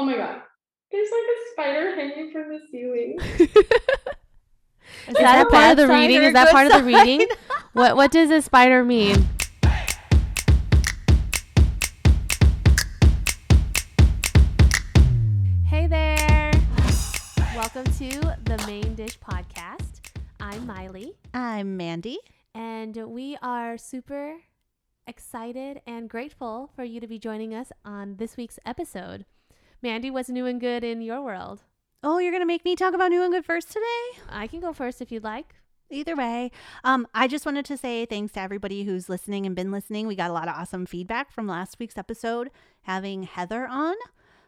[0.00, 0.42] Oh my god.
[0.92, 3.18] There's like a spider hanging from the ceiling.
[5.08, 6.22] Is that a part of the reading?
[6.22, 7.26] Is that good part of the reading?
[7.72, 9.26] What What does a spider mean?
[15.66, 16.52] Hey there!
[17.56, 18.08] Welcome to
[18.44, 20.12] the Main Dish Podcast.
[20.38, 22.18] I'm Miley, I'm Mandy.
[22.54, 24.36] and we are super
[25.08, 29.24] excited and grateful for you to be joining us on this week's episode.
[29.80, 31.62] Mandy, what's new and good in your world?
[32.02, 34.20] Oh, you're gonna make me talk about new and good first today?
[34.28, 35.54] I can go first if you'd like.
[35.88, 36.50] Either way,
[36.82, 40.06] um, I just wanted to say thanks to everybody who's listening and been listening.
[40.08, 42.50] We got a lot of awesome feedback from last week's episode,
[42.82, 43.94] having Heather on.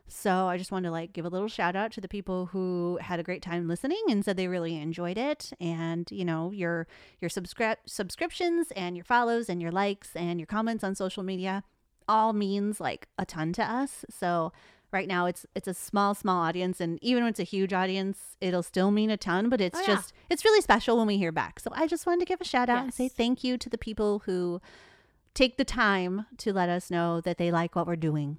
[0.09, 2.98] So I just wanted to like give a little shout out to the people who
[3.01, 5.53] had a great time listening and said they really enjoyed it.
[5.61, 6.89] And you know your
[7.20, 11.62] your subscri- subscriptions and your follows and your likes and your comments on social media
[12.09, 14.05] all means like a ton to us.
[14.11, 14.53] So
[14.93, 18.37] right now it's it's a small small audience and even when it's a huge audience
[18.41, 19.87] it'll still mean a ton but it's Oh, yeah.
[19.97, 22.45] just it's really special when we hear back so i just wanted to give a
[22.45, 24.61] shout out and say thank you to the people who
[25.34, 28.39] take the time to let us know that they like what we're doing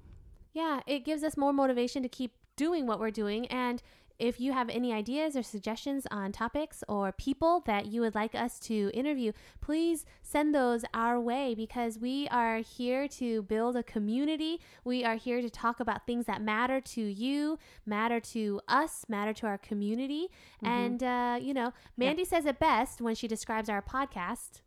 [0.52, 3.46] Yeah, it gives us more motivation to keep doing what we're doing.
[3.46, 3.82] And
[4.18, 8.34] if you have any ideas or suggestions on topics or people that you would like
[8.34, 13.82] us to interview, please send those our way because we are here to build a
[13.82, 14.60] community.
[14.84, 19.32] We are here to talk about things that matter to you, matter to us, matter
[19.34, 20.28] to our community.
[20.62, 24.60] And, uh, you know, Mandy says it best when she describes our podcast.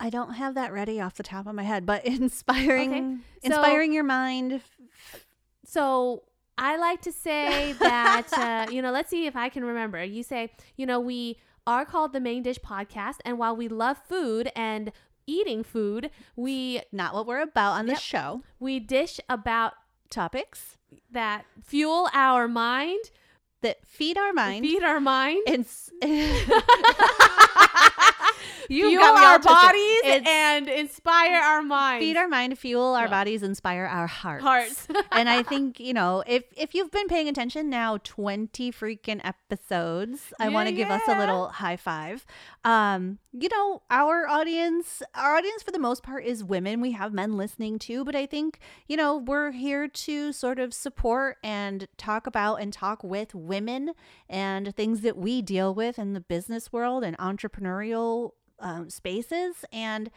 [0.00, 3.92] i don't have that ready off the top of my head but inspiring so- inspiring
[3.92, 4.60] your mind
[5.64, 6.22] So
[6.58, 10.02] I like to say that, uh, you know, let's see if I can remember.
[10.04, 13.16] You say, you know, we are called the Main Dish Podcast.
[13.24, 14.90] And while we love food and
[15.26, 18.00] eating food, we not what we're about on this Yep.
[18.02, 19.74] show we dish about
[20.10, 20.78] topics
[21.10, 23.10] that fuel our mind,
[23.62, 25.90] that feed our mind feed our mind, and s-
[28.70, 32.04] You fuel got me all our bodies, and inspire our minds.
[32.04, 33.10] feed our mind fuel our Yeah.
[33.10, 34.86] bodies inspire our hearts hearts.
[35.12, 40.34] and I think you know if if you've been paying attention now, twenty freaking episodes.
[40.38, 42.26] I Yeah, want to give us a little high five.
[42.68, 46.82] Um, you know, our audience, our audience for the most part is women.
[46.82, 50.74] We have men listening too, but I think you know we're here to sort of
[50.74, 53.92] support and talk about and talk with women
[54.28, 60.10] and things that we deal with in the business world and entrepreneurial um, spaces and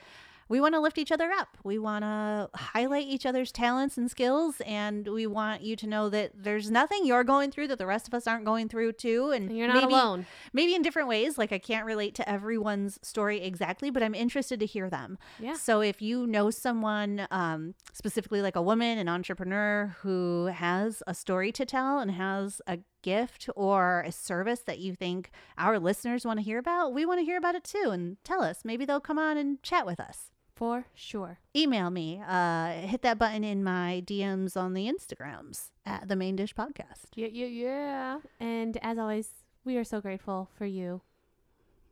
[0.51, 1.57] we want to lift each other up.
[1.63, 6.09] We want to highlight each other's talents and skills, and we want you to know
[6.09, 9.31] that there's nothing you're going through that the rest of us aren't going through too.
[9.31, 10.25] And you're not maybe, alone.
[10.51, 11.37] Maybe in different ways.
[11.37, 15.17] Like I can't relate to everyone's story exactly, but I'm interested to hear them.
[15.39, 15.53] Yeah.
[15.53, 21.13] So if you know someone, um, specifically like a woman, an entrepreneur who has a
[21.13, 26.25] story to tell and has a gift or a service that you think our listeners
[26.25, 27.89] want to hear about, we want to hear about it too.
[27.93, 28.65] And tell us.
[28.65, 31.39] Maybe they'll come on and chat with us For sure.
[31.55, 36.35] email me uh hit that button in my dms on the instagrams at the main
[36.35, 38.19] dish podcast Yeah, yeah, yeah.
[38.39, 39.29] And as always,
[39.65, 41.01] we are so grateful for you.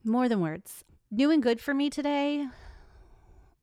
[0.03, 2.45] more than words new and good for me today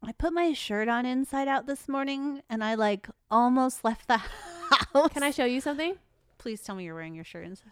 [0.03, 4.17] i put my shirt on inside out this morning and i like almost left the
[4.71, 5.95] house Can I show you something?
[6.39, 7.71] please tell me you're wearing your shirt inside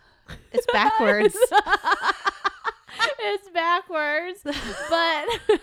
[0.53, 1.37] it's backwards
[3.27, 5.27] it's backwards, but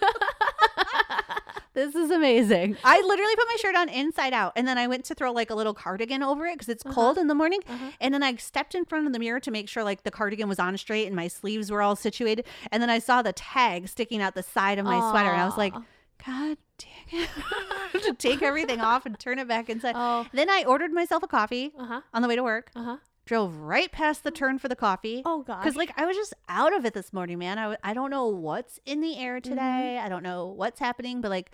[1.74, 5.06] this is amazing i literally put my shirt on inside out and then i went
[5.06, 6.94] to throw like a little cardigan over it because it's Uh-huh.
[6.96, 7.92] cold in the morning Uh-huh.
[8.02, 10.50] And then I stepped in front of the mirror to make sure like the cardigan
[10.50, 12.46] was on straight and my sleeves were all situated.
[12.72, 15.30] And then I saw the tag sticking out the side of my sweater.
[15.30, 15.74] And I was like,
[16.26, 17.30] God dang it.
[18.03, 19.94] to take everything off and turn it back inside.
[19.98, 22.84] oh, Then I ordered myself a coffee uh huh, on the way to work, uh
[22.84, 22.98] huh.
[23.26, 25.22] Drove right past the turn for the coffee.
[25.26, 25.59] Oh god.
[25.62, 27.58] Because like I was just out of it this morning, man.
[27.58, 29.50] I, w- I don't know what's in the air Mm-hmm.
[29.50, 30.00] today.
[30.04, 31.52] I don't know what's happening, but like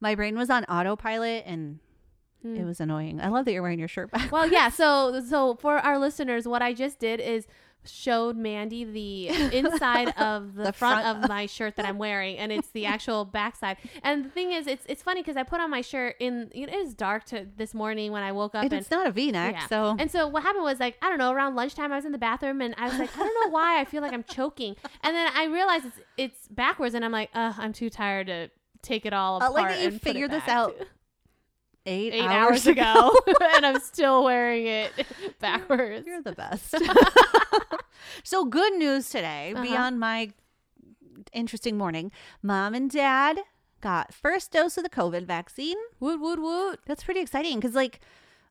[0.00, 1.78] my brain was on autopilot and
[2.42, 2.56] Hmm.
[2.56, 3.20] it was annoying.
[3.20, 4.32] I love that you're wearing your shirt back.
[4.32, 4.68] well, yeah.
[4.82, 7.46] So, so for our listeners, what I just did is
[7.84, 11.24] showed Mandy the inside of the, The front, front.
[11.24, 13.76] of my shirt that I'm wearing, and it's the actual backside.
[14.02, 16.66] And the thing is, it's it's funny because I put on my shirt in you
[16.66, 19.06] know, it is dark to this morning when I woke up And and it's not
[19.06, 19.66] a V-neck, Yeah.
[19.66, 22.12] so And so what happened was like I don't know around lunchtime I was in
[22.12, 24.76] the bathroom and I was like I don't know why I feel like I'm choking
[25.02, 28.50] and then I realized it's it's backwards and I'm like I'm too tired to
[28.82, 29.52] take it all Uh, apart.
[29.54, 30.74] like that you figured this out
[31.86, 33.14] eight, eight hours ago
[33.56, 34.92] and I'm still wearing it
[35.40, 36.06] backwards.
[36.06, 36.74] You're the best.
[38.24, 39.62] so good news today, Uh-huh.
[39.64, 40.30] beyond my
[41.32, 42.10] interesting morning.
[42.42, 43.40] Mom and dad
[43.80, 45.76] got first dose of the COVID vaccine.
[46.00, 46.80] Woot woot woot.
[46.86, 48.00] That's pretty exciting because, like,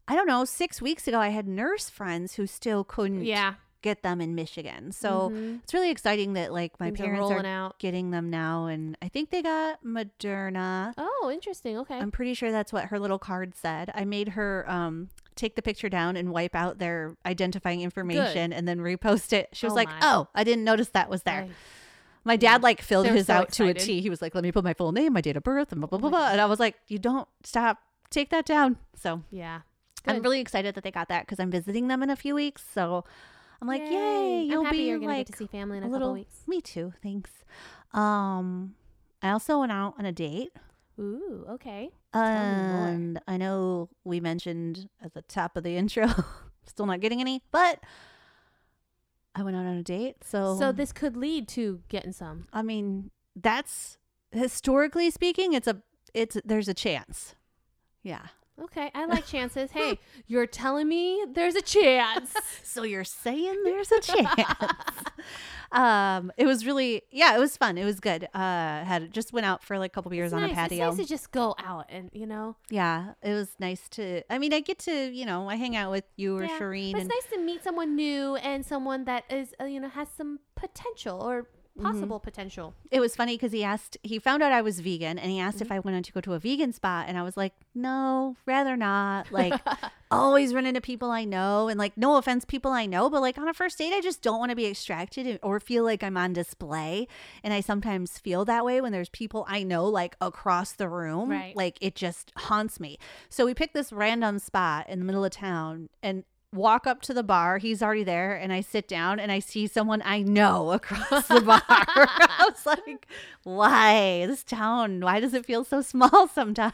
[0.08, 3.54] I don't know, six weeks ago, I had nurse friends who still couldn't Yeah.
[3.82, 4.92] Get them in Michigan.
[4.92, 5.64] So Mhm.
[5.64, 7.80] it's really exciting that like my Things parents are, out.
[7.80, 8.66] getting them now.
[8.68, 10.94] And I think they got Moderna.
[10.98, 11.78] Oh, interesting.
[11.80, 11.98] Okay.
[11.98, 13.92] I'm pretty sure that's what her little card said.
[13.96, 18.68] I made her um take the picture down and wipe out their identifying information and
[18.68, 19.50] then repost it.
[19.54, 20.00] She was Oh like, my.
[20.02, 21.48] "Oh, I didn't notice that was there."
[22.24, 23.86] My dad like filled his so out to a excited.
[23.88, 24.02] T.
[24.02, 25.88] He was like, "Let me put my full name, my date of birth, and blah
[25.88, 27.80] blah Oh blah blah." And I was like, "You don't stop.
[28.12, 29.62] Take that down." So Yeah.
[30.06, 32.64] I'm really excited that they got that because I'm visiting them in a few weeks.
[32.74, 33.06] So
[33.62, 34.42] I'm like, "Yay!
[34.42, 36.10] I'm You'll happy be you're gonna like get to see family in a a, little."
[36.10, 36.48] couple weeks.
[36.48, 36.94] Me too.
[37.04, 37.32] Thanks.
[37.94, 38.76] Um,
[39.22, 40.52] I also went out on a date.
[41.00, 41.92] Ooh, okay.
[42.14, 46.08] And I know we mentioned at the top of the intro,
[46.66, 47.80] still not getting any, but
[49.36, 50.18] I went out on a date.
[50.24, 52.48] So, So this could lead to getting some.
[52.52, 53.98] I mean, that's
[54.32, 55.82] historically speaking, it's a,
[56.14, 57.36] it's, there's a chance.
[58.04, 58.28] Yeah.
[58.64, 59.72] Okay, I like chances.
[59.74, 62.34] Hey, you're telling me there's a chance.
[62.64, 64.54] So you're saying there's a chance.
[65.74, 67.78] um, it was really, yeah, it was fun.
[67.78, 68.26] It was good.
[68.34, 70.52] Uh, had just went out for like a couple beers It's on nice.
[70.52, 70.88] a patio.
[70.90, 72.56] It's nice to just go out and you know.
[72.70, 74.22] yeah, it was nice to.
[74.30, 76.94] I mean, I get to, you know, I hang out with you or Yeah, Shireen,
[76.94, 79.90] But and it's nice to meet someone new and someone that is uh, you know
[79.90, 81.48] has some potential or
[81.78, 81.90] Mm-hmm.
[81.90, 82.74] possible potential.
[82.92, 85.58] it was funny because he asked, he found out I was vegan, and he asked
[85.58, 85.66] Mm-hmm.
[85.68, 88.76] if I wanted to go to a vegan spot, and I was like, no, rather
[88.76, 89.28] not.
[89.32, 89.54] Like,
[90.12, 93.38] always run into people I know, and like, no offense, people I know, but like
[93.38, 96.18] on a first date, I just don't want to be extracted or feel like I'm
[96.18, 97.08] on display,
[97.44, 101.30] and I sometimes feel that way when there's people I know like across the room,
[101.30, 101.56] Right.
[101.56, 102.98] like it just haunts me.
[103.30, 107.14] So we picked this random spot in the middle of town, and walk up to
[107.14, 107.60] the bar.
[107.60, 111.42] He's already there and i sit down and i see someone i know across the
[111.42, 111.62] bar.
[111.68, 113.08] I was like
[113.44, 114.26] why?
[114.28, 116.74] This town why does it feel so small sometimes?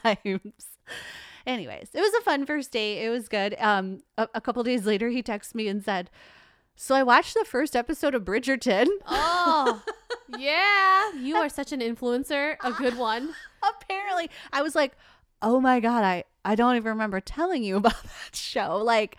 [1.46, 3.04] Anyways it was a fun first date.
[3.04, 3.54] It was good.
[3.60, 6.10] Um a, a couple days later he texted me and said
[6.80, 8.86] so i watched the first episode of bridgerton.
[9.06, 9.82] Oh,
[10.38, 11.12] yeah.
[11.14, 12.56] You are such an influencer.
[12.64, 13.34] A good one.
[13.62, 14.96] apparently i was like
[15.40, 18.76] oh my god i i don't even remember telling you about that show.
[18.78, 19.16] Like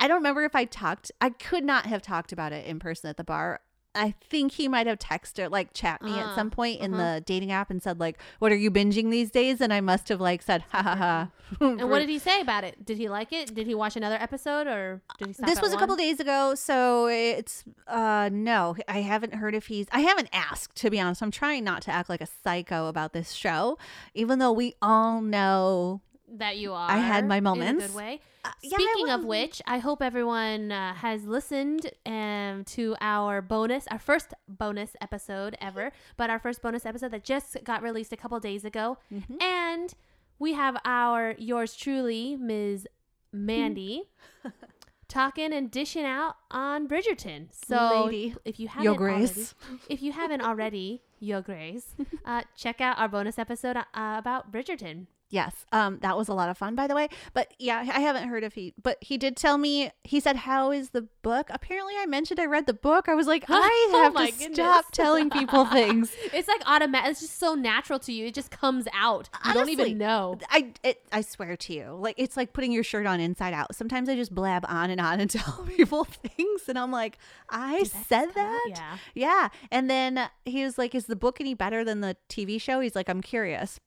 [0.00, 3.08] i don't remember if i talked i could not have talked about it in person
[3.10, 3.60] at the bar
[3.94, 6.92] i think he might have texted or like chat me at Uh, some point in
[6.92, 7.14] uh-huh.
[7.14, 10.08] the dating app and said like what are you binging these days and i must
[10.10, 11.28] have like said ha ha ha
[11.60, 12.84] And what did he say about it?
[12.84, 13.54] Did he like it?
[13.54, 15.78] Did he watch another episode or did he this was a one?
[15.78, 20.74] couple days ago so it's uh no i haven't heard if he's i haven't asked
[20.78, 23.78] to be honest i'm trying not to act like a psycho about this show
[24.12, 26.90] even though we all know that you are.
[26.90, 27.86] I had my In a moments.
[27.86, 28.20] good way.
[28.46, 33.86] Uh, yeah, Speaking of which, I hope everyone uh, has listened um, to our bonus,
[33.90, 38.16] our first bonus episode ever, but our first bonus episode that just got released a
[38.16, 38.98] couple days ago.
[39.12, 39.42] Mhm.
[39.42, 39.94] And
[40.38, 42.86] we have our yours truly, Ms.
[43.32, 44.04] Mandy,
[45.08, 47.48] talking and dishing out on Bridgerton.
[47.52, 49.46] So Lady, if you haven't Your already,
[49.88, 51.94] if you haven't already, Your Grace,
[52.24, 55.06] uh, check out our bonus episode uh, about Bridgerton.
[55.28, 57.08] Yes, um, that was a lot of fun, by the way.
[57.34, 59.90] But yeah, I haven't heard if he, but he did tell me.
[60.04, 63.08] He said, "How is the book?" Apparently, I mentioned I read the book.
[63.08, 64.54] I was like, I Oh have my to goodness.
[64.56, 66.12] stop telling people things.
[66.32, 67.10] It's like automatic.
[67.10, 68.26] It's just so natural to you.
[68.26, 69.28] It just comes out.
[69.44, 70.38] You don't even know.
[70.48, 73.74] I, it, I swear to you, like it's like putting your shirt on inside out.
[73.74, 77.18] Sometimes I just blab on and on and tell people things, and I'm like,
[77.50, 78.60] I Did said just come out?
[78.66, 78.70] that.
[78.70, 78.98] Yeah.
[79.14, 79.48] Yeah.
[79.72, 82.78] And then he was like, Is the book any better than the TV show?
[82.78, 83.80] He's like, I'm curious.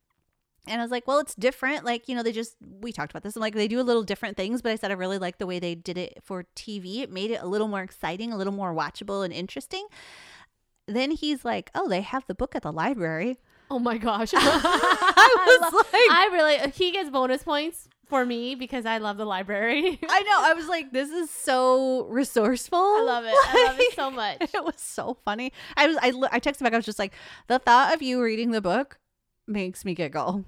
[0.68, 1.86] And I was like, Well, it's different.
[1.86, 3.36] Like, you know, they just, we talked about this.
[3.36, 5.48] I'm like, they do a little different things, but I said, I really like the
[5.48, 7.00] way they did it for TV.
[7.00, 9.88] It made it a little more exciting, a little more watchable and interesting.
[10.88, 13.40] Then he's like, Oh, they have the book at the library.
[13.72, 14.32] Oh my gosh.
[14.36, 16.72] I was lo- like, I really.
[16.72, 20.00] He gets bonus points for me because I love the library.
[20.10, 20.40] I know.
[20.42, 22.80] I was like, This is so resourceful.
[22.80, 23.34] I love it.
[23.36, 24.42] I love it so much.
[24.42, 25.54] It was so funny.
[25.78, 26.74] I was, I, I texted back.
[26.74, 27.14] I was just like,
[27.48, 28.98] The thought of you reading the book
[29.50, 30.46] makes me giggle.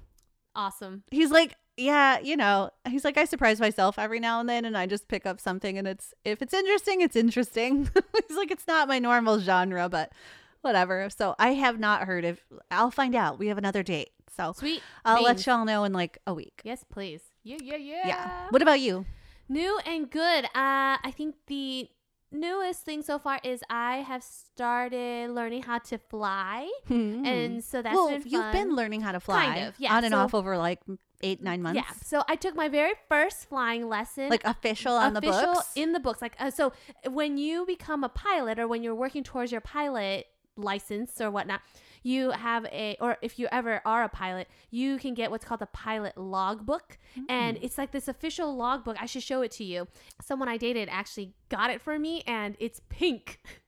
[0.54, 1.02] Awesome.
[1.10, 4.76] he's like yeah you know he's like i surprise myself every now and then and
[4.76, 7.88] i just pick up something and it's if it's interesting it's interesting
[8.28, 10.12] he's like it's not my normal genre but
[10.60, 12.38] whatever so i have not heard of
[12.70, 14.82] i'll find out we have another date so Sweet.
[15.06, 17.22] i'll let y'all know in like a week Yes, please.
[17.42, 18.06] Yeah, yeah, yeah.
[18.06, 19.06] yeah what about you
[19.48, 20.44] New and good.
[20.46, 21.88] Uh, I think the
[22.32, 27.94] newest thing so far is I have started learning how to fly, and so that's
[27.94, 30.34] well been you've been learning how to fly Kind of, yeah, on and so- off
[30.34, 30.80] over like
[31.22, 31.94] eight nine months Yeah.
[32.04, 34.28] So I took my very first flying lesson.
[34.28, 36.20] like official on the official books in the books.
[36.20, 36.72] Like uh, so,
[37.08, 41.60] when you become a pilot or when you're working towards your pilot license or whatnot,
[42.02, 45.62] you have a, or if you ever are a pilot, you can get what's called
[45.62, 46.98] a pilot logbook.
[47.28, 47.64] And mm.
[47.64, 48.96] it's like this official logbook.
[49.00, 49.88] I should show it to you.
[50.20, 53.40] Someone I dated actually got it for me, and it's pink.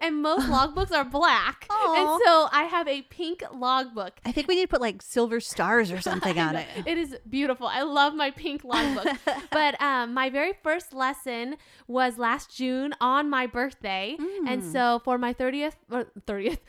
[0.00, 1.66] And most logbooks are black.
[1.70, 1.94] Aw.
[1.96, 4.12] And so I have a pink logbook.
[4.24, 6.66] I think we need to put like silver stars or something on it.
[6.86, 7.66] It is beautiful.
[7.66, 9.06] I love my pink logbook.
[9.50, 11.56] but um, my very first lesson
[11.86, 14.16] was last June on my birthday,
[14.46, 14.72] and Mm.
[14.72, 16.60] so for my thirtieth or thirtieth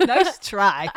[0.00, 0.88] nice try.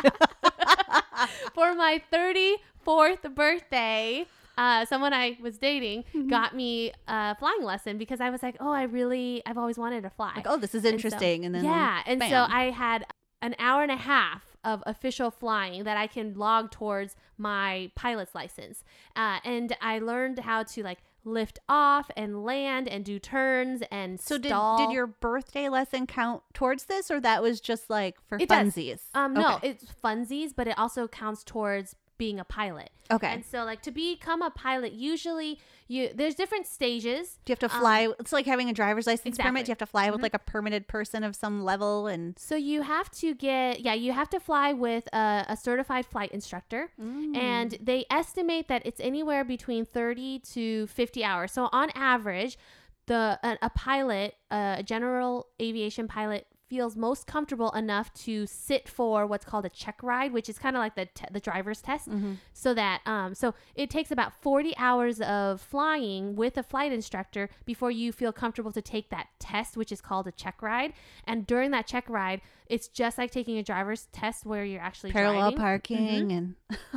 [1.54, 4.26] for my thirty fourth birthday.
[4.58, 6.28] Uh, someone I was dating Mm-hmm.
[6.28, 10.02] got me a flying lesson because I was like, oh, I really, I've always wanted
[10.04, 10.32] to fly.
[10.36, 11.44] like, oh, this is And so- interesting.
[11.44, 12.46] And, then yeah, and so.
[12.48, 13.04] I had
[13.42, 18.34] an hour and a half of official flying that I can log towards my pilot's
[18.34, 18.82] license,
[19.14, 24.18] uh, and I learned how to like lift off and land and do turns and
[24.18, 24.78] So did stall.
[24.78, 28.74] did your birthday lesson count towards this, or that was just like for It does.
[28.74, 29.00] funsies?
[29.14, 29.68] um no, Okay.
[29.70, 32.90] it's funsies, but it also counts towards being a pilot.
[33.10, 33.28] Okay.
[33.28, 35.58] And so like to become a pilot, usually
[35.88, 37.38] you there's different stages.
[37.44, 38.08] Do you have to um, fly?
[38.18, 39.50] it's like having a driver's license exactly.
[39.50, 39.66] permit.
[39.66, 40.22] Do you have to fly with Mhm.
[40.24, 42.06] like a permitted person of some level?
[42.08, 46.06] And So you have to get yeah, you have to fly with a, a certified
[46.06, 46.90] flight instructor.
[47.00, 47.36] Mm.
[47.36, 51.52] and they estimate that it's anywhere between 30 to 50 hours.
[51.52, 52.58] So on average,
[53.06, 59.26] the a, a pilot, a general aviation pilot feels most comfortable enough to sit for
[59.26, 62.08] what's called a check ride, which is kind of like the te- the driver's test.
[62.08, 62.38] Mhm.
[62.52, 67.48] So that um so it takes about 40 hours of flying with a flight instructor
[67.64, 70.92] before you feel comfortable to take that test, which is called a check ride.
[71.24, 75.12] And during that check ride, it's just like taking a driver's test where you're actually
[75.12, 75.58] parallel driving.
[75.58, 76.54] parking and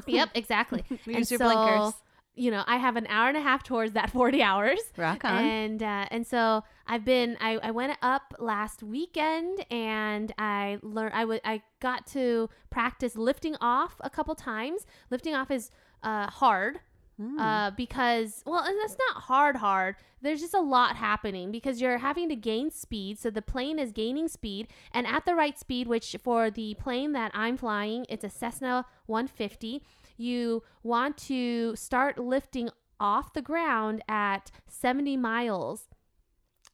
[0.08, 0.84] Yep, exactly.
[0.90, 1.94] use And your so, blinkers.
[2.40, 4.80] You know, I have an hour and a half towards that 40 hours.
[4.98, 5.44] Rock on.
[5.44, 11.14] And uh, and so I've been I, I went up last weekend and I learned
[11.14, 14.86] I would I got to practice lifting off a couple times.
[15.12, 15.70] Lifting off is
[16.04, 16.80] uh, hard
[17.22, 17.38] Mm.
[17.38, 21.98] uh, because well and that's not hard hard there's just a lot happening because you're
[21.98, 25.86] having to gain speed so the plane is gaining speed and at the right speed
[25.90, 29.84] which for the plane that i'm flying it's a cessna 150
[30.20, 35.88] you want to start lifting off the ground at 70 miles.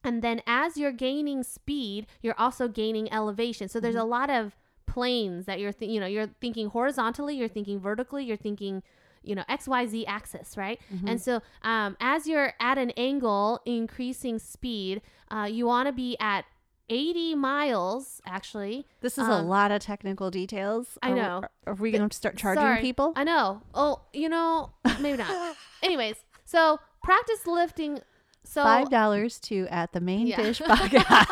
[0.04, 3.70] And then as you're gaining speed you're also gaining elevation.
[3.70, 7.50] So there's a lot of planes that you're th- you know you're thinking horizontally you're
[7.50, 8.84] thinking vertically you're thinking
[9.24, 10.80] you know xyz axis right?
[10.94, 11.08] Mm-hmm.
[11.08, 16.16] and so um, as you're at an angle increasing speed uh, you want to be
[16.20, 16.46] at
[16.90, 20.98] 80 miles actually this is a um, lot of technical details.
[21.02, 21.42] I Are we- know.
[21.68, 22.82] Are, we going to start charging Sorry.
[22.82, 23.14] people?
[23.16, 26.16] i know oh you know maybe not anyways
[26.46, 28.00] so practice lifting
[28.48, 30.38] so Five dollars to at the main Yeah.
[30.38, 31.26] dish podcast.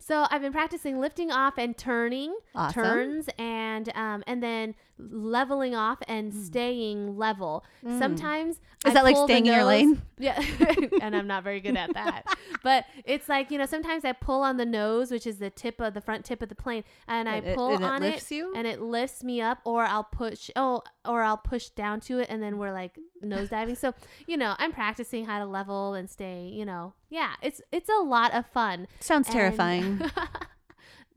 [0.00, 2.82] so I've been practicing lifting off and turning Awesome.
[2.82, 7.64] turns and um and then leveling off and staying level.
[7.98, 8.88] Sometimes Hmm.
[8.90, 10.02] Is I that like staying in your lane?
[10.18, 10.40] Yeah,
[11.02, 12.22] and I'm not very good at that.
[12.62, 15.80] but it's like you know sometimes I pull on the nose, which is the tip
[15.80, 18.00] of the front tip of the plane, and I And it- pull and it on
[18.00, 18.52] lifts it, you?
[18.56, 22.28] and it lifts me up, or I'll push oh, or I'll push down to it,
[22.30, 23.74] and then we're like nose diving.
[23.76, 23.92] So
[24.26, 26.48] you know I'm practicing how to level and stay.
[26.54, 28.86] You know, yeah, it's it's a lot of fun.
[29.00, 30.00] Sounds And- terrifying.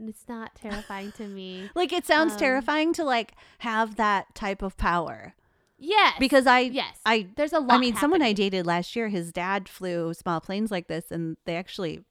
[0.08, 1.70] It's not terrifying to me.
[1.76, 5.34] like it sounds Um, terrifying to like have that type of power.
[5.82, 7.72] Yes, Because I yes, I there's a lot.
[7.72, 11.38] I mean, someone I dated last year, his dad flew small planes like this, and
[11.46, 12.04] they actually,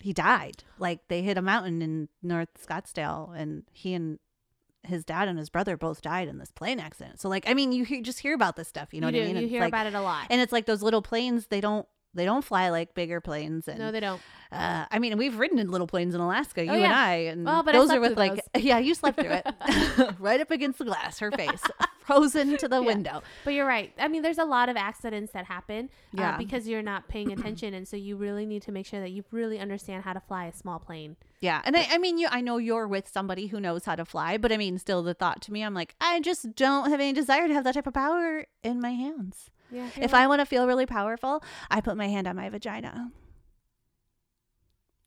[0.00, 0.64] he died.
[0.78, 4.18] Like they hit a mountain in North Scottsdale, and he and
[4.84, 7.20] his dad and his brother both died in this plane accident.
[7.20, 8.92] So, like, I mean, you hear, just hear about this stuff.
[8.94, 9.30] You know you what do.
[9.30, 9.36] I mean?
[9.36, 10.26] You It's hear like- about it a lot.
[10.30, 11.48] and it's like those little planes.
[11.48, 13.68] They don't they don't fly like bigger planes.
[13.68, 14.20] And no, they don't.
[14.50, 16.92] uh, I mean, we've ridden in little planes in Alaska, you Oh, and.
[16.92, 19.46] I, and Well, but those are with like, yeah, you slept through it,
[20.18, 21.62] right up against the glass, her face
[22.00, 22.86] frozen to the Yeah.
[22.86, 23.22] window.
[23.44, 23.92] But you're right.
[23.98, 26.34] I mean, there's a lot of accidents that happen Yeah.
[26.34, 29.10] uh, because you're not paying attention, and so you really need to make sure that
[29.10, 31.16] you really understand how to fly a small plane.
[31.40, 34.04] Yeah, and I, I mean, you, I know you're with somebody who knows how to
[34.04, 37.00] fly, but I mean, still, the thought to me, I'm like, I just don't have
[37.00, 39.50] any desire to have that type of power in my hands.
[39.72, 39.88] Yeah.
[39.96, 43.10] If I want to feel really powerful, I put my hand on my vagina,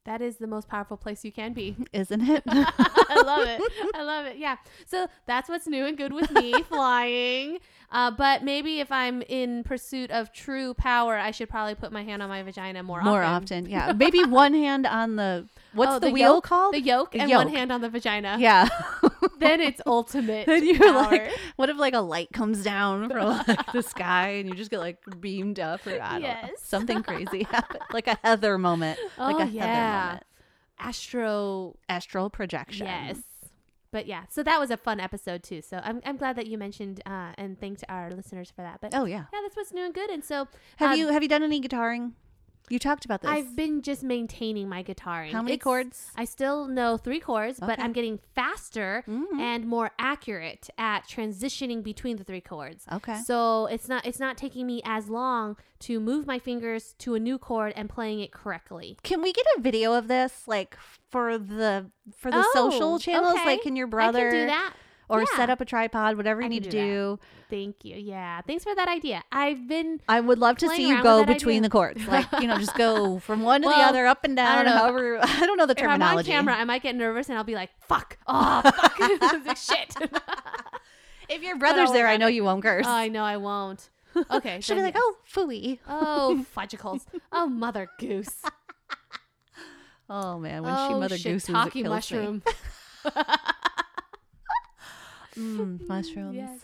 [0.06, 1.76] that is the most powerful place you can be.
[1.94, 2.44] isn't it?
[3.10, 3.62] I love it.
[3.96, 4.38] I love it.
[4.38, 4.58] Yeah.
[4.86, 7.60] So that's what's new and good with me flying.
[7.92, 12.04] Uh, but maybe if I'm in pursuit of true power, I should probably put my
[12.04, 13.94] hand on my vagina more, More often, yeah.
[13.94, 16.74] Maybe one hand on the what's Oh, the, the wheel called?
[16.74, 18.38] The yoke The and one hand on the vagina.
[18.40, 18.68] yeah.
[19.38, 20.46] Then it's ultimate.
[20.48, 21.12] then you're power.
[21.12, 24.72] like, what if like a light comes down from like the sky and you just
[24.72, 28.98] get like beamed up or I don't know, something crazy happen, like a Heather moment,
[29.18, 30.24] like Oh, a Heather moment.
[30.80, 32.88] Astro Astral projection.
[32.88, 33.22] Yes.
[33.92, 35.62] But yeah, so that was a fun episode too.
[35.62, 38.80] So I'm, I'm glad that you mentioned uh, and thanked our listeners for that.
[38.82, 39.26] But Oh yeah.
[39.32, 40.10] yeah, that's what's new and good.
[40.10, 42.12] And so Have um, you have you done any guitaring?
[42.70, 43.30] You talked about this.
[43.30, 45.32] I've been just maintaining my guitaring.
[45.32, 46.12] How many It's- chords?
[46.16, 49.40] I still know three chords, but I'm getting faster Mhm.
[49.40, 52.86] and more accurate at transitioning between the three chords.
[52.92, 53.20] Okay.
[53.22, 57.20] So it's not it's not taking me as long to move my fingers to a
[57.20, 58.98] new chord and playing it correctly.
[59.04, 60.76] Can we get a video of this, like
[61.12, 63.36] for the for the Oh, social channels?
[63.36, 63.46] okay.
[63.46, 64.74] Like, can your brother I can do that.
[65.10, 65.26] Or Yeah.
[65.36, 67.20] set up a tripod, whatever you I need to do?
[67.50, 67.96] Thank you.
[67.96, 68.42] Yeah.
[68.42, 69.24] Thanks for that idea.
[69.32, 71.62] I've been I would love to see you go between idea.
[71.62, 72.08] the courts.
[72.08, 74.66] like you know, just go from one to the other, up and down, I don't
[74.74, 74.82] know.
[74.82, 76.32] However, I don't know the if I'm on terminology.
[76.32, 78.18] camera, I might get nervous and I'll be like, "Fuck!
[78.28, 79.58] Oh, fuck!
[79.58, 79.96] Shit!"
[81.30, 82.86] If your brother's there, I know you won't curse.
[82.88, 83.90] I know I won't.
[84.32, 84.60] Okay.
[84.62, 85.04] She'll be like, yes.
[85.06, 87.02] "Oh, fooey." Oh, fudgicles.
[87.32, 88.42] Oh, mother goose.
[90.10, 92.44] Oh man, when oh, she mother shit, gooses, it talkie kills mushroom.
[95.38, 96.36] Mm, mushrooms.
[96.36, 96.60] yes.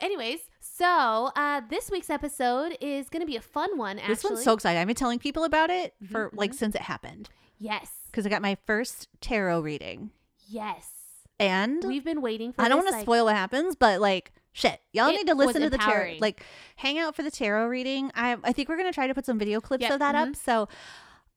[0.00, 3.98] Anyways, so uh, this week's episode is going to be a fun one.
[3.98, 4.80] Actually, This one's so exciting.
[4.80, 8.28] I've been telling people about it for Mhm, like since it happened yes, because I
[8.28, 10.10] got my first tarot reading,
[10.48, 10.88] yes.
[11.38, 12.62] and We've been waiting for.
[12.62, 15.62] I don't want to like, spoil what happens, but like shit, y'all need to listen
[15.62, 16.16] to the tarot.
[16.20, 16.42] Like,
[16.76, 18.10] hang out for the tarot reading.
[18.14, 20.28] I I think we're gonna try to put some video clips Yeah, of that up.
[20.30, 20.36] mhm.
[20.36, 20.68] So,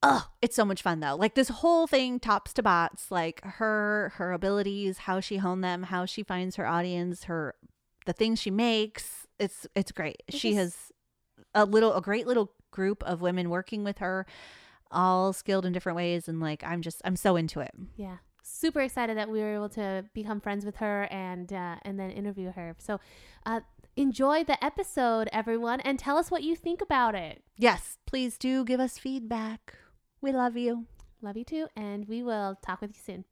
[0.06, 1.16] oh, it's so much fun though.
[1.16, 5.84] Like this whole thing, tops to bots, like her her abilities, how she honed them,
[5.84, 7.56] how she finds her audience, her
[8.06, 9.28] the things she makes.
[9.40, 10.24] It's it's great.
[10.28, 10.76] It she is- has
[11.54, 14.26] a little a great little group of women working with her
[14.92, 18.82] all skilled in different ways and like i'm just i'm so into it Yeah, super
[18.82, 22.52] excited that we were able to become friends with her and uh, and then interview
[22.52, 22.76] her.
[22.78, 23.00] So,
[23.46, 23.62] uh,
[23.96, 27.44] enjoy the episode, everyone, and tell us what you think about it.
[27.58, 29.74] yes please do give us feedback
[30.26, 30.88] we love you
[31.22, 33.26] Love you too, and we will talk with you soon.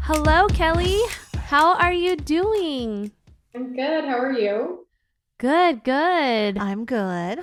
[0.00, 1.00] Hello, Kelly.
[1.46, 3.12] How are you doing?
[3.54, 4.04] I'm good.
[4.04, 4.86] How are you?
[5.38, 6.58] Good, good.
[6.60, 7.40] i'm good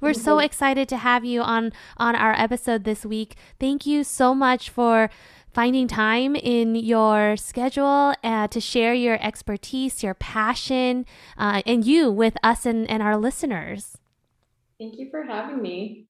[0.00, 0.44] We're so Mhm.
[0.44, 3.36] excited to have you on on our episode this week.
[3.60, 5.08] Thank you so much for
[5.52, 11.06] finding time in your schedule uh, to share your expertise, your passion,
[11.36, 13.98] uh, and you with us and, and our listeners.
[14.78, 16.06] Thank you for having me.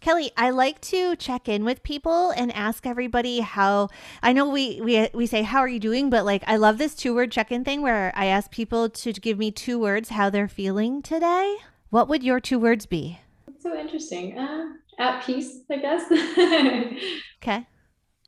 [0.00, 3.88] Kelly, I like to check in with people and ask everybody how
[4.22, 6.94] I know we we we say how are you doing, but like I love this
[6.94, 11.00] two-word check-in thing where I ask people to give me two words how they're feeling
[11.00, 11.56] today.
[11.88, 13.20] What would your two words be?
[13.46, 14.36] That's so interesting.
[14.36, 16.04] Uh, at peace, I guess.
[17.42, 17.66] Okay.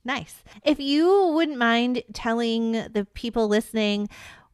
[0.06, 0.44] Nice.
[0.62, 4.08] If you wouldn't mind telling the people listening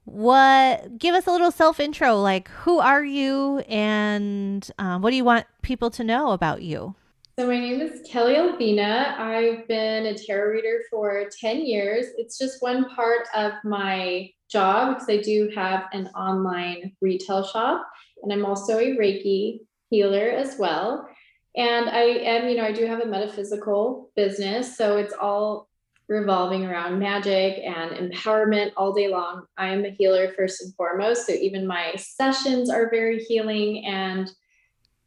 [0.04, 5.16] what give us a little self intro like who are you and um, what do
[5.16, 6.92] you want people to know about you
[7.38, 9.16] so my name is Kelly Alvina.
[9.16, 12.06] I've been a tarot reader for 10 years.
[12.18, 17.86] It's just one part of my job because I do have an online retail shop
[18.22, 21.08] and I'm also a Reiki healer as well.
[21.56, 24.76] And I am, you know, I do have a metaphysical business.
[24.76, 25.68] So it's all
[26.08, 29.44] revolving around magic and empowerment all day long.
[29.56, 31.26] I'm a healer first and foremost.
[31.26, 33.84] So even my sessions are very healing.
[33.86, 34.30] And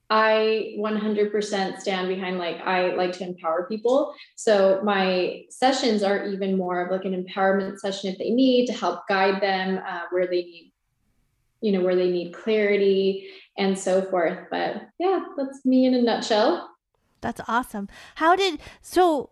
[0.10, 4.14] I 100% stand behind, like, I like to empower people.
[4.36, 8.74] So my sessions are even more of like an empowerment session if they need to
[8.74, 10.74] help guide them uh, where they need,
[11.62, 14.48] you know, where they need clarity and so forth.
[14.52, 16.70] But yeah, that's me in a nutshell.
[17.22, 17.88] That's awesome.
[18.16, 19.30] How did so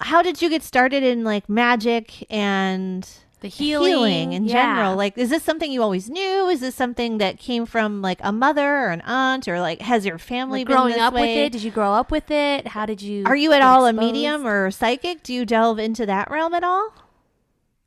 [0.00, 3.08] how did you get started in like magic and
[3.40, 4.52] The healing, healing, in yeah.
[4.74, 4.96] general?
[4.96, 6.48] Like is this something you always knew?
[6.48, 10.06] Is this something that came from like a mother or an aunt or like has
[10.06, 12.68] your family Like been growing this up with it, did you grow up with it?
[12.68, 13.24] How did you?
[13.26, 15.22] Are you at get all a medium or psychic?
[15.22, 16.92] Do you delve into that realm at all?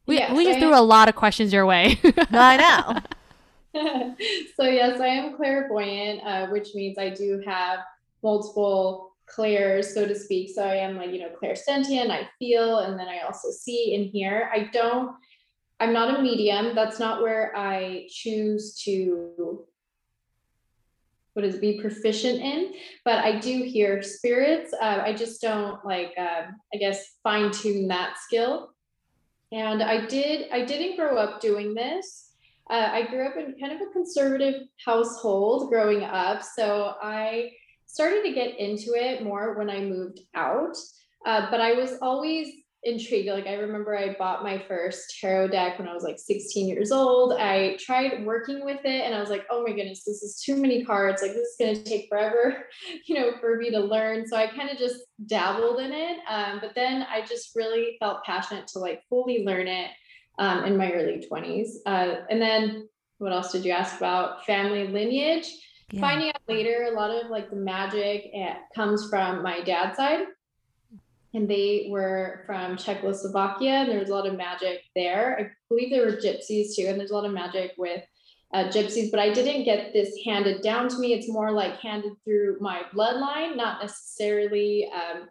[0.05, 1.99] We, Yes, we just I threw a lot of questions your way.
[2.31, 2.57] I
[2.93, 2.99] know.
[4.55, 7.79] so yes, I am clairvoyant, uh, which means I do have
[8.23, 10.49] multiple clairs, so to speak.
[10.53, 14.09] So I am like, you know, clairsentient, I feel, and then I also see and
[14.09, 14.49] hear.
[14.53, 15.15] I don't,
[15.79, 16.75] I'm not a medium.
[16.75, 19.65] That's not where I choose to
[21.33, 22.73] what is be proficient in,
[23.05, 24.73] but I do hear spirits.
[24.73, 28.71] Uh, I just don't like, uh, I guess, fine tune that skill.
[29.51, 32.28] And I did, I didn't grow up doing this.
[32.69, 36.43] Uh, I grew up in kind of a conservative household growing up.
[36.43, 37.51] So I
[37.87, 40.77] started to get into it more when I moved out.
[41.25, 42.47] Uh, but I was always
[42.83, 43.27] intrigued.
[43.27, 46.91] Like I remember I bought my first tarot deck when I was like 16 years
[46.91, 47.33] old.
[47.33, 50.55] I tried working with it and I was like, oh my goodness, this is too
[50.55, 51.21] many cards.
[51.21, 52.65] Like this is going to take forever,
[53.07, 54.27] you know, for me to learn.
[54.27, 56.19] So I kind of just dabbled in it.
[56.29, 59.89] Um, but then I just really felt passionate to like fully learn it
[60.39, 61.75] um, in my early 20s.
[61.85, 64.45] Uh, and then what else did you ask about?
[64.45, 65.47] Family lineage.
[65.91, 66.01] Yeah.
[66.01, 70.25] Finding out later, a lot of like the magic eh, comes from my dad's side
[71.33, 75.37] and they were from Czechoslovakia, and there was a lot of magic there.
[75.39, 78.03] I believe there were gypsies too, and there's a lot of magic with
[78.53, 81.13] uh, gypsies, but I didn't get this handed down to me.
[81.13, 85.27] It's more like handed through my bloodline, not necessarily um,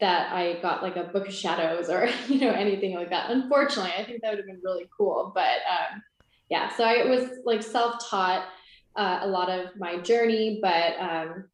[0.00, 3.30] that I got like a book of shadows or you know anything like that.
[3.30, 6.02] Unfortunately, I think that would have been really cool, but um,
[6.48, 6.74] yeah.
[6.76, 8.46] So I was like self-taught
[8.96, 11.44] uh, a lot of my journey, but um,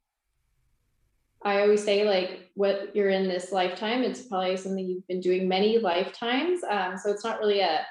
[1.43, 5.47] I always say like what you're in this lifetime, it's probably something you've been doing
[5.47, 6.63] many lifetimes.
[6.63, 7.85] Um, so it's not really a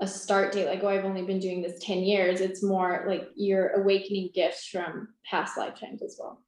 [0.00, 2.40] a start date like oh I've only been doing this 10 years.
[2.40, 6.42] It's more like you're awakening gifts from past lifetimes as well.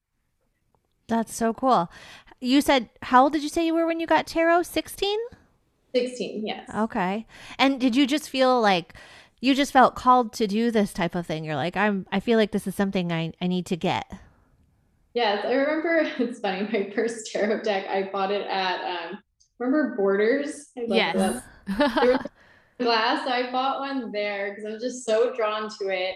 [1.07, 1.91] That's so cool.
[2.41, 4.63] You said how old did you say you were when you got tarot?
[4.63, 5.19] 16?
[5.95, 6.71] 16, yes.
[6.75, 7.27] Okay.
[7.59, 8.95] And did you just feel like
[9.41, 11.45] you just felt called to do this type of thing?
[11.45, 14.13] You're like I'm I feel like this is something I I need to get.
[15.15, 16.11] Yes, I remember.
[16.19, 16.69] It's funny.
[16.71, 19.19] My first tarot deck, I bought it at um,
[19.59, 20.69] remember Borders.
[20.77, 21.43] I yes.
[22.79, 23.25] glass.
[23.25, 26.15] So I bought one there because I was just so drawn to it.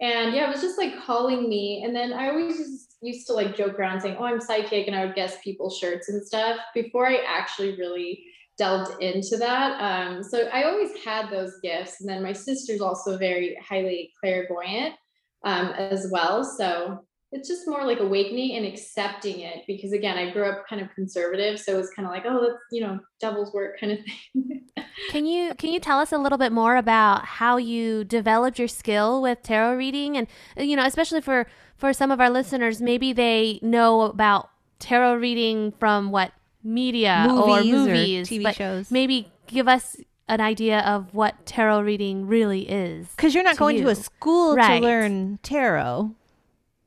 [0.00, 1.82] And yeah, it was just like calling me.
[1.84, 4.96] And then I always just used to like joke around saying, "Oh, I'm psychic," and
[4.96, 8.24] I would guess people's shirts and stuff before I actually really
[8.58, 9.80] delved into that.
[9.80, 12.00] Um, so I always had those gifts.
[12.00, 14.94] And then my sister's also very highly clairvoyant
[15.44, 16.42] um, as well.
[16.44, 20.80] So it's just more like awakening and accepting it because again i grew up kind
[20.80, 23.92] of conservative so it was kind of like oh that's you know devil's work kind
[23.92, 23.98] of
[24.32, 24.62] thing
[25.10, 28.68] can you can you tell us a little bit more about how you developed your
[28.68, 30.26] skill with tarot reading and
[30.58, 35.16] uh, you know especially for for some of our listeners maybe they know about tarot
[35.16, 39.96] reading from what media movies or movies or tv shows maybe give us
[40.28, 43.84] an idea of what tarot reading really is because you're not going you.
[43.84, 44.80] to a school right.
[44.80, 46.14] to learn tarot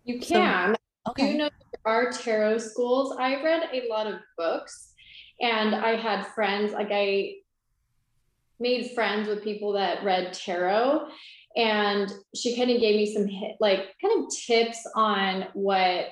[0.10, 0.76] you can.
[1.06, 1.32] So, okay.
[1.32, 3.16] You know, there are tarot schools.
[3.20, 4.94] I read a lot of books
[5.40, 7.36] and I had friends, like I
[8.60, 11.08] made friends with people that read tarot
[11.56, 13.28] and she kind of gave me some
[13.60, 16.08] like kind of tips on what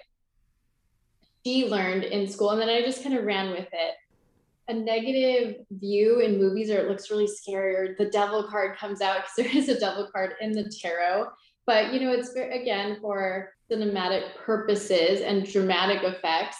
[1.46, 3.96] she learned in school and then i just kind of ran with it
[4.70, 9.02] a negative view in movies or it looks really scary or the devil card comes
[9.02, 11.28] out because there is a devil card in the tarot
[11.68, 16.58] but you know it's again for cinematic purposes and dramatic effects.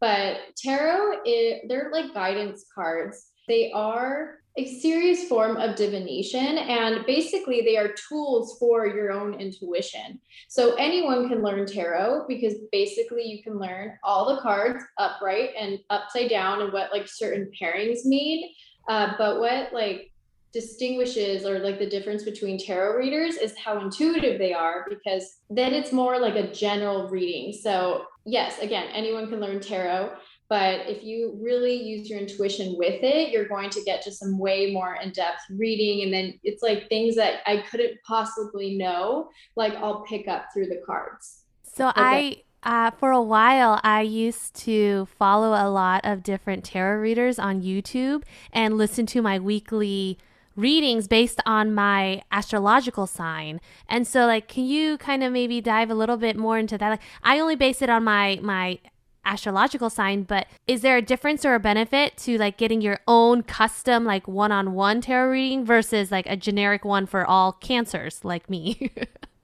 [0.00, 3.32] But tarot, it, they're like guidance cards.
[3.48, 9.34] They are a serious form of divination and basically they are tools for your own
[9.34, 15.50] intuition so anyone can learn tarot because basically you can learn all the cards upright
[15.56, 18.50] and upside down and what like certain pairings mean
[18.88, 20.09] uh, but what like
[20.52, 25.72] distinguishes or like the difference between tarot readers is how intuitive they are because then
[25.72, 27.52] it's more like a general reading.
[27.52, 30.12] So, yes, again, anyone can learn tarot,
[30.48, 34.38] but if you really use your intuition with it, you're going to get to some
[34.38, 36.02] way more in depth reading.
[36.02, 40.66] And then it's like things that I couldn't possibly know, like I'll pick up through
[40.66, 41.44] the cards.
[41.62, 41.94] So, okay.
[41.96, 42.42] I.
[42.62, 47.62] Uh, for a while, I used to follow a lot of different tarot readers on
[47.62, 50.18] YouTube and listen to my weekly
[50.56, 53.60] readings based on my astrological sign.
[53.88, 56.88] And so like can you kind of maybe dive a little bit more into that?
[56.88, 58.78] Like I only base it on my my
[59.24, 63.42] astrological sign, but is there a difference or a benefit to like getting your own
[63.42, 68.90] custom like one-on-one tarot reading versus like a generic one for all cancers like me?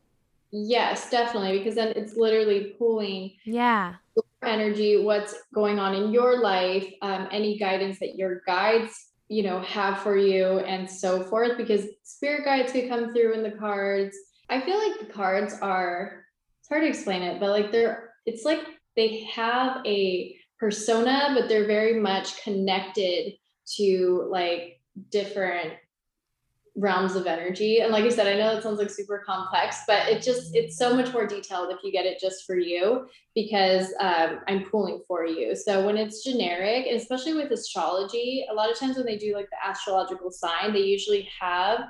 [0.51, 3.95] yes, definitely because then it's literally pulling yeah
[4.43, 9.61] energy what's going on in your life um, any guidance that your guides you know
[9.61, 14.17] have for you and so forth because spirit guides could come through in the cards.
[14.49, 16.25] I feel like the cards are
[16.61, 18.61] it's hard to explain it but like they're it's like
[18.97, 23.35] they have a persona but they're very much connected
[23.77, 25.75] to like different
[26.77, 27.81] realms of energy.
[27.81, 30.77] And like I said, I know that sounds like super complex, but it just it's
[30.77, 35.01] so much more detailed if you get it just for you because um, I'm pulling
[35.09, 35.57] for you.
[35.57, 39.35] So when it's generic, and especially with astrology, a lot of times when they do
[39.35, 41.81] like the astrological sign, they usually have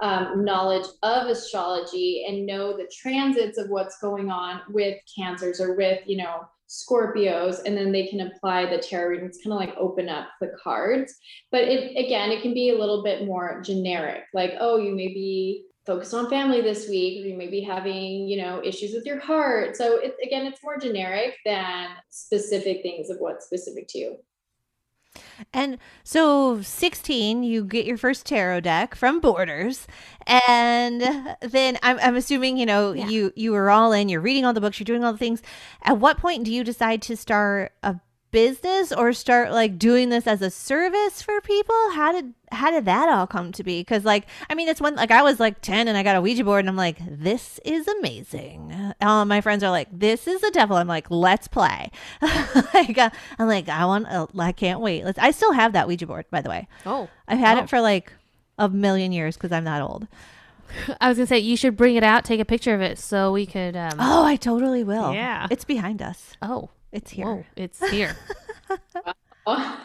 [0.00, 5.74] um, knowledge of astrology and know the transits of what's going on with cancers or
[5.74, 9.76] with you know Scorpios, and then they can apply the tarot readings, kind of like
[9.76, 11.14] open up the cards.
[11.50, 15.08] But it again, it can be a little bit more generic, like, oh, you may
[15.08, 19.04] be focused on family this week, or you may be having, you know, issues with
[19.04, 19.76] your heart.
[19.76, 24.16] So it again, it's more generic than specific things of what's specific to you.
[25.52, 29.86] And so 16, you get your first tarot deck from Borders.
[30.26, 31.00] And
[31.40, 33.08] then I'm, I'm assuming, you know, Yeah.
[33.08, 35.42] you you were all in, you're reading all the books, you're doing all the things.
[35.82, 37.96] At what point do you decide to start a
[38.34, 41.74] business or start like doing this as a service for people?
[41.92, 43.80] How did how did that all come to be?
[43.80, 46.20] Because like I mean, it's one like I was like 10 and I got a
[46.20, 48.92] Ouija board and I'm like, this is amazing.
[49.00, 50.76] All my friends are like, this is the devil.
[50.76, 51.90] I'm like, let's play.
[52.74, 55.04] like uh, I'm like, I want, uh, I can't wait.
[55.04, 55.18] Let's.
[55.18, 56.68] I still have that Ouija board, by the way.
[56.84, 57.62] Oh, I've had Oh.
[57.62, 58.12] it for like
[58.58, 60.06] a million years because I'm that old.
[61.00, 63.30] I was gonna say you should bring it out, take a picture of it, so
[63.32, 63.76] we could.
[63.76, 65.12] Um, Oh, I totally will.
[65.12, 65.46] Yeah.
[65.50, 66.36] it's behind us.
[66.42, 67.26] oh, It's here.
[67.26, 68.16] whoa, it's here.
[68.68, 69.16] but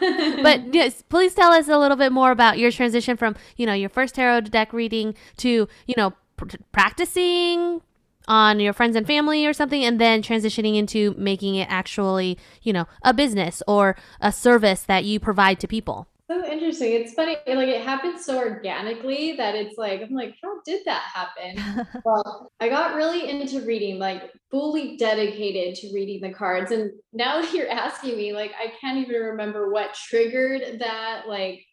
[0.00, 3.74] but yes, please tell us a little bit more about your transition from you know
[3.74, 7.82] your first tarot deck reading to you know pr- practicing
[8.28, 12.72] on your friends and family or something, and then transitioning into making it actually you
[12.72, 16.06] know a business or a service that you provide to people.
[16.30, 16.92] So interesting.
[16.92, 21.02] It's funny, like it happened so organically that it's like, I'm like, how did that
[21.12, 21.88] happen?
[22.04, 26.70] well, I got really into reading, like fully dedicated to reading the cards.
[26.70, 31.64] And now that you're asking me, like, I can't even remember what triggered that, like,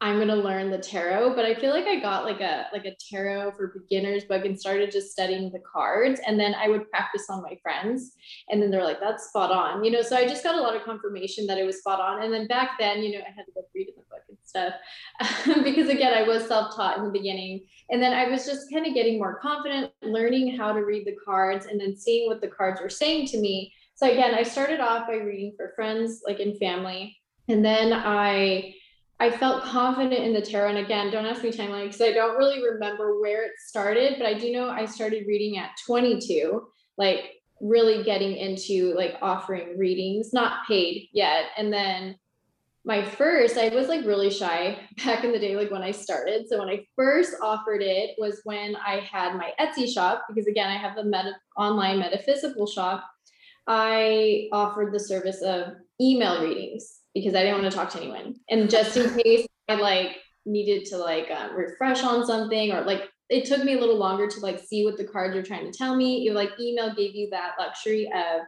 [0.00, 2.94] I'm gonna learn the tarot, but I feel like I got like a like a
[3.10, 7.26] tarot for beginners book and started just studying the cards, and then I would practice
[7.28, 8.12] on my friends,
[8.48, 10.02] and then they're like, "That's spot on," you know.
[10.02, 12.46] So I just got a lot of confirmation that it was spot on, and then
[12.46, 15.88] back then, you know, I had to like read in the book and stuff because
[15.88, 19.18] again, I was self-taught in the beginning, and then I was just kind of getting
[19.18, 22.88] more confident, learning how to read the cards, and then seeing what the cards were
[22.88, 23.72] saying to me.
[23.96, 27.16] So again, I started off by reading for friends, like in family,
[27.48, 28.74] and then I
[29.20, 30.70] I felt confident in the tarot.
[30.70, 34.26] And again, don't ask me timeline because I don't really remember where it started, but
[34.26, 40.32] I do know I started reading at 22, like really getting into like offering readings,
[40.32, 41.46] not paid yet.
[41.56, 42.16] And then
[42.84, 46.48] my first, I was like really shy back in the day, like when I started.
[46.48, 50.70] So when I first offered it was when I had my Etsy shop, because again,
[50.70, 53.04] I have the meta online metaphysical shop.
[53.66, 58.36] I offered the service of email readings because I didn't want to talk to anyone.
[58.50, 63.02] And just in case I like needed to like um, refresh on something or like
[63.28, 65.76] it took me a little longer to like see what the cards are trying to
[65.76, 66.20] tell me.
[66.20, 68.42] You like email gave you that luxury of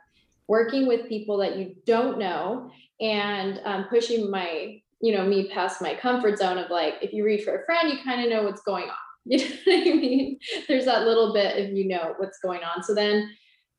[0.49, 5.81] working with people that you don't know and um, pushing my you know me past
[5.81, 8.43] my comfort zone of like if you read for a friend you kind of know
[8.43, 8.97] what's going on.
[9.27, 10.39] You know what i mean?
[10.67, 12.83] There's that little bit of you know what's going on.
[12.83, 13.31] So then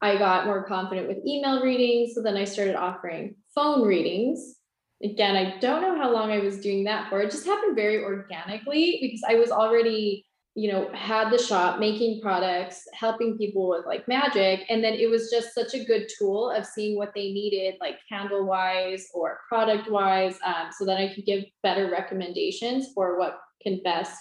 [0.01, 2.13] i got more confident with email readings.
[2.13, 4.60] So then i started offering phone readings
[5.03, 7.21] again i don't know how long i was doing that for.
[7.21, 12.21] It just happened very organically because i was already you know had the shop making
[12.21, 14.65] products helping people with like magic.
[14.69, 17.95] And then it was just such a good tool of seeing what they needed like
[18.09, 23.39] candle wise or product wise um, so that i could give better recommendations for what
[23.63, 24.17] can best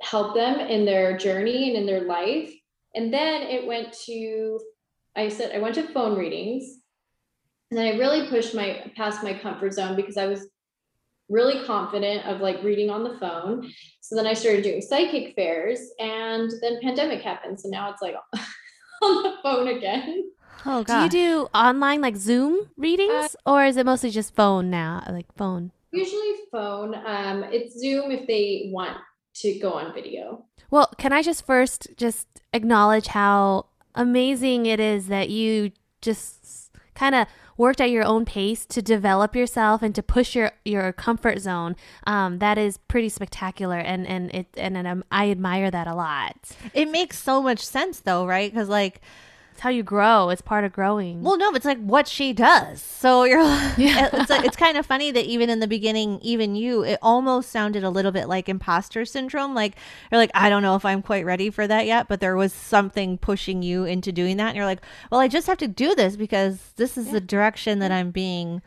[0.00, 2.52] help them in their journey and in their life.
[2.94, 4.58] And then it went to
[5.14, 6.81] i said i went to phone readings
[7.72, 10.46] and then i really pushed my past my comfort zone because i was
[11.32, 13.68] really confident of like reading on the phone.
[14.00, 17.58] So then I started doing psychic fairs and then pandemic happened.
[17.58, 18.14] So now it's like
[19.02, 20.30] on the phone again.
[20.64, 21.10] Oh god.
[21.10, 25.02] Do you do online like Zoom readings, or is it mostly just phone now?
[25.08, 25.72] Like phone.
[25.90, 26.94] Usually phone.
[26.94, 28.96] Um, it's Zoom if they want
[29.36, 30.44] to go on video.
[30.70, 36.61] Well, can I just first just acknowledge how amazing it is that you just
[36.94, 37.26] kind of
[37.56, 41.76] worked at your own pace to develop yourself and to push your your comfort zone.
[42.06, 45.94] Um, that is pretty spectacular, and and it and, and um, I admire that a
[45.94, 46.36] lot.
[46.74, 48.52] it makes so much sense though, right?
[48.52, 49.00] Because like,
[49.62, 50.28] how you grow.
[50.28, 51.22] It's part of growing.
[51.22, 52.82] well, no, it's like what she does.
[52.82, 53.40] So you're,
[53.76, 54.10] Yeah.
[54.12, 57.50] it's like, it's kind of funny that even in the beginning, even you, it almost
[57.50, 59.54] sounded a little bit like imposter syndrome.
[59.54, 59.76] Like
[60.10, 62.52] you're like, I don't know if I'm quite ready for that yet, but there was
[62.52, 65.94] something pushing you into doing that, and you're like, well, I just have to do
[65.94, 68.62] this because this is the direction that I'm being.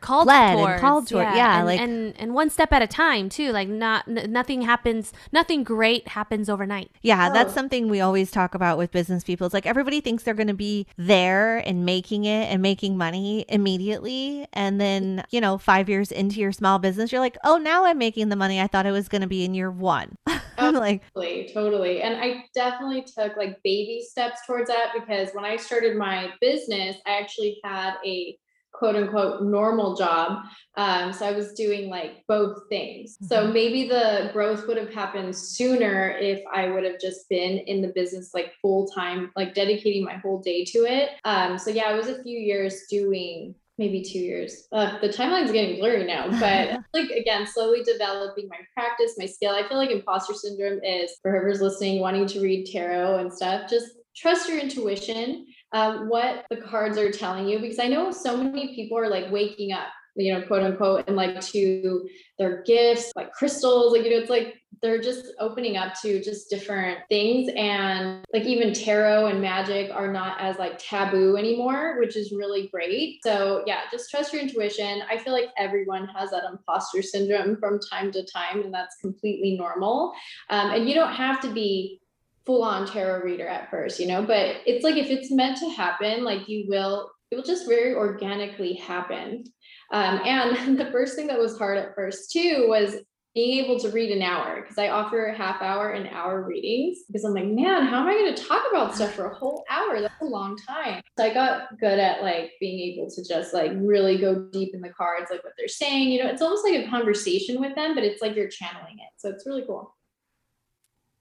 [0.00, 2.86] Called led and towards, called toward- yeah, and, like- and and one step at a
[2.86, 3.52] time too.
[3.52, 5.12] Like not n- nothing happens.
[5.32, 6.90] Nothing great happens overnight.
[7.02, 7.54] Yeah, that's Oh.
[7.54, 9.46] something we always talk about with business people.
[9.46, 13.44] It's like everybody thinks they're going to be there and making it and making money
[13.48, 14.46] immediately.
[14.52, 17.98] And then, you know, five years into your small business, you're like, oh, now I'm
[17.98, 20.16] making the money I thought it was going to be in year one.
[20.58, 22.02] I'm like, Totally, totally.
[22.02, 26.96] And I definitely took like baby steps towards that because when I started my business,
[27.06, 28.38] I actually had a
[28.78, 30.42] quote unquote normal job.
[30.76, 33.16] Um, so I was doing like both things.
[33.22, 33.52] So Mhm.
[33.52, 37.88] maybe the growth would have happened sooner if I would have just been in the
[37.88, 41.10] business like full time, like dedicating my whole day to it.
[41.24, 44.68] Um, so yeah, it was a few years doing maybe two years.
[44.72, 49.52] Uh, the timeline's getting blurry now, but like again, slowly developing my practice, my skill.
[49.52, 53.68] I feel like imposter syndrome is for whoever's listening, wanting to read tarot and stuff.
[53.68, 53.86] Just
[54.16, 58.74] trust your intuition, um, what the cards are telling you, because I know so many
[58.74, 63.32] people are like waking up, you know, quote unquote, and like to their gifts, like
[63.32, 68.24] crystals, like you know, it's like they're just opening up to just different things and
[68.32, 73.18] like even tarot and magic are not as like taboo anymore which is really great.
[73.22, 75.02] So yeah just trust your intuition.
[75.10, 79.56] I feel like everyone has that imposter syndrome from time to time and that's completely
[79.56, 80.12] normal.
[80.50, 82.00] Um, and you don't have to be
[82.46, 85.68] full on tarot reader at first you know but it's like if it's meant to
[85.70, 89.44] happen like you will it will just very organically happen
[89.92, 92.96] um, and the first thing that was hard at first too was
[93.36, 97.00] being able to read an hour because I offer a half hour and hour readings
[97.06, 99.62] because I'm like, man, how am I going to talk about stuff for a whole
[99.70, 100.00] hour?
[100.00, 101.02] That's a long time.
[101.18, 104.80] So I got good at like being able to just like really go deep in
[104.80, 106.08] the cards, like what they're saying.
[106.08, 109.10] You know, it's almost like a conversation with them, but it's like you're channeling it.
[109.18, 109.94] So it's really cool.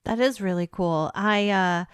[0.06, 1.12] That is really cool.
[1.14, 1.86] I, uh,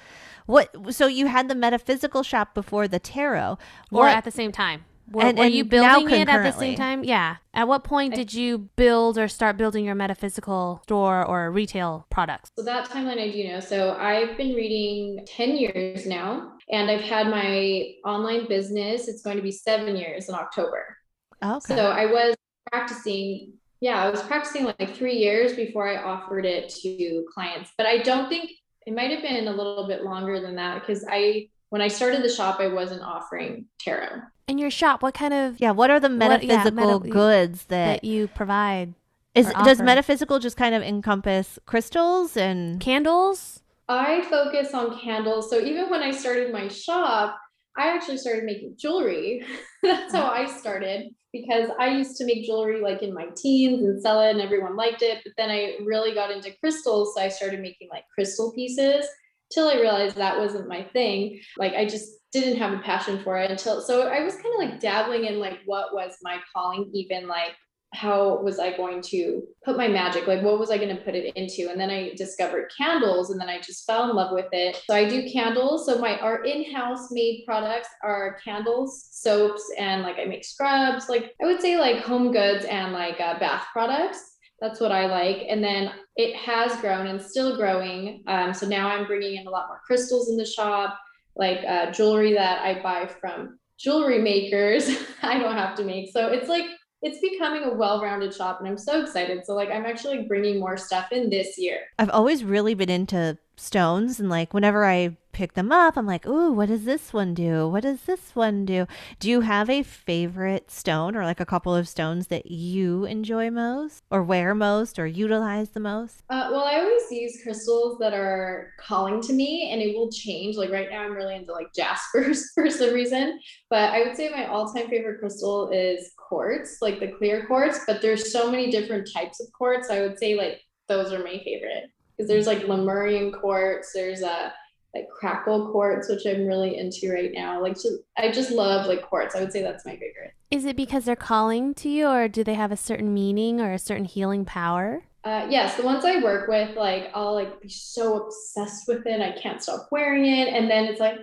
[0.46, 3.58] what, so you had the metaphysical shop before the tarot.
[3.92, 4.86] Or at the same time.
[5.12, 7.04] Were, And- were and you now building it at the same time?
[7.04, 7.38] Yeah.
[7.54, 12.50] At what point did you build or start building your metaphysical store or retail products?
[12.58, 13.60] So that timeline I do know.
[13.60, 19.10] So I've been reading 10 years now, and I've had my online business.
[19.10, 20.98] It's going to be seven years in October.
[21.44, 21.76] okay.
[21.76, 22.36] So I was
[22.72, 27.72] practicing, yeah, I was practicing like three years before I offered it to clients.
[27.78, 28.52] But I don't think
[28.86, 32.24] it might have been a little bit longer than that because I, when I started
[32.24, 34.22] the shop, I wasn't offering tarot.
[34.48, 35.72] In your shop, what kind of yeah.
[35.72, 38.94] What are the What- yeah, metaphysical meta- goods that that you provide?
[39.34, 39.52] is?
[39.64, 42.80] Does metaphysical just kind of encompass crystals and?
[42.80, 43.64] Candles?
[43.88, 45.50] I focus on candles.
[45.50, 47.38] So even when I started my shop,
[47.78, 49.46] I actually started making jewelry.
[49.84, 54.02] That's how I started because I used to make jewelry like in my teens and
[54.02, 55.20] sell it and everyone liked it.
[55.24, 57.14] But then I really got into crystals.
[57.16, 59.06] So I started making like crystal pieces
[59.52, 61.40] till I realized that wasn't my thing.
[61.58, 64.70] Like I just didn't have a passion for it until so I was kind of
[64.70, 67.52] like dabbling in like what was my calling, even like
[67.94, 70.26] how was I going to put my magic?
[70.26, 71.70] Like, what was I going to put it into?
[71.70, 74.82] And then I discovered candles and then I just fell in love with it.
[74.88, 75.86] So I do candles.
[75.86, 81.34] So my our in-house made products are candles, soaps, and like I make scrubs, like
[81.42, 84.38] I would say like home goods and like uh, bath products.
[84.62, 85.48] That's what I like.
[85.50, 88.24] And then it has grown and still growing.
[88.28, 90.98] Um, so now I'm bringing in a lot more crystals in the shop,
[91.36, 94.90] like uh, jewelry that I buy from jewelry makers.
[95.24, 96.12] I don't have to make.
[96.14, 96.66] So it's like
[97.02, 100.60] it's becoming a well-rounded shop and i'm so excited so like i'm actually like, bringing
[100.60, 105.18] more stuff in this year I've always really been into stones and like whenever I
[105.34, 107.68] pick them up, I'm like, ooh, what does this one do?
[107.68, 108.86] What does this one do?
[109.20, 113.50] Do you have a favorite stone or like a couple of stones that you enjoy
[113.50, 116.24] most or wear most or utilize the most?
[116.30, 120.56] uh, well i always use crystals that are calling to me and it will change
[120.56, 124.30] like right now i'm really into like jaspers for some reason but i would say
[124.30, 129.08] my all-time favorite crystal is quartz like the clear quartz but there's so many different
[129.14, 131.90] types of quartz i would say like those are my favorite.
[132.18, 134.54] Because there's like lemurian quartz there's a
[134.94, 137.62] like crackle quartz which i'm really into right now.
[137.62, 140.34] Like just, i just love like quartz i would say that's my favorite.
[140.52, 143.72] Is it because they're calling to you, or do they have a certain meaning or
[143.72, 145.04] a certain healing power?
[145.24, 149.22] Uh, yes, the ones I work with, like I'll like be so obsessed with it,
[149.22, 151.18] I can't stop wearing it, and then it's like,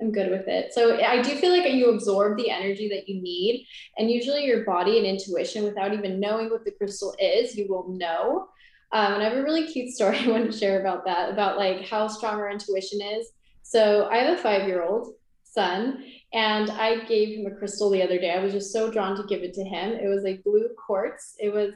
[0.00, 0.74] I'm good with it.
[0.74, 4.64] So I do feel like you absorb the energy that you need, and usually your
[4.64, 8.48] body and intuition, without even knowing what the crystal is, you will know.
[8.92, 11.56] Um, and I have a really cute story I want to share about that, about
[11.56, 13.28] like how strong our intuition is.
[13.62, 18.32] So I have a five-year-old son, and I gave him a crystal the other day.
[18.32, 19.92] I was just so drawn to give it to him.
[19.92, 21.34] It was a blue quartz.
[21.38, 21.72] It was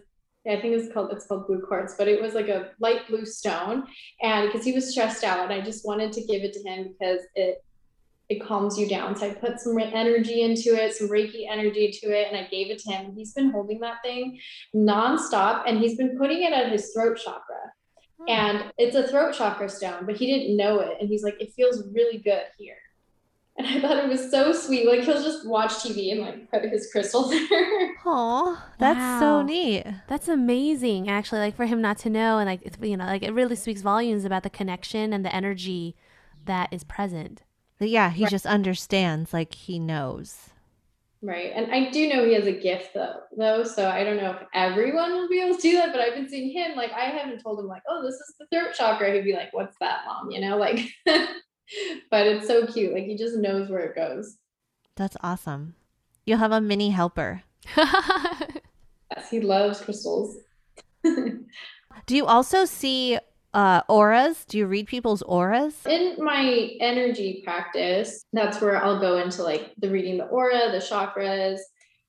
[0.47, 3.25] I think it's called it's called blue quartz, but it was like a light blue
[3.25, 3.85] stone.
[4.23, 6.95] And because he was stressed out, and I just wanted to give it to him
[6.99, 7.65] because it
[8.29, 9.15] it calms you down.
[9.15, 12.71] So I put some energy into it, some Reiki energy to it, and I gave
[12.71, 13.15] it to him.
[13.15, 14.41] He's been holding that thing
[14.75, 17.73] nonstop, and he's been putting it at his throat chakra.
[18.19, 18.29] Hmm.
[18.29, 20.97] And it's a throat chakra stone, but he didn't know it.
[20.99, 22.82] And he's like, it feels really good here.
[23.59, 24.87] And I thought it was so sweet.
[24.87, 27.91] Like he'll just watch TV and like put his crystal there.
[28.05, 29.85] Oh, that's so neat.
[30.09, 31.41] That's amazing, actually.
[31.41, 34.25] Like for him not to know, and like you know, like it really speaks volumes
[34.25, 35.95] about the connection and the energy
[36.47, 37.43] that is present.
[37.79, 38.31] But yeah, he Right.
[38.31, 40.51] just understands, like he knows.
[41.25, 41.53] Right.
[41.55, 43.63] And I do know he has a gift though, though.
[43.63, 46.29] So I don't know if everyone will be able to do that, but I've been
[46.29, 49.13] seeing him like I haven't told him like, oh, this is the throat chakra.
[49.13, 50.31] He'd be like, What's that, mom?
[50.33, 50.81] You know, like
[52.11, 52.93] but it's so cute.
[52.93, 54.37] Like he just knows where it goes.
[54.97, 55.75] That's awesome.
[56.25, 57.43] You'll have a mini helper.
[59.17, 60.37] Yes, he loves crystals.
[61.05, 63.19] Do you also see
[63.55, 64.45] uh, auras?
[64.45, 65.75] Do you read people's auras?
[65.87, 70.79] In my energy practice, that's where I'll go into like the reading the aura, the
[70.79, 71.59] chakras,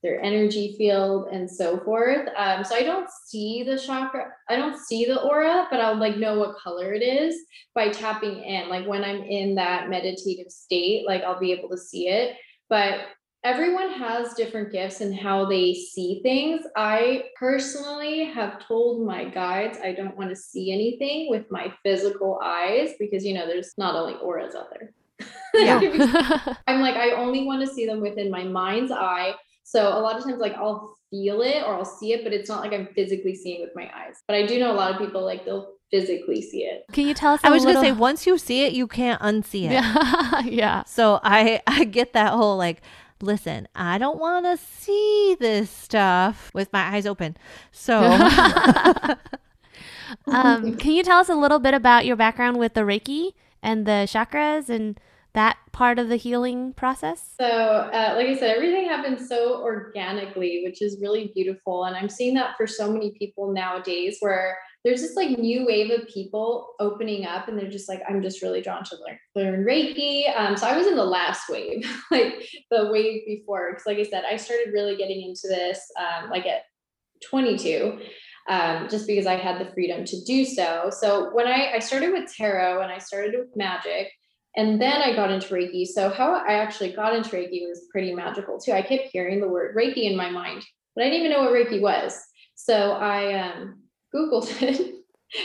[0.04, 2.28] their energy field, and so forth.
[2.38, 6.18] Um, so I don't see the chakra, I don't see the aura, but I'll like
[6.18, 7.36] know what color it is
[7.74, 8.70] by tapping in.
[8.70, 12.36] Like when I'm in that meditative state, like I'll be able to see it.
[12.70, 13.00] But
[13.44, 16.66] everyone has different gifts and how they see things.
[16.76, 22.40] I personally have told my guides I don't want to see anything with my physical
[22.44, 24.94] eyes because you know there's not only auras out there.
[25.54, 25.80] Yeah.
[26.68, 29.36] I'm like I only want to see them within my mind's eye.
[29.64, 32.50] So a lot of times like I'll feel it or I'll see it, but it's
[32.50, 34.22] not like I'm physically seeing with my eyes.
[34.28, 36.84] But I do know a lot of people like they'll physically see it.
[36.92, 37.42] Can you tell us?
[37.44, 39.74] I a was going to say, once you see it, you can't unsee it.
[39.74, 40.84] Yeah, yeah.
[40.86, 42.82] So I I get that whole like
[43.22, 47.38] listen, I don't want to see this stuff with my eyes open.
[47.72, 48.02] So
[50.28, 53.86] um, can you tell us a little bit about your background with the Reiki and
[53.86, 55.00] the chakras and
[55.34, 57.34] that part of the healing process?
[57.40, 61.86] So, uh, like I said, everything happens so organically, which is really beautiful.
[61.86, 65.92] And I'm seeing that for so many people nowadays where there's this like new wave
[65.92, 69.66] of people opening up and they're just like, I'm just really drawn to learn, learn
[69.66, 70.26] Reiki.
[70.38, 73.72] Um, so I was in the last wave, like the wave before.
[73.72, 76.64] Because, like I said, I started really getting into this um, like at
[77.30, 78.00] 22
[78.50, 80.90] um, just because I had the freedom to do so.
[80.92, 84.12] So when I, I started with tarot and I started with magic,
[84.56, 85.86] and then I got into Reiki.
[85.86, 88.72] So how I actually got into Reiki was pretty magical too.
[88.72, 90.64] I kept hearing the word Reiki in my mind,
[90.96, 92.20] but I didn't even know what Reiki was.
[92.56, 93.82] So I um,
[94.14, 94.94] Googled it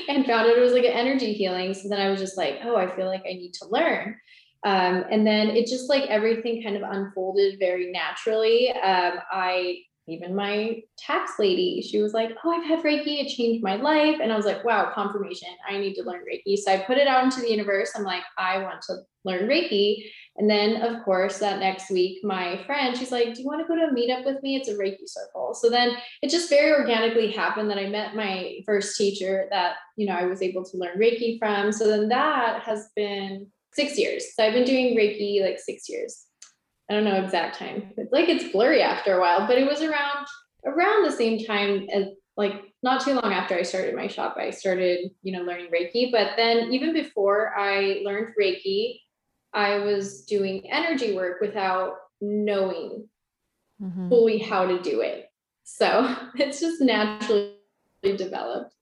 [0.09, 1.73] and found out it was like an energy healing.
[1.75, 4.17] So then I was just like, oh, I feel like I need to learn.
[4.65, 8.73] Um, and then it just like everything kind of unfolded very naturally.
[8.73, 9.79] Um, I
[10.11, 14.19] even my tax lady, she was like, Oh, I've had Reiki, it changed my life.
[14.23, 15.49] And I was like, Wow, confirmation.
[15.69, 16.57] I need to learn Reiki.
[16.57, 17.93] So I put it out into the universe.
[17.95, 20.05] I'm like, I want to learn Reiki.
[20.37, 23.69] And then, of course, that next week, my friend, she's like, Do you want to
[23.69, 24.57] go to a meetup with me?
[24.57, 25.53] It's a Reiki circle.
[25.55, 30.07] So then it just very organically happened that I met my first teacher that, you
[30.07, 31.73] know, I was able to learn Reiki from.
[31.73, 34.35] So then that has been six years.
[34.35, 36.28] So I've been doing Reiki like six years.
[36.91, 37.93] I don't know exact time.
[37.97, 40.27] It's like it's blurry after a while, but it was around
[40.65, 44.37] around the same time as like not too long after I started my shop.
[44.39, 46.11] I started, you know, learning Reiki.
[46.11, 49.01] But then even before I learned Reiki,
[49.53, 53.09] I was doing energy work without knowing
[53.83, 54.09] Mhm.
[54.09, 55.31] fully how to do it.
[55.65, 57.55] So it's just naturally
[58.03, 58.75] developed.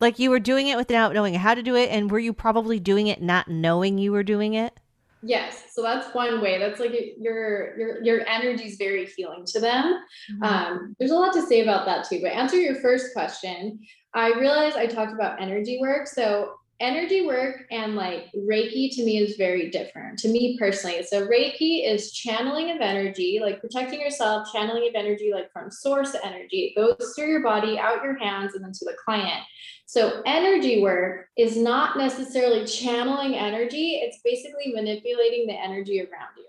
[0.00, 2.80] like you were doing it without knowing how to do it, and were you probably
[2.80, 4.78] doing it not knowing you were doing it?
[5.22, 6.58] Yes, so that's one way.
[6.58, 10.00] That's like your your your energy is very healing to them.
[10.42, 12.20] Um, there's a lot to say about that too.
[12.22, 13.80] But answer your first question,
[14.14, 16.06] I realized I talked about energy work.
[16.06, 20.18] So energy work and like Reiki to me is very different.
[20.20, 25.30] To me personally, so Reiki is channeling of energy, like protecting yourself, channeling of energy,
[25.32, 26.72] like from source energy.
[26.74, 29.44] It goes through your body, out your hands, and then to the client.
[29.90, 36.46] So, energy work is not necessarily channeling energy, it's basically manipulating the energy around you.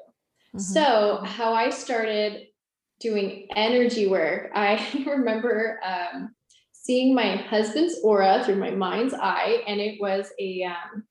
[0.58, 0.62] Mhm.
[0.62, 2.50] So, how I started
[3.00, 6.36] doing energy work, I remember um,
[6.72, 11.06] seeing my husband's aura through my mind's eye, and it was a um,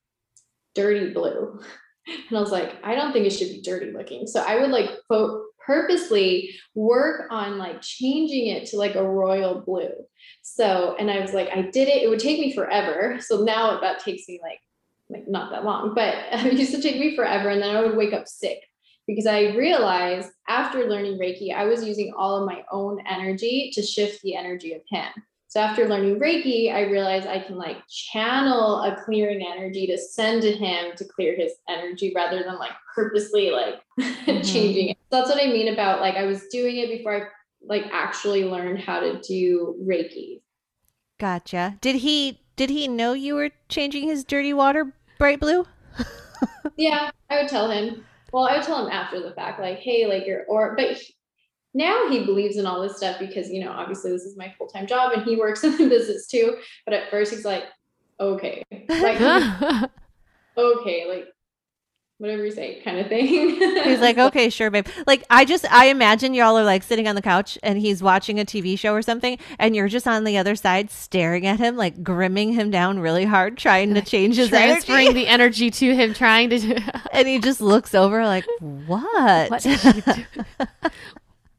[0.76, 1.58] dirty blue.
[2.06, 4.26] And I was like, I don't think it should be dirty looking.
[4.26, 9.60] So I would like po- purposely work on like changing it to like a royal
[9.60, 9.92] blue.
[10.42, 12.02] So, and I was like, I did it.
[12.02, 13.18] It would take me forever.
[13.20, 14.60] So now that takes me like,
[15.08, 17.48] like not that long, but it used to take me forever.
[17.48, 18.62] And then I would wake up sick
[19.06, 23.82] because I realized after learning Reiki, I was using all of my own energy to
[23.82, 25.10] shift the energy of him.
[25.50, 30.42] So after learning Reiki, I realized I can like channel a clearing energy to send
[30.42, 34.42] to him to clear his energy rather than like purposely like mm-hmm.
[34.42, 34.98] changing it.
[35.10, 37.22] So That's what I mean about like I was doing it before I
[37.66, 40.40] like actually learned how to do Reiki.
[41.18, 41.78] Gotcha.
[41.80, 45.66] Did he did he know you were changing his dirty water bright blue?
[46.76, 48.04] Yeah, I would tell him.
[48.32, 51.14] well, I would tell him after the fact, like, hey, like you're or but he,
[51.74, 54.86] now he believes in all this stuff because you know, obviously this is my full-time
[54.86, 56.56] job and he works in the business too.
[56.84, 57.64] But at first he's like,
[58.18, 58.62] okay.
[58.88, 59.20] Like
[60.56, 61.28] okay, like
[62.20, 63.26] whatever you say, kind of thing.
[63.84, 64.86] He's like, okay, sure, babe.
[65.06, 68.38] Like, I just, I imagine y'all are like sitting on the couch and he's watching
[68.38, 71.78] a TV show or something, and you're just on the other side staring at him,
[71.78, 75.24] like grimming him down really hard, trying to change his transferring energy.
[75.24, 76.58] the energy to him, trying to.
[76.58, 76.76] Do-
[77.10, 79.50] and he just looks over like, what?
[79.50, 80.24] what did you do?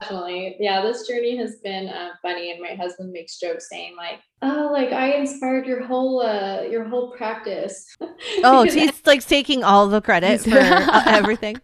[0.01, 0.57] Definitely.
[0.59, 4.69] Yeah, this journey has been uh, funny and my husband makes jokes saying like, "Oh,
[4.71, 9.87] like I inspired your whole uh your whole practice." oh, Because- he's like taking all
[9.87, 11.55] the credit for uh, everything.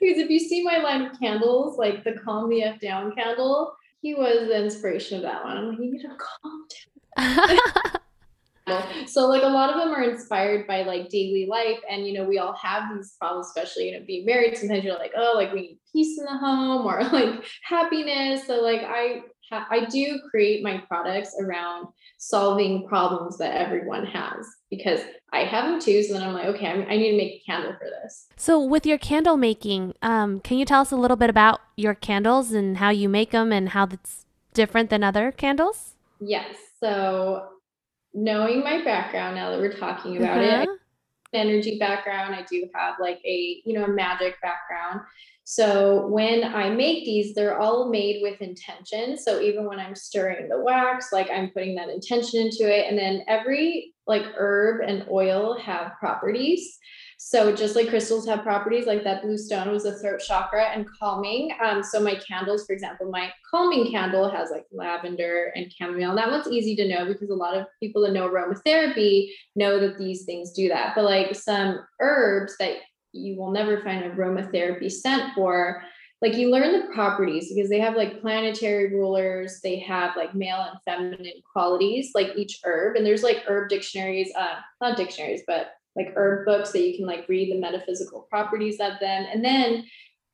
[0.00, 3.74] because if you see my line of candles, like the calm the F down candle,
[4.02, 5.56] he was the inspiration of that one.
[5.56, 6.66] I'm like, you need to calm
[7.16, 7.58] down.
[9.06, 12.24] So like a lot of them are inspired by like daily life, and you know
[12.24, 14.56] we all have these problems, especially you know being married.
[14.56, 18.46] Sometimes you're like, oh, like we need peace in the home or like happiness.
[18.46, 25.00] So like I I do create my products around solving problems that everyone has because
[25.32, 26.02] I have them too.
[26.02, 28.28] So then I'm like, okay, I'm, I need to make a candle for this.
[28.36, 31.94] so, with your candle making, um, can you tell us a little bit about your
[31.94, 35.94] candles and how you make them and how that's different than other candles?
[36.20, 36.54] Yes.
[36.78, 37.48] So
[38.14, 40.76] knowing my background now that we're talking about it, Uh-huh.
[41.32, 45.00] energy background, I do have like a, you know, a magic background.
[45.44, 49.18] So when I make these, they're all made with intention.
[49.18, 52.88] So even when I'm stirring the wax, like I'm putting that intention into it.
[52.88, 56.78] And then every like herb and oil have properties.
[57.22, 60.86] So just like crystals have properties, like that blue stone was a throat chakra and
[60.98, 61.50] calming.
[61.62, 66.16] Um, so my candles, for example, my calming candle has like lavender and chamomile.
[66.16, 69.98] That one's easy to know because a lot of people that know aromatherapy know that
[69.98, 70.94] these things do that.
[70.94, 72.76] But like some herbs that
[73.12, 75.82] you will never find aromatherapy scent for,
[76.22, 80.66] like you learn the properties because they have like planetary rulers, they have like male
[80.70, 82.96] and feminine qualities, like each herb.
[82.96, 87.06] And there's like herb dictionaries, uh, not dictionaries, but like herb books that you can
[87.06, 89.26] like read the metaphysical properties of them.
[89.32, 89.84] And then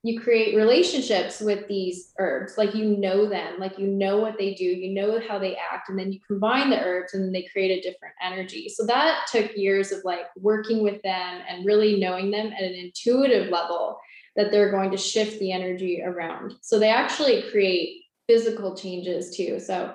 [0.02, 2.56] you create relationships with these herbs.
[2.56, 3.58] Like you know them.
[3.58, 4.64] Like you know what they do.
[4.64, 5.88] You know how they act.
[5.88, 8.68] And then you combine the herbs and they create a different energy.
[8.68, 12.74] So that took years of like working with them and really knowing them at an
[12.74, 13.98] intuitive level
[14.36, 16.54] that they're going to shift the energy around.
[16.60, 19.58] So they actually create physical changes too.
[19.58, 19.92] So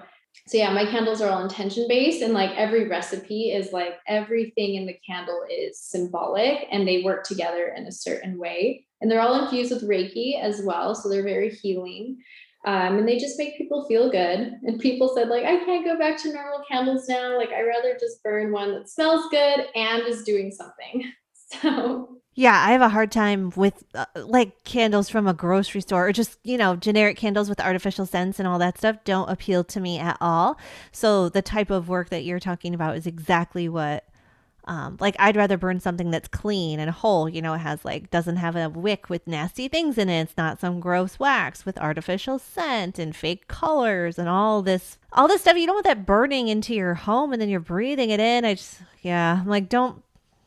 [0.47, 4.75] so yeah my candles are all intention based and like every recipe is like everything
[4.75, 8.85] in the candle is symbolic and they work together in a certain way.
[8.99, 12.17] And they're all infused with reiki as well so they're very healing
[12.65, 14.53] um, and they just make people feel good.
[14.63, 17.37] And people said like i can't go back to normal candles now.
[17.37, 21.11] Like i rather just burn one that smells good and is doing something.
[21.61, 26.07] So Yeah, I have a hard time with uh, like candles from a grocery store
[26.07, 29.65] or just, you know, generic candles with artificial scents and all that stuff don't appeal
[29.65, 30.57] to me at all.
[30.93, 34.05] So the type of work that you're talking about is exactly what
[34.65, 38.09] um like I'd rather burn something that's clean and whole, you know, it has like
[38.11, 40.21] doesn't have a wick with nasty things in it.
[40.21, 45.27] It's not some gross wax with artificial scent and fake colors and all this all
[45.27, 48.21] this stuff you don't want that burning into your home and then you're breathing it
[48.21, 48.45] in.
[48.45, 50.01] I just yeah, I'm like don't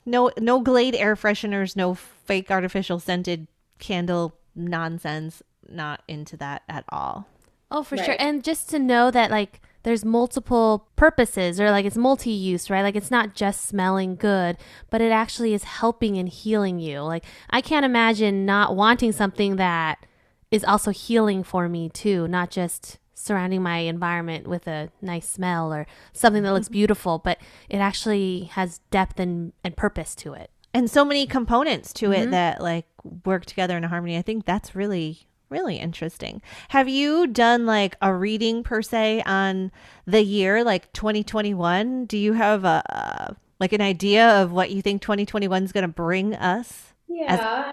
[0.05, 3.47] no no glade air fresheners no fake artificial scented
[3.79, 7.27] candle nonsense not into that at all
[7.75, 8.15] Oh, for sure.
[8.21, 12.83] And just to know that like there's multiple purposes or like it's multi-use, right?
[12.83, 14.57] Like it's not just smelling good,
[14.91, 17.01] but it actually is helping and healing you.
[17.01, 20.07] Like I can't imagine not wanting something that
[20.53, 25.73] is also healing for me too, not just surrounding my environment with a nice smell
[25.73, 27.39] or something that looks beautiful, but
[27.69, 30.51] it actually has depth and, and purpose to it.
[30.77, 32.31] and so many components to it Mhm.
[32.33, 32.87] that like
[33.25, 37.95] work together in a harmony i think that's really really interesting have you done like
[38.03, 39.71] a reading per se on
[40.05, 44.83] the year like 2021 do you have a uh, like an idea of what you
[44.83, 47.37] think 2021 is going to bring us yeah
[47.69, 47.73] I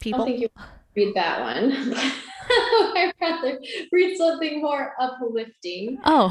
[0.00, 0.48] people don't think you
[0.96, 1.94] read that one.
[2.96, 3.58] I'd rather
[3.92, 5.98] read something more uplifting.
[6.04, 6.28] Oh.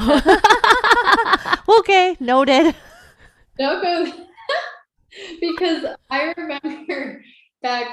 [1.80, 2.76] okay noted
[3.59, 4.11] Don't go
[5.41, 7.22] because I remember
[7.61, 7.88] back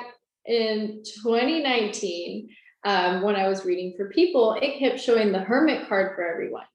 [0.47, 2.49] in 2019
[2.85, 6.67] um, when I was reading for people, it kept showing the hermit card for everyone.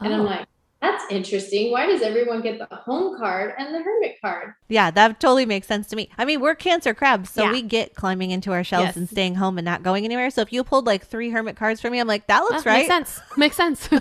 [0.00, 0.24] And I'm Oh.
[0.24, 0.46] like,
[0.82, 1.70] that's interesting.
[1.70, 4.52] Why does everyone get the home card and the hermit card?
[4.68, 6.10] Yeah, that totally makes sense to me.
[6.18, 7.52] I mean, we're cancer crabs, so Yeah.
[7.52, 8.96] we get climbing into our shells Yes.
[8.96, 10.28] and staying home and not going anywhere.
[10.30, 12.70] So if you pulled like three hermit cards for me, I'm like, that looks Ah,
[12.70, 12.88] right.
[12.88, 13.20] Makes sense.
[13.38, 13.88] Makes sense.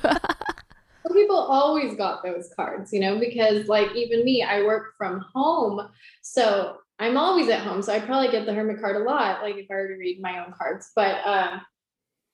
[1.04, 5.26] Well, people always got those cards, you know, because like even me, I work from
[5.34, 5.90] home.
[6.22, 9.56] So I'm always at home, so I probably get the hermit card a lot, like
[9.56, 10.92] if I were to read my own cards.
[10.96, 11.62] But um,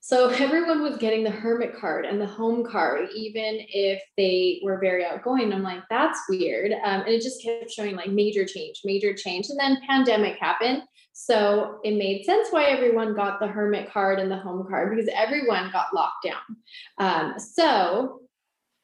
[0.07, 4.79] so everyone was getting the hermit card and the home card, even if they were
[4.79, 5.51] very outgoing.
[5.51, 6.71] I'm like, that's weird.
[6.71, 9.49] Um, and it just kept showing like major change, major change.
[9.49, 10.83] And then pandemic happened.
[11.11, 15.11] So it made sense why everyone got the hermit card and the home card because
[15.13, 16.55] everyone got locked down.
[16.99, 18.21] Um, so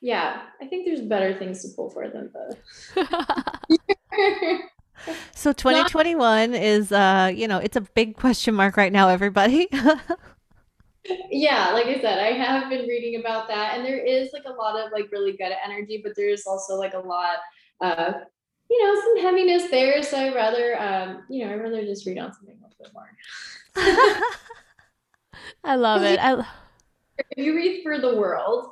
[0.01, 2.57] yeah, I think there's better things to pull for than the.
[5.33, 9.67] so 2021 is uh you know it's a big question mark right now everybody
[11.29, 14.51] yeah like i said i have been reading about that and there is like a
[14.51, 17.37] lot of like really good energy but there's also like a lot
[17.81, 18.15] of
[18.69, 22.17] you know some heaviness there so i rather um you know i rather just read
[22.17, 23.09] on something a little bit more.
[25.63, 26.19] I love it.
[26.21, 26.45] I...
[27.17, 28.67] if you read for the world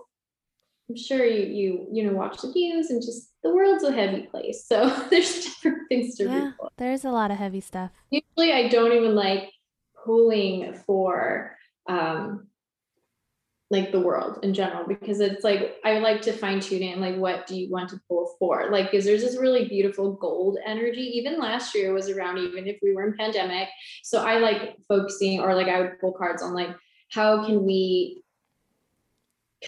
[0.89, 4.23] i'm sure you you you know watch the news and just the world's a heavy
[4.23, 6.69] place so there's different things to yeah, read for.
[6.77, 7.91] there's a lot of heavy stuff.
[8.09, 9.51] Usually i don't even like
[10.05, 11.57] pulling for
[11.91, 12.47] um
[13.69, 17.15] like the world in general because it's like I like to fine tune and like
[17.15, 18.69] what do you want to pull for?
[18.69, 21.01] Like because there's this really beautiful gold energy.
[21.15, 23.69] Even last year was around even if we were in pandemic.
[24.03, 26.75] So I like focusing or like I would pull cards on like
[27.11, 28.21] how can we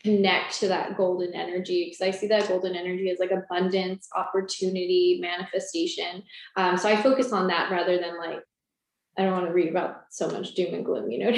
[0.04, 1.86] connect to that golden energy?
[1.86, 6.24] Because I see that golden energy as like abundance opportunity manifestation.
[6.58, 8.40] Um, so I focus on that rather than like
[9.18, 11.38] I don't want to read about so much doom and gloom, you know what I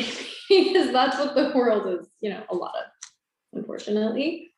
[0.50, 0.74] mean?
[0.74, 3.10] because that's what the world is, you know, a lot of,
[3.54, 4.52] unfortunately.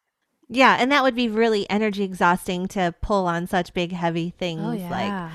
[0.50, 4.62] Yeah, and that would be really energy exhausting to pull on such big, heavy things.
[4.64, 4.90] Oh, yeah.
[4.90, 5.32] Like,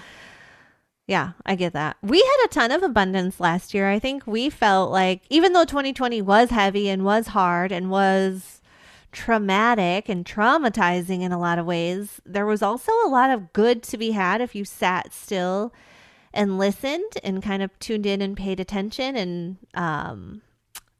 [1.06, 1.96] yeah, I get that.
[2.02, 3.90] We had a ton of abundance last year.
[3.90, 8.60] I think we felt like, even though 2020 was heavy and was hard and was
[9.10, 13.82] traumatic and traumatizing in a lot of ways, there was also a lot of good
[13.82, 15.72] to be had if you sat still
[16.34, 20.42] and listened and kind of tuned in and paid attention and um,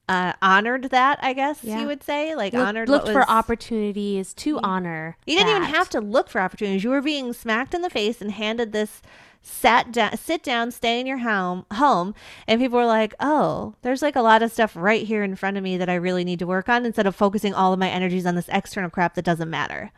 [0.08, 1.80] uh, honored that, I guess yeah.
[1.80, 2.88] you would say, like Look, honored.
[2.88, 5.16] Looked was, for opportunities to honor.
[5.26, 5.62] You didn't that.
[5.62, 6.84] even have to look for opportunities.
[6.84, 9.00] You were being smacked in the face and handed this
[9.42, 12.14] sat down, sit down, stay in your home, home,
[12.46, 15.56] and people were like, "Oh, there's like a lot of stuff right here in front
[15.56, 17.88] of me that I really need to work on," instead of focusing all of my
[17.88, 19.90] energies on this external crap that doesn't matter.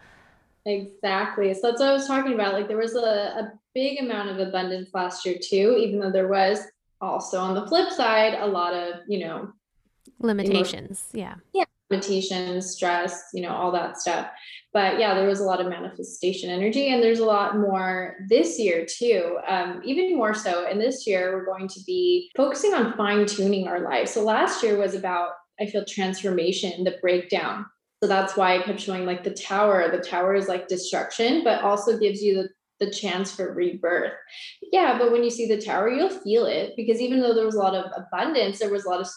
[0.67, 1.53] Exactly.
[1.55, 2.55] So that's what I was talking about.
[2.55, 6.29] Like there was a, a big amount of abundance last year too, even though there
[6.29, 6.61] was
[7.01, 9.53] also on the flip side a lot of, you know,
[10.21, 11.05] limitations.
[11.12, 11.35] yeah.
[11.53, 11.65] Yeah.
[11.91, 14.29] Limitations, stress, you know, all that stuff.
[14.73, 18.59] But yeah, there was a lot of manifestation energy, and there's a lot more this
[18.59, 19.39] year too.
[19.47, 20.67] Um, even more so.
[20.67, 24.12] And this year, we're going to be focusing on fine tuning our lives.
[24.12, 27.67] So last year was about, I feel, transformation, the breakdown
[28.05, 29.91] so that's why I kept showing like the tower.
[29.91, 32.49] The tower is like destruction, but also gives you the
[32.81, 34.13] the chance for rebirth.
[34.73, 37.55] Yeah, but when you see the tower, you'll feel it because even though there was
[37.55, 39.09] a lot of abundance, there was a lot of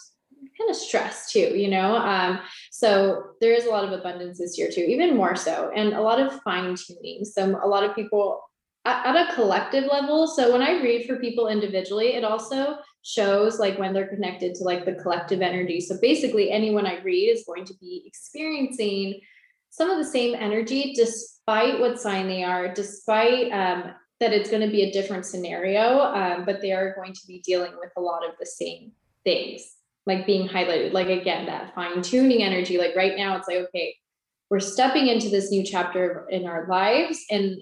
[0.57, 1.95] kind of stress too, you know?
[1.97, 2.39] Um,
[2.71, 6.01] so there is a lot of abundance this year too, even more so, and a
[6.01, 7.25] lot of fine tuning.
[7.25, 8.39] So a lot of people
[8.85, 10.27] at, at a collective level.
[10.27, 14.63] So when I read for people individually, it also shows like when they're connected to
[14.63, 15.79] like the collective energy.
[15.79, 19.21] So basically, anyone I read is going to be experiencing
[19.69, 24.65] some of the same energy despite what sign they are, despite um, that it's going
[24.65, 28.01] to be a different scenario, um, but they are going to be dealing with a
[28.01, 28.91] lot of the same
[29.23, 29.75] things,
[30.05, 30.93] like being highlighted.
[30.93, 32.77] Like again, that fine tuning energy.
[32.77, 33.95] Like right now, it's like, okay,
[34.49, 37.61] we're stepping into this new chapter in our lives and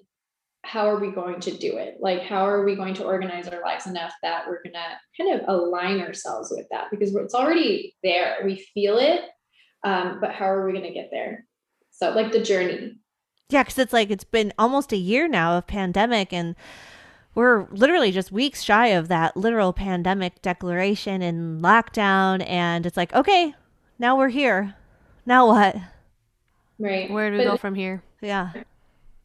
[0.66, 1.98] how are we going to do it?
[2.00, 5.40] Like, how are we going to organize our lives enough that we're going to kind
[5.40, 6.88] of align ourselves with that?
[6.92, 8.38] Because it's already there.
[8.44, 9.22] We feel it.
[9.84, 11.46] Um, but how are we going to get there?
[11.92, 12.98] So, like the journey.
[13.50, 16.56] Yeah, because it's like it's been almost a year now of pandemic, and
[17.36, 22.44] we're literally just weeks shy of that literal pandemic declaration and lockdown.
[22.48, 23.54] And it's like, okay,
[24.00, 24.76] now we're here.
[25.28, 25.76] Now what?
[26.80, 27.10] Right.
[27.10, 28.02] Where do we but go from here?
[28.20, 28.52] Yeah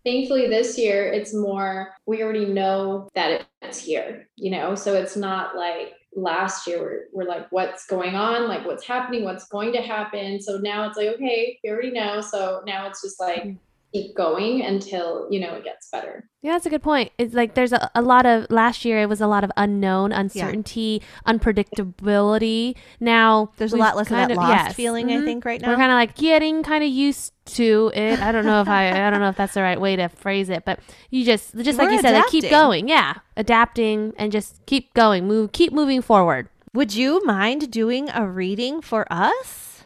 [0.04, 4.74] thankfully this year it's more we already know that it's here you know?
[4.74, 8.48] So it's not like last year we're, we're like what's going on?
[8.48, 9.22] Like what's happening?
[9.22, 10.40] What's going to happen?
[10.40, 12.20] So now it's like okay we already know.
[12.20, 13.58] So now it's just like mm
[13.92, 16.28] keep going until you know it gets better.
[16.42, 17.12] Yeah that's a good point.
[17.18, 20.12] It's like there's a, a lot of last year it was a lot of unknown
[20.12, 21.32] uncertainty yeah.
[21.32, 22.76] unpredictability.
[23.00, 24.74] Now there's a lot less of that of, lost yes.
[24.74, 25.22] feeling mm-hmm.
[25.22, 28.20] i think right now we're kind of like getting kind of used to it.
[28.20, 30.48] I don't know if i i don't know if that's the right way to phrase
[30.48, 30.78] it but
[31.10, 32.02] you just just we're like you adapting.
[32.02, 32.88] said like keep going.
[32.88, 35.26] Yeah adapting and just keep going.
[35.26, 36.48] Move keep moving forward.
[36.72, 39.82] Would you mind doing a reading for us?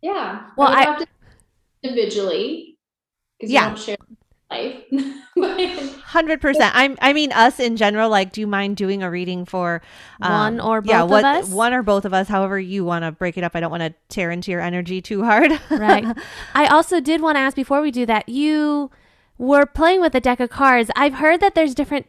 [0.00, 0.46] Yeah.
[0.56, 1.04] Well i, I
[1.82, 2.77] individually
[3.38, 3.70] because yeah.
[3.70, 3.96] you don't share
[4.50, 4.84] life.
[5.36, 6.74] Hundred hundred percent.
[6.74, 6.96] I'm.
[7.00, 8.10] I mean, us in general.
[8.10, 9.82] Like, do you mind doing a reading for
[10.20, 11.50] um, One or yeah, both what, of us?
[11.50, 12.28] One or both of us.
[12.28, 13.52] However, you want to break it up.
[13.54, 15.52] I don't want to tear into your energy too hard.
[15.70, 16.06] right.
[16.54, 18.90] I also did want to ask before we do that, you
[19.36, 20.90] were playing with a deck of cards.
[20.96, 22.06] I've heard that there's different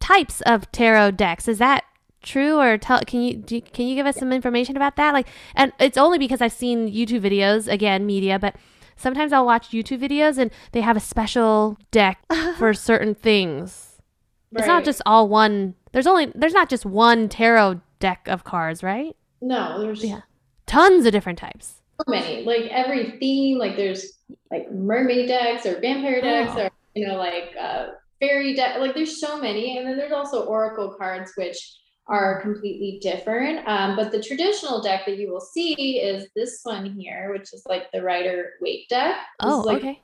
[0.00, 1.46] types of tarot decks.
[1.48, 1.84] Is that
[2.22, 5.14] true or tell can you do, can you give us some information about that?
[5.14, 8.56] Like and it's only because I've seen YouTube videos, again, media, but
[8.96, 12.18] sometimes I'll watch YouTube videos and they have a special deck
[12.58, 13.92] for certain things.
[14.52, 15.74] It's not just all one.
[15.92, 19.16] There's only there's not just one tarot deck of cards, right?
[19.42, 20.20] no, there's Yeah.
[20.66, 21.82] Tons of different types.
[22.00, 22.42] so many.
[22.44, 24.14] Like every theme, like there's
[24.50, 26.62] like mermaid decks or vampire decks Oh.
[26.64, 27.88] or you know like uh,
[28.20, 28.78] fairy deck.
[28.78, 31.58] Like there's so many, and then there's also oracle cards which
[32.08, 33.66] are completely different.
[33.66, 37.64] Um, but the traditional deck that you will see is this one here, which is
[37.66, 39.16] like the Rider Waite deck.
[39.40, 40.00] This Oh, like okay.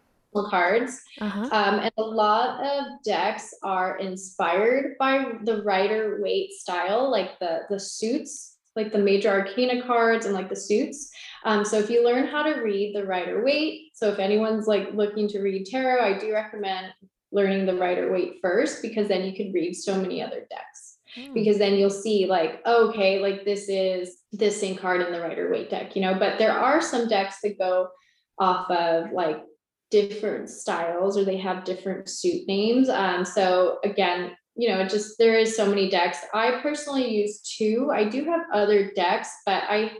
[0.49, 1.01] cards.
[1.21, 1.49] Uh-huh.
[1.53, 7.61] Um, and a lot of decks are inspired by the Rider Waite style, like the
[7.71, 11.11] the suits, like the major arcana cards and like the suits.
[11.45, 14.93] Um, so if you learn how to read the Rider Waite, so if anyone's like
[14.95, 16.87] looking to read tarot, I do recommend
[17.31, 21.35] learning the Rider Waite first because then you can read so many other decks Hmm.
[21.35, 25.51] because then you'll see like okay like this is this same card in the Rider
[25.51, 27.89] Waite deck you know but there are some decks that go
[28.39, 29.43] off of like
[29.91, 35.19] different styles or they have different suit names um so again you know it just
[35.19, 39.65] there is so many decks i personally use two i do have other decks but
[39.69, 39.93] i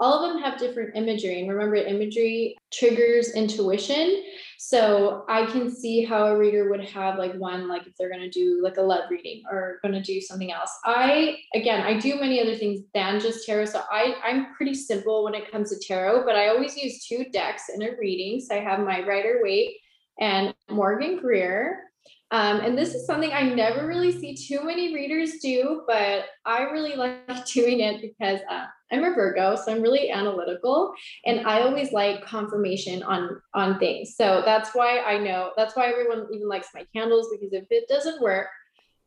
[0.00, 4.22] all of them have different imagery and remember imagery triggers intuition
[4.60, 8.20] so I can see how a reader would have like one, like if they're going
[8.22, 10.76] to do like a love reading or going to do something else.
[10.84, 13.66] I, again, I do many other things than just tarot.
[13.66, 17.26] So I, I'm pretty simple when it comes to tarot, but I always use two
[17.32, 18.40] decks in a reading.
[18.40, 19.76] So I have my Rider Waite
[20.18, 21.84] and Morgan Greer.
[22.30, 26.62] Um, and this is something I never really see too many readers do, but I
[26.64, 30.92] really like doing it because uh, I'm a Virgo, so I'm really analytical
[31.24, 34.14] and I always like confirmation on on things.
[34.16, 37.88] So that's why I know that's why everyone even likes my candles because if it
[37.88, 38.48] doesn't work,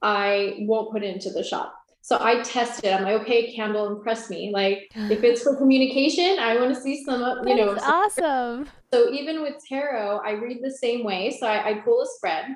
[0.01, 1.75] I won't put it into the shop.
[2.03, 2.89] So I test it.
[2.89, 4.51] I'm like, okay, candle, impress me.
[4.51, 7.75] Like if it's for communication, I want to see some, you know.
[7.75, 8.69] That's some- awesome.
[8.91, 11.37] so even with tarot, I read the same way.
[11.39, 12.55] So I, I pull a spread,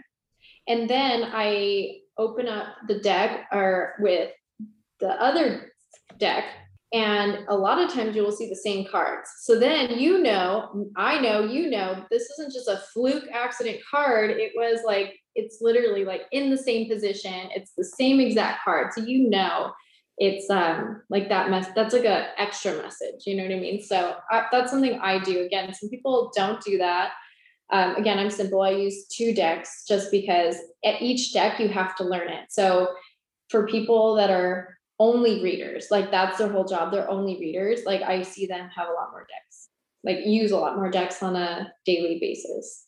[0.68, 4.32] and then I open up the deck or with
[5.00, 5.72] the other
[6.18, 6.46] deck,
[6.94, 9.30] and a lot of times you will see the same cards.
[9.42, 14.32] So then you know, I know, you know, this isn't just a fluke accident card.
[14.32, 17.50] It was like it's literally like in the same position.
[17.56, 18.94] It's the same exact card.
[18.94, 19.74] So you know
[20.18, 23.82] it's um like that mess that's like a extra message you know what i mean
[23.82, 27.12] so I, that's something i do again some people don't do that
[27.72, 28.62] um, again i'm simple.
[28.62, 32.52] I use two decks just because at each deck you have to learn it.
[32.52, 32.94] So
[33.50, 36.92] for people that are only readers like that's their whole job.
[36.92, 37.82] They're only readers.
[37.86, 39.70] Like i see them have a lot more decks
[40.06, 42.85] like use a lot more decks on a daily basis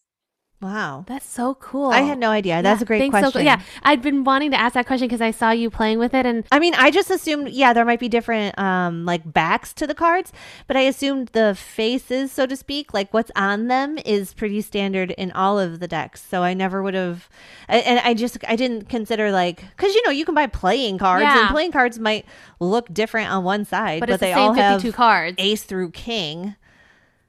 [0.60, 1.04] Wow.
[1.08, 1.92] That's so cool.
[1.92, 2.64] I had no idea.
[2.64, 3.46] That's Yeah, a great thanks so- question.
[3.46, 6.26] yeah, I'd been wanting to ask that question because I saw you playing with it,
[6.26, 9.86] and I mean, I just assumed, yeah, there might be different, um, like backs to
[9.86, 10.34] the cards,
[10.66, 15.12] but I assumed the faces, so to speak, like what's on them is pretty standard
[15.12, 16.26] in all of the decks.
[16.28, 17.30] So I never would have,
[17.70, 21.22] and I just, I didn't consider like, cause you know, you can buy playing cards
[21.22, 21.42] Yeah.
[21.42, 22.26] and playing cards might
[22.60, 25.36] look different on one side, but, but, they the all have cards.
[25.38, 26.56] ace through king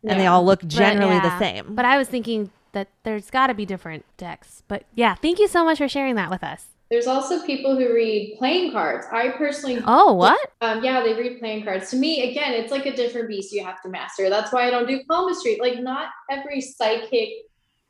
[0.03, 1.29] and they all look generally yeah.
[1.29, 1.75] the same.
[1.75, 4.63] But I was thinking that there's got to be different decks.
[4.69, 6.67] But yeah, thank you so much for sharing that with us.
[6.91, 10.39] there's also people who read playing cards i personally Oh, what?
[10.63, 11.91] Um, yeah, they read playing cards.
[11.91, 14.31] To me, again, it's like a different beast you have to master.
[14.31, 15.59] That's why I don't do palmistry.
[15.61, 17.31] Like, not every psychic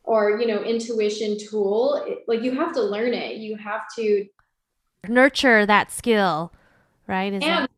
[0.05, 3.37] or you know intuition tool, it- like you have to learn it.
[3.37, 4.27] You have to
[5.07, 6.53] Nurture that skill,
[7.07, 7.33] right?
[7.33, 7.71] Is and that-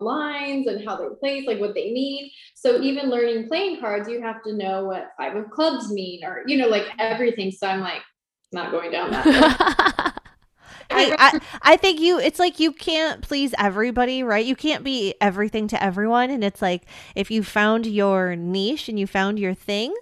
[0.00, 2.30] lines and how they place, like what they mean.
[2.54, 6.42] So even learning playing cards, you have to know what five of clubs mean, or
[6.46, 7.50] you know, like everything.
[7.50, 8.02] So I'm like,
[8.52, 10.14] not going down that.
[10.90, 15.14] Hey, I, I think you it's like you can't please everybody right you can't be
[15.20, 16.84] everything to everyone and it's like
[17.14, 19.94] if you found your niche and you found your thing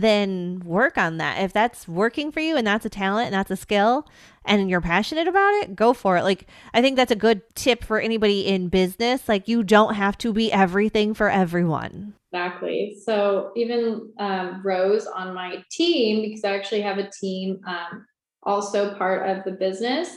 [0.00, 1.42] then work on that.
[1.42, 4.06] If that's working for you and that's a talent and that's a skill
[4.44, 6.22] and you're passionate about it go for it.
[6.22, 9.28] Like i think that's a good tip for anybody in business.
[9.28, 12.14] Like you don't have to be everything for everyone.
[12.32, 12.96] Exactly.
[13.04, 18.04] So even um, Rose on my team, because I actually have a team um,
[18.42, 20.10] also part of the business,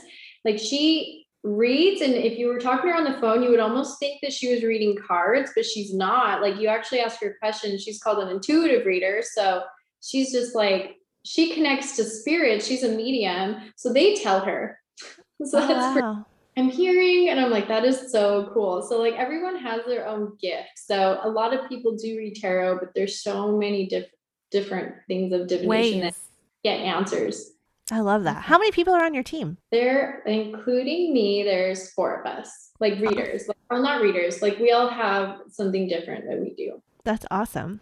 [0.44, 3.60] like she reads, and if you were talking to her on the phone, you would
[3.60, 6.42] almost think that she was reading cards, but she's not.
[6.42, 7.82] Like you actually ask her questions.
[7.82, 9.22] She's called an intuitive reader.
[9.22, 9.62] So
[10.02, 12.62] she's just like she connects to spirit.
[12.62, 13.72] She's a medium.
[13.76, 14.78] So they tell her.
[15.42, 16.26] So Oh, that's pretty wow.
[16.58, 18.82] I'm hearing and I'm like, that is so cool.
[18.82, 20.72] So like everyone has their own gift.
[20.76, 24.10] So a lot of people do read tarot, but there's so many diff-
[24.50, 26.14] different things of divination that
[26.62, 27.52] get answers.
[27.90, 28.42] I love that.
[28.42, 29.58] How many people are on your team?
[29.72, 34.42] There, including me, there's four of us, like readers, like, or not readers.
[34.42, 36.82] Like we all have something different that we do.
[37.04, 37.80] That's awesome.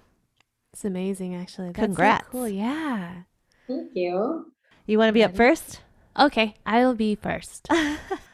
[0.73, 1.69] It's amazing, actually.
[1.69, 2.29] That's so Congrats.
[2.31, 2.49] cool.
[2.49, 3.23] Yeah.
[3.67, 4.53] Thank you.
[4.87, 5.81] You want to be up first?
[6.19, 7.69] Okay, I'll be first.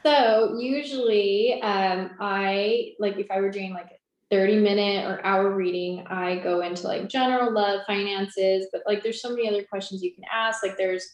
[0.04, 3.88] So usually, um, I like if I were doing like
[4.30, 9.22] 30 minute or hour reading, I go into like general love, finances, but like there's
[9.22, 10.62] so many other questions you can ask.
[10.62, 11.08] Like there's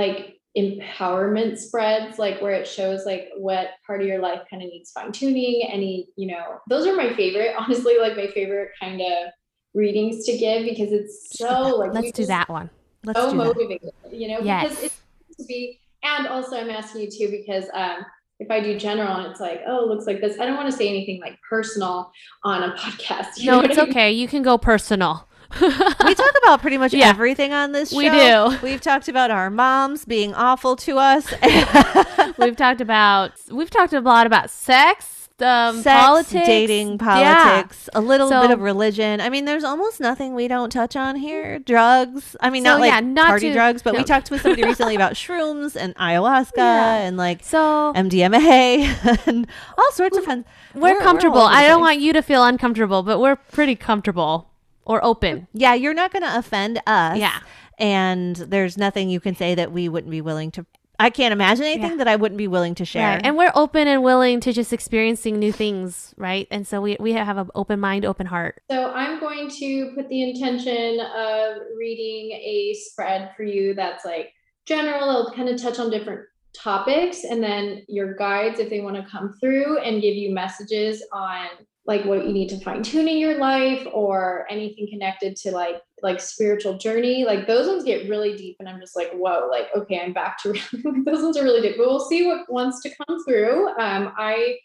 [0.00, 4.68] like empowerment spreads, like where it shows like what part of your life kind of
[4.68, 5.62] needs fine tuning.
[5.70, 9.32] Any, you know, those are my favorite, honestly, like my favorite kind of
[9.74, 12.70] readings to give because it's so like Let's do that one.
[13.04, 14.12] Let's so do that.
[14.14, 14.70] you know, Yes.
[14.70, 15.00] because it's
[15.38, 17.98] to be, and also I'm asking you too, because um,
[18.40, 20.70] if I do general and it's like, oh, it looks like this, I don't want
[20.70, 22.10] to say anything like personal
[22.44, 23.36] on a podcast.
[23.38, 23.90] you No, it's I mean?
[23.90, 24.10] okay.
[24.12, 25.28] You can go personal.
[25.60, 27.08] we talk about pretty much Yeah.
[27.08, 27.96] everything on this show.
[27.98, 28.58] We do.
[28.62, 31.32] We've talked about our moms being awful to us.
[32.38, 37.34] we've talked about we've talked a lot about sex, um, Sex, politics, dating, Yeah.
[37.34, 39.20] politics, a little bit of religion.
[39.22, 41.58] I mean, there's almost nothing we don't touch on here.
[41.58, 42.36] Drugs.
[42.40, 44.62] I mean, So, not like yeah, not party to- drugs, but we talked with somebody
[44.64, 46.94] recently about shrooms and ayahuasca Yeah.
[46.96, 49.46] and like So MDMA and
[49.78, 50.44] all sorts of fun.
[50.74, 51.40] we're, all comfortable.
[51.40, 54.49] the I don't want you to feel uncomfortable, but we're pretty comfortable
[54.90, 55.46] or open.
[55.52, 57.16] Yeah, you're not going to offend us.
[57.16, 57.38] Yeah.
[57.78, 60.66] And there's nothing you can say that we wouldn't be willing to.
[60.98, 61.96] I can't imagine anything Yeah.
[61.98, 63.14] that I wouldn't be willing to share.
[63.14, 63.24] Right.
[63.24, 66.46] And we're open and willing to just experiencing new things, right?
[66.50, 68.60] And so we we have an open mind, open heart.
[68.70, 74.32] So I'm going to put the intention of reading a spread for you that's like
[74.66, 75.08] general.
[75.08, 76.20] It'll kind of touch on different
[76.52, 81.02] topics, and then your guides, if they want to come through and give you messages
[81.12, 81.46] on
[81.86, 85.80] like what you need to fine tune in your life or anything connected to like
[86.02, 87.24] like spiritual journey.
[87.24, 90.38] Like those ones get really deep, and I'm just like, whoa, like okay, I'm back
[90.42, 90.52] to
[91.04, 91.76] those ones are really deep.
[91.76, 93.68] But we'll see what wants to come through.
[93.78, 94.58] Um, I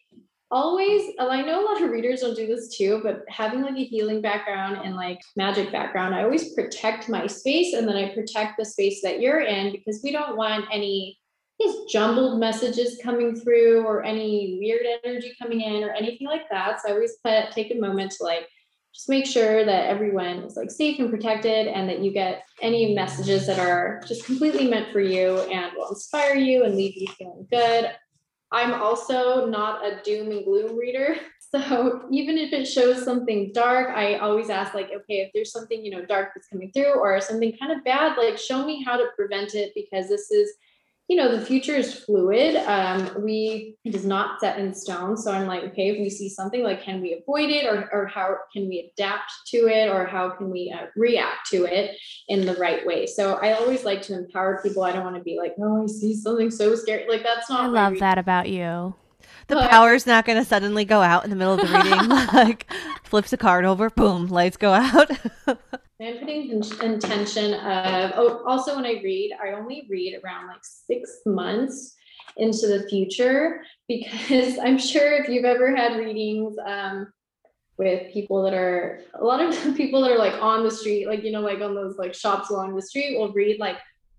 [0.51, 3.83] always i know a lot of readers don't do this too but having like a
[3.83, 8.53] healing background and like magic background i always protect my space and then i protect
[8.57, 11.17] the space that you're in because we don't want any
[11.59, 16.81] these jumbled messages coming through or any weird energy coming in or anything like that
[16.81, 18.47] so i always put take a moment to like
[18.93, 22.95] just make sure that everyone is like safe and protected and that you get any
[22.95, 27.07] messages that are just completely meant for you and will inspire you and leave you
[27.17, 27.91] feeling good
[28.51, 31.17] I'm also not a doom and gloom reader.
[31.51, 35.85] So even if it shows something dark, I always ask like, okay, if there's something,
[35.85, 38.97] you know, dark that's coming through or something kind of bad, like show me how
[38.97, 40.51] to prevent it because this is,
[41.07, 42.55] you know, the future is fluid.
[42.55, 45.15] Um, we it is not set in stone.
[45.15, 48.07] So I'm like, okay, if we see something like, can we avoid it or, or
[48.07, 51.95] how can we adapt to it or how can we uh, react to it
[52.27, 53.05] in the right way?
[53.05, 54.83] So I always like to empower people.
[54.83, 57.07] I don't want to be like, oh, I see something so scary.
[57.07, 58.95] Like that's not I love read- that about you.
[59.47, 62.09] the But- power's not going to suddenly go out in the middle of the reading.
[62.33, 62.65] like,
[63.03, 65.11] flips a card over, boom, lights go out.
[66.01, 71.21] I'm putting intention of, oh, also when I read, I only read around like six
[71.25, 71.95] months
[72.37, 77.13] into the future because I'm sure if you've ever had readings um,
[77.77, 81.23] with people that are, a lot of people that are like on the street, like,
[81.23, 83.77] you know, like on those like shops along the street will read like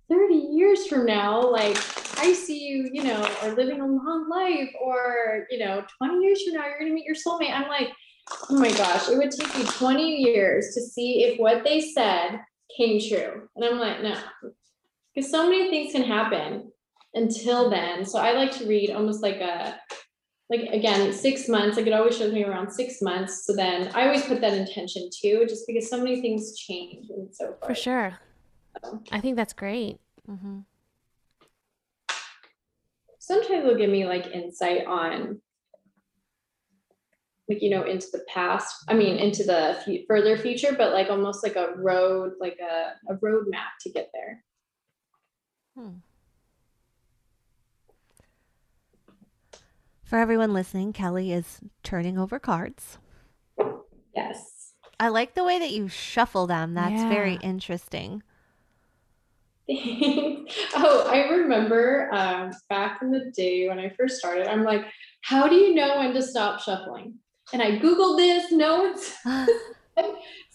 [0.08, 1.76] 30 years from now, like
[2.18, 6.42] I see you, you know, are living a long life or, you know, 20 years
[6.42, 7.52] from now, you're going to meet your soulmate.
[7.52, 7.90] I'm like,
[8.30, 12.40] Oh my gosh, it would take me 20 years to see if what they said
[12.76, 13.48] came true.
[13.54, 14.16] And I'm like, no,
[15.14, 16.70] because so many things can happen
[17.14, 18.04] until then.
[18.04, 19.78] So I like to read almost like a,
[20.50, 21.76] like again, six months.
[21.76, 23.46] Like it always shows me around six months.
[23.46, 27.34] So then I always put that intention too, just because so many things change and
[27.34, 27.66] so forth.
[27.66, 28.18] For sure.
[28.84, 29.98] So I think that's great.
[30.28, 30.60] mm-hmm.
[33.18, 35.40] sometimes they'll give me like insight on
[37.48, 41.10] like you know into the past i mean into the fu- further future but like
[41.10, 44.42] almost like a road like a, a road map to get there
[50.06, 52.98] For everyone listening, Kelly is turning over cards.
[54.14, 56.74] yes I like the way that you shuffle them.
[56.74, 58.22] That's very interesting.
[59.68, 64.82] oh i remember um, back in the day when i first started i'm like
[65.22, 67.14] how do you know when to stop shuffling
[67.52, 69.16] and i googled this notes.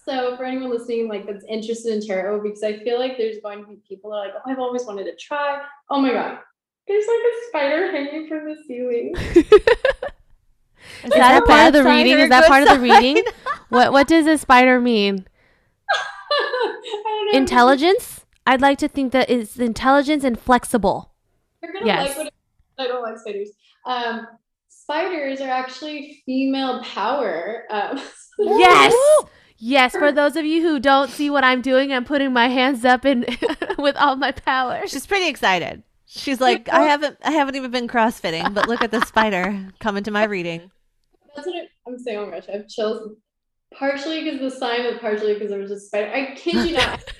[0.04, 3.60] So for anyone listening, like that's interested in tarot, because I feel like there's going
[3.64, 5.62] to be people that are like, oh, I've always wanted to try.
[5.92, 6.40] Oh my god,
[6.88, 9.14] there's like a spider hanging from the ceiling.
[11.04, 12.18] Is that a part of the reading?
[12.18, 13.24] Is that part of the reading?
[13.70, 15.28] What What does a spider mean?
[17.34, 18.26] Intelligence.
[18.48, 21.12] I'd like to think that it's intelligence and flexible.
[21.62, 22.10] You're gonna Yes.
[22.10, 22.34] like what it,
[22.80, 23.50] I don't like spiders.
[23.86, 24.28] Um,
[24.92, 27.66] spiders are actually female power.
[27.70, 28.00] Um,
[28.40, 28.94] Yes.
[29.58, 32.84] Yes, for those of you who don't see what I'm doing, I'm putting my hands
[32.84, 33.24] up and
[33.78, 34.88] with all my power.
[34.88, 35.84] She's pretty excited.
[36.08, 40.04] She's like, I haven't, I haven't even been crossfitting, but look at the spider coming
[40.06, 40.72] to my reading.
[41.36, 42.18] That's what I'm saying.
[42.18, 43.16] Oh my gosh, I have chills.
[43.78, 46.12] Partially because of the sign, but partially because there was a spider.
[46.12, 47.04] I kid you not.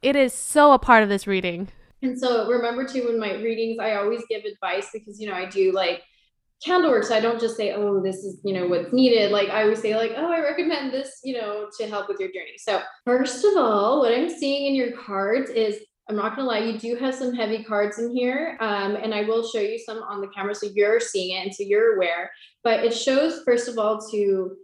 [0.00, 1.68] It is so a part of this reading.
[2.02, 5.46] And so remember too, in my readings, I always give advice because you know I
[5.46, 6.02] do like
[6.64, 9.48] candle work, so I don't just say, "Oh, this is you know what's needed." Like
[9.48, 12.56] I always say, like, "Oh, I recommend this," you know, to help with your journey.
[12.58, 15.78] So first of all, what I'm seeing in your cards is.
[16.10, 19.24] I'm not gonna lie, you do have some heavy cards in here, um, and I
[19.24, 22.30] will show you some on the camera so you're seeing it and so you're aware.
[22.64, 24.56] But it shows, first of all, to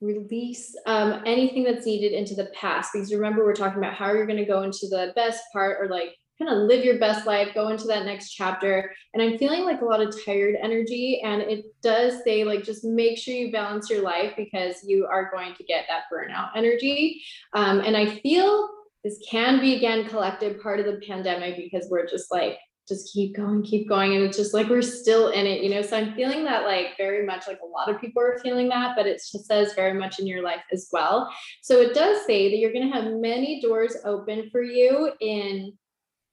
[0.00, 4.26] release um, anything that's needed into the past because remember we're talking about how you're
[4.26, 7.48] going to go into the best part or like kind of live your best life
[7.54, 11.42] go into that next chapter and i'm feeling like a lot of tired energy and
[11.42, 15.54] it does say like just make sure you balance your life because you are going
[15.54, 17.22] to get that burnout energy
[17.54, 18.68] um, and i feel
[19.02, 23.34] this can be again collective part of the pandemic because we're just like just keep
[23.34, 24.14] going, keep going.
[24.14, 25.80] And it's just like we're still in it, you know.
[25.80, 28.94] So I'm feeling that like very much like a lot of people are feeling that,
[28.94, 31.32] but it just says very much in your life as well.
[31.62, 35.72] So it does say that you're going to have many doors open for you in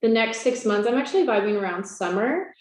[0.02, 0.88] the next six months.
[0.88, 2.54] I'm actually vibing around summer.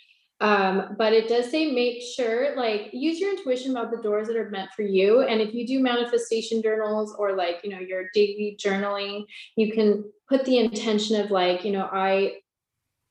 [0.43, 4.36] Um, but it does say make sure like use your intuition about the doors that
[4.36, 5.20] are meant for you.
[5.20, 9.26] And if you do manifestation journals or like, you know, your daily journaling,
[9.57, 12.36] you can put the intention of like, you know, I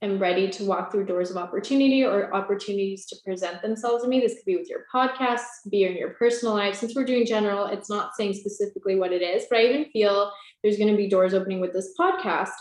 [0.01, 4.21] am ready to walk through doors of opportunity or opportunities to present themselves to me.
[4.21, 6.73] This could be with your podcast, be in your personal life.
[6.75, 10.31] Since we're doing general, it's not saying specifically what it is, but I even feel
[10.63, 12.53] there's going to be doors opening with this podcast.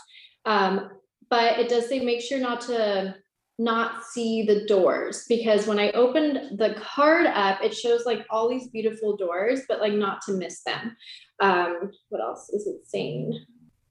[0.45, 0.89] Um,
[1.29, 3.15] but it does say make sure not to
[3.57, 8.49] not see the doors because when I opened the card up, it shows like all
[8.49, 10.95] these beautiful doors, but like not to miss them.
[11.41, 13.45] Um, what else is it saying?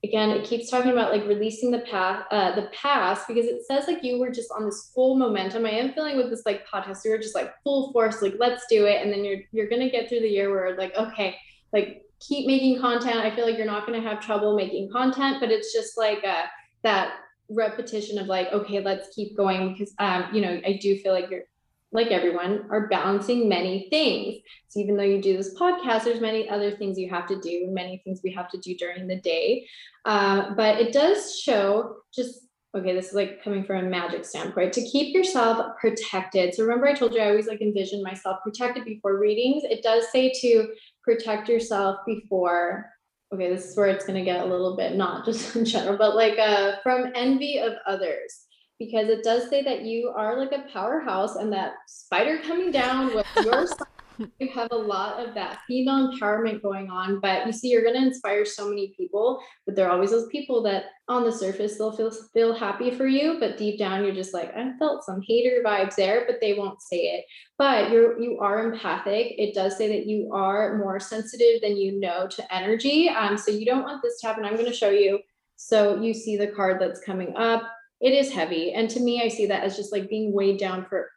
[0.05, 3.89] again it keeps talking about like releasing the path uh the past because it says
[3.89, 7.05] like you were just on this full momentum i am feeling with this like podcast
[7.05, 9.91] you were just like full force like let's do it and then you're you're gonna
[9.91, 11.37] get through the year where like okay
[11.73, 15.51] like keep making content i feel like you're not gonna have trouble making content but
[15.51, 16.45] it's just like uh
[16.85, 17.15] that
[17.51, 21.31] repetition of like okay let's keep going because um you know i do feel like
[21.31, 21.45] you're
[21.93, 24.37] like everyone, are balancing many things.
[24.69, 27.67] So even though you do this podcast, there's many other things you have to do,
[27.71, 29.67] many things we have to do during the day.
[30.05, 32.47] Uh, but it does show just
[32.77, 32.95] okay.
[32.95, 36.55] This is like coming from a magic standpoint to keep yourself protected.
[36.55, 39.65] So remember, I told you I always like envision myself protected before readings.
[39.65, 40.69] It does say to
[41.03, 42.91] protect yourself before.
[43.33, 45.99] Okay, this is where it's going to get a little bit not just in general,
[45.99, 48.45] but like uh, from envy of others.
[48.79, 53.13] Because it does say that you are like a powerhouse and that spider coming down
[53.13, 53.67] with your
[54.39, 57.95] you have a lot of that female empowerment going on but you see you're going
[57.95, 61.77] to inspire so many people but there are always those people that on the surface
[61.77, 65.21] they'll feel feel happy for you but deep down you're just like i felt some
[65.27, 67.25] hater vibes there but they won't say it.
[67.57, 69.35] But you're you are empathic.
[69.37, 73.51] It does say that you are more sensitive than you know to energy um so
[73.51, 74.45] you don't want this to happen.
[74.45, 75.21] I'm going to show you.
[75.57, 77.63] So you see the card that's coming up.
[78.01, 80.87] It is heavy and to me i see that as just like being weighed down
[80.89, 81.11] for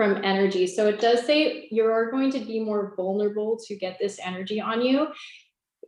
[0.00, 0.66] from energy.
[0.66, 4.80] So it does say you're going to be more vulnerable to get this energy on
[4.80, 5.08] you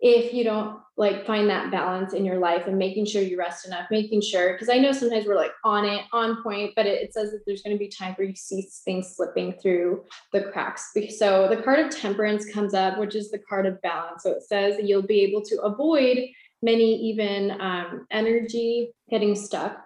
[0.03, 3.67] if you don't like find that balance in your life and making sure you rest
[3.67, 7.01] enough making sure because i know sometimes we're like on it on point but it,
[7.01, 10.03] it says that there's going to be times where you see things slipping through
[10.33, 10.93] the cracks.
[11.17, 14.25] So the card of temperance comes up which is the card of balance.
[14.25, 16.19] So it says that you'll be able to avoid
[16.63, 19.79] many even um, energy getting stuck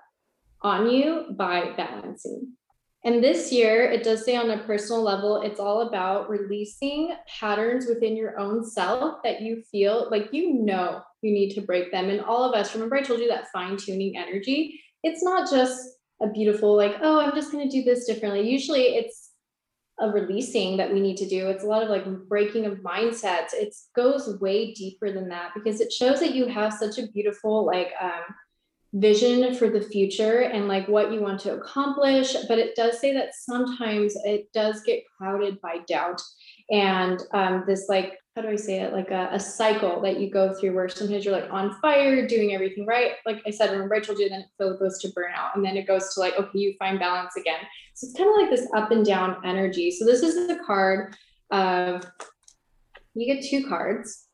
[0.62, 2.55] on you by balancing.
[3.06, 7.86] And this year, it does say on a personal level, it's all about releasing patterns
[7.88, 12.10] within your own self that you feel like you know you need to break them.
[12.10, 15.80] And all of us, remember, I told you that fine tuning energy, it's not just
[16.20, 18.50] a beautiful, like, oh, I'm just going to do this differently.
[18.50, 19.30] Usually it's
[20.00, 21.46] a releasing that we need to do.
[21.46, 23.52] It's a lot of like breaking of mindsets.
[23.52, 27.66] It goes way deeper than that because it shows that you have such a beautiful,
[27.66, 28.24] like, um,
[28.96, 33.12] vision for the future and like what you want to accomplish but it does say
[33.12, 36.20] that sometimes it does get clouded by doubt
[36.70, 38.92] and um, this like how do I say it?
[38.92, 42.52] Like a, a cycle that you go through where sometimes you're like on fire, doing
[42.52, 43.12] everything right.
[43.24, 46.12] Like I said, I told you, then it goes to burnout and then it goes
[46.12, 47.60] to like, okay, you find balance again.
[47.94, 49.90] So it's kind of like this up and down energy.
[49.90, 51.16] So this is the card
[51.50, 52.04] of,
[53.14, 54.26] you get two cards,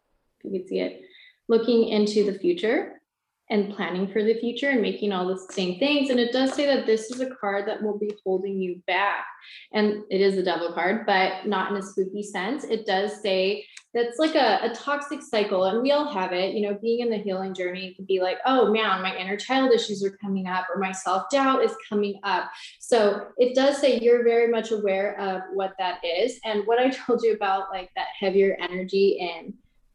[0.42, 1.02] you can see it,
[1.46, 3.00] looking into the future
[3.52, 6.08] and planning for the future and making all the same things.
[6.08, 9.26] And it does say that this is a card that will be holding you back.
[9.74, 12.64] And it is a devil card, but not in a spooky sense.
[12.64, 16.54] It does say that's like a, a toxic cycle, and we all have it.
[16.54, 19.36] You know, being in the healing journey it can be like, oh man, my inner
[19.36, 22.50] child issues are coming up, or my self doubt is coming up.
[22.80, 26.40] So it does say you're very much aware of what that is.
[26.44, 29.52] And what I told you about, like that heavier energy in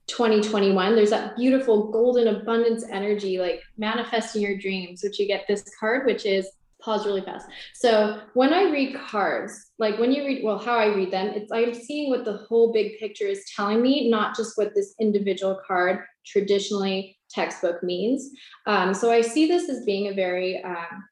[0.07, 5.63] 2021 there's that beautiful golden abundance energy like manifesting your dreams which you get this
[5.79, 6.49] card which is
[6.79, 7.47] pause really fast.
[7.73, 11.51] So when i read cards like when you read well how i read them it's
[11.51, 15.59] i'm seeing what the whole big picture is telling me not just what this individual
[15.65, 18.29] card traditionally textbook means.
[18.67, 21.03] Um, so i see this as being a very um,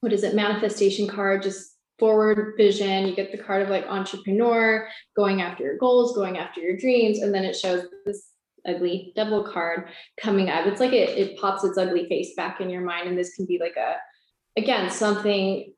[0.00, 3.06] what is it manifestation card just forward vision.
[3.06, 7.20] You get the card of like entrepreneur, going after your goals, going after your dreams.
[7.20, 8.30] And then it shows this
[8.66, 9.88] ugly devil card
[10.20, 10.66] coming up.
[10.66, 13.08] It's like it, it pops its ugly face back in your mind.
[13.08, 13.96] And this can be like a,
[14.56, 15.72] again, something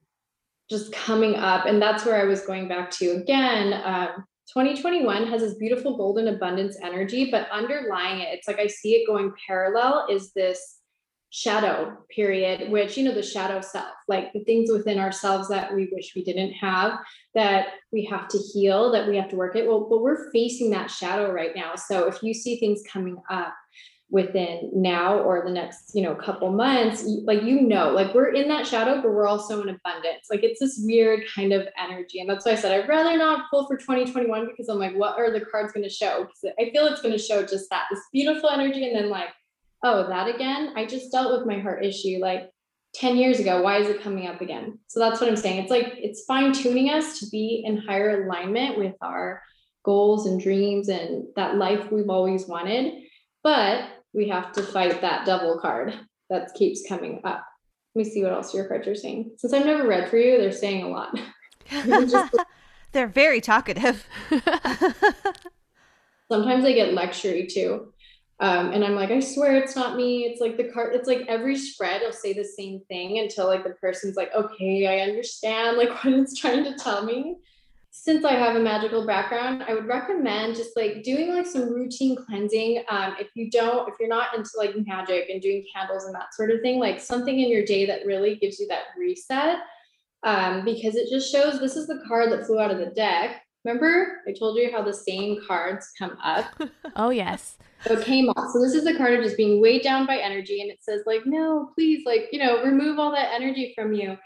[0.70, 1.66] just coming up.
[1.66, 3.72] And that's where I was going back to again.
[3.84, 8.92] Um, 2021 has this beautiful golden abundance energy, but underlying it, it's like I see
[8.94, 10.80] it going parallel is this
[11.34, 15.88] shadow period, which, you know, the shadow self, like the things within ourselves that we
[15.90, 17.00] wish we didn't have,
[17.34, 19.66] that we have to heal, that we have to work it.
[19.66, 21.74] Well, but we're facing that shadow right now.
[21.74, 23.52] So if you see things coming up,
[24.10, 28.46] within now or the next you know couple months like you know like we're in
[28.46, 32.28] that shadow but we're also in abundance like it's this weird kind of energy and
[32.28, 35.32] that's why i said i'd rather not pull for 2021 because i'm like what are
[35.32, 38.02] the cards going to show because i feel it's going to show just that this
[38.12, 39.30] beautiful energy and then like
[39.84, 40.72] oh, that again?
[40.76, 42.50] I just dealt with my heart issue like
[42.94, 43.62] 10 years ago.
[43.62, 44.78] Why is it coming up again?
[44.88, 45.62] So that's what I'm saying.
[45.62, 49.42] It's like it's fine tuning us to be in higher alignment with our
[49.84, 52.94] goals and dreams and that life we've always wanted.
[53.42, 55.94] But we have to fight that devil card
[56.30, 57.44] that keeps coming up.
[57.94, 59.32] Let me see what else your cards are saying.
[59.36, 61.16] Since I've never read for you, they're saying a lot.
[62.92, 64.06] they're very talkative.
[66.32, 67.92] Sometimes I get lectury too.
[68.44, 70.24] Um, and I'm like, I swear it's not me.
[70.24, 73.64] It's like the card, it's like every spread will say the same thing until like
[73.64, 77.38] the person's like, okay, I understand like what it's trying to tell me.
[77.90, 82.16] Since I have a magical background, I would recommend just like doing like some routine
[82.16, 82.84] cleansing.
[82.90, 86.34] Um, if you don't, if you're not into like magic and doing candles and that
[86.34, 89.60] sort of thing, like something in your day that really gives you that reset.
[90.22, 93.40] Um, because it just shows this is the card that flew out of the deck.
[93.64, 96.46] Remember, I told you how the same cards come up.
[96.96, 97.56] oh, yes.
[97.86, 98.30] So it came.
[98.52, 100.62] So this is the card of just being weighed down by energy.
[100.62, 104.16] And it says, like, no, please, like, you know, remove all that energy from you.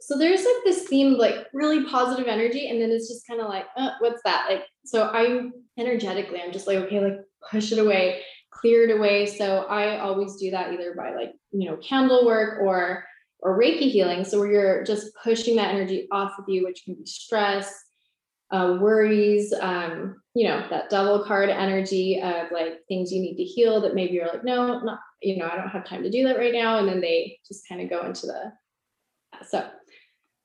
[0.00, 2.68] So there's like this theme, like really positive energy.
[2.68, 4.46] And then it's just kind of like, uh, what's that?
[4.48, 9.26] Like, so I'm energetically, I'm just like, okay, like push it away, clear it away.
[9.26, 13.04] So I always do that either by like, you know, candle work or
[13.40, 14.24] or Reiki healing.
[14.24, 17.74] So where you're just pushing that energy off of you, which can be stress,
[18.52, 23.44] uh, worries, um, you know, that devil card energy of like things you need to
[23.44, 26.24] heal that maybe you're like, no, not, you know, I don't have time to do
[26.24, 26.78] that right now.
[26.78, 28.52] And then they just kind of go into the,
[29.46, 29.68] so,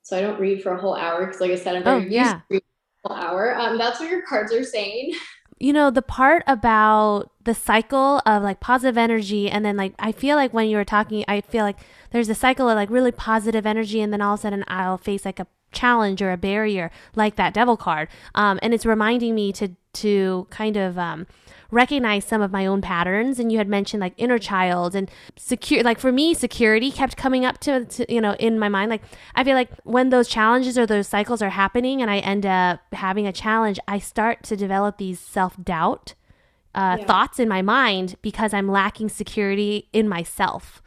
[0.01, 2.07] so I don't read for a whole hour because like I said, I'm very oh,
[2.09, 2.41] yeah.
[2.49, 3.57] used to a whole hour.
[3.57, 5.13] Um, that's what your cards are saying.
[5.59, 10.11] You know, the part about the cycle of like positive energy and then like I
[10.11, 11.77] feel like when you were talking, I feel like
[12.11, 14.99] there's a cycle of like really positive energy and then all of a sudden I'll
[14.99, 18.07] face like a challenge or a barrier like that devil card.
[18.35, 21.25] Um, and it's reminding me to to kind of um,
[21.71, 23.39] recognize some of my own patterns.
[23.39, 25.83] And you had mentioned like inner child and secure.
[25.83, 28.89] Like for me, security kept coming up to, to you know in my mind.
[28.89, 29.03] Like
[29.35, 32.81] I feel like when those challenges or those cycles are happening, and I end up
[32.93, 36.13] having a challenge, I start to develop these self doubt.
[36.75, 37.05] Uh, yeah.
[37.05, 40.83] Thoughts in my mind because I'm lacking security in myself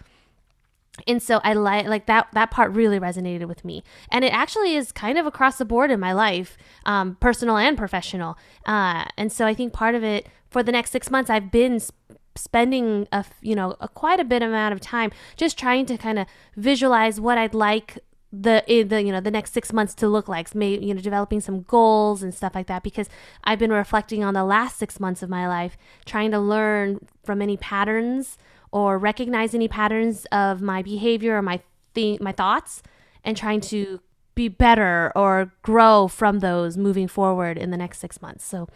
[1.07, 3.83] and so i like like that that part really resonated with me.
[4.11, 6.57] And it actually is kind of across the board in my life
[6.87, 8.37] um, personal and professional.
[8.67, 11.81] Uh, and so i think part of it for the next six months i've been
[11.81, 11.95] sp-
[12.37, 16.19] spending a you know a quite a bit amount of time just trying to kind
[16.19, 17.99] of visualize what i'd like
[18.33, 21.41] the the you know the next six months to look like maybe you know developing
[21.41, 23.09] some goals and stuff like that because
[23.43, 27.43] i've been reflecting on the last six months of my life trying to learn from
[27.43, 28.39] any patterns
[28.73, 31.61] or recognize any patterns of my behavior or my
[31.95, 32.83] th- my thoughts
[33.25, 34.01] and trying to
[34.35, 38.45] be better or grow from those moving forward in the next six months.
[38.45, 38.69] So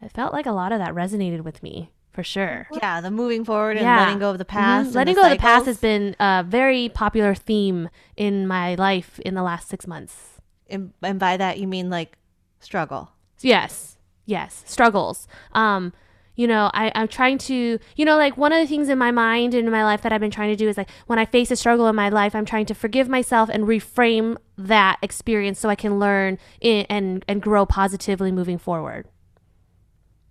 [0.00, 2.68] it felt like a lot of that resonated with me for sure.
[2.72, 3.96] Yeah, the moving forward and Yeah.
[3.98, 4.48] letting go of the Mhm.
[4.48, 4.86] past.
[4.86, 8.76] and Letting the go of the past has been a very popular theme in my
[8.76, 10.30] life in the last six months.
[10.70, 12.16] and, and by that you mean like
[12.60, 13.10] struggle.
[13.40, 15.28] Yes, yes, struggles.
[15.52, 15.92] Um,
[16.36, 19.10] you know, I, I'm trying to, you know, like one of the things in my
[19.10, 21.24] mind and in my life that I've been trying to do is like when I
[21.24, 25.60] face a struggle in my life, I'm trying to forgive myself and reframe that experience
[25.60, 29.08] so I can learn i and and grow positively moving forward.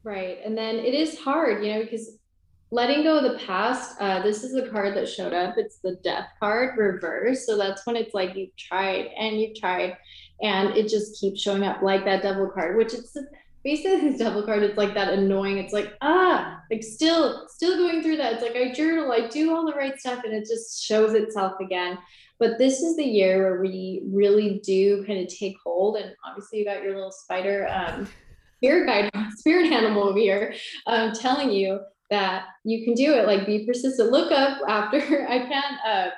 [0.04, 0.40] Right.
[0.44, 2.18] And then it is hard, you know, because
[2.72, 5.56] letting go of the past, uh, this is the card that showed up.
[5.58, 7.46] It's the death card reverse.
[7.46, 9.96] So that's when it's like you've tried and you've tried
[10.42, 13.16] and it just keeps showing up like that devil card, which it's
[13.64, 14.64] basically the devil card.
[14.64, 15.58] It's like that annoying.
[15.58, 18.34] It's like, ah, like still, still going through that.
[18.34, 21.54] It's like I journal, I do all the right stuff and it just shows itself
[21.62, 21.98] again.
[22.40, 25.98] But this is the year where we really do kind of take hold.
[25.98, 28.08] And obviously you got your little spider um,
[28.58, 30.56] spirit guide, spirit animal over here,
[30.88, 31.80] um, telling you
[32.10, 33.28] that you can do it.
[33.28, 34.12] Like be persistent.
[34.12, 34.98] Look up after
[35.30, 36.10] I can't uh,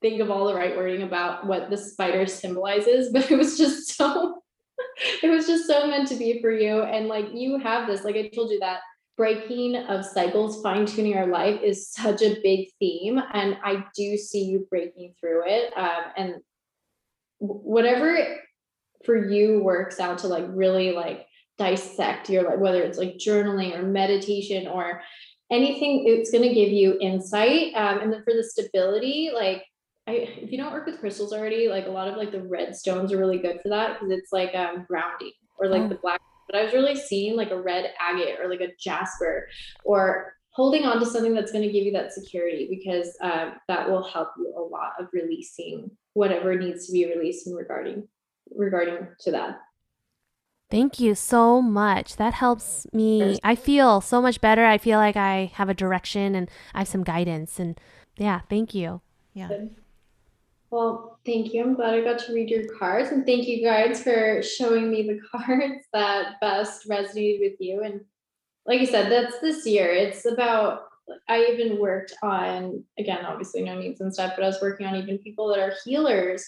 [0.00, 3.96] think of all the right wording about what the spider symbolizes, but it was just
[3.96, 4.42] so.
[5.22, 6.82] It was just so meant to be for you.
[6.82, 8.80] And like you have this, like I told you, that
[9.16, 13.20] breaking of cycles, fine tuning our life is such a big theme.
[13.32, 15.72] And I do see you breaking through it.
[15.76, 16.34] Um, and
[17.38, 18.38] whatever
[19.04, 21.26] for you works out to like really like
[21.58, 25.00] dissect your like whether it's like journaling or meditation or
[25.50, 29.62] anything it's going to give you insight um, and then for the stability like
[30.08, 32.76] I, if you don't work with crystals already like a lot of like the red
[32.76, 35.88] stones are really good for that because it's like um grounding or like Oh.
[35.88, 39.48] the black but i was really seeing like a red agate or like a jasper
[39.84, 43.90] or holding on to something that's going to give you that security because um, that
[43.90, 48.06] will help you a lot of releasing whatever needs to be released in regarding
[48.54, 49.58] regarding to that
[50.68, 52.16] Thank you so much.
[52.16, 53.38] That helps me.
[53.44, 54.64] I feel so much better.
[54.64, 57.60] I feel like I have a direction and I have some guidance.
[57.60, 57.80] And
[58.16, 59.00] yeah, thank you.
[59.32, 59.46] Yeah.
[59.46, 59.76] Good.
[60.76, 61.62] Well, thank you.
[61.62, 63.10] I'm glad I got to read your cards.
[63.10, 67.82] And thank you guys for showing me the cards that best resonated with you.
[67.82, 68.02] And
[68.66, 69.90] like I said, that's this year.
[69.90, 70.82] It's about,
[71.30, 74.96] I even worked on, again, obviously no needs and stuff, but I was working on
[74.96, 76.44] even people that are healers.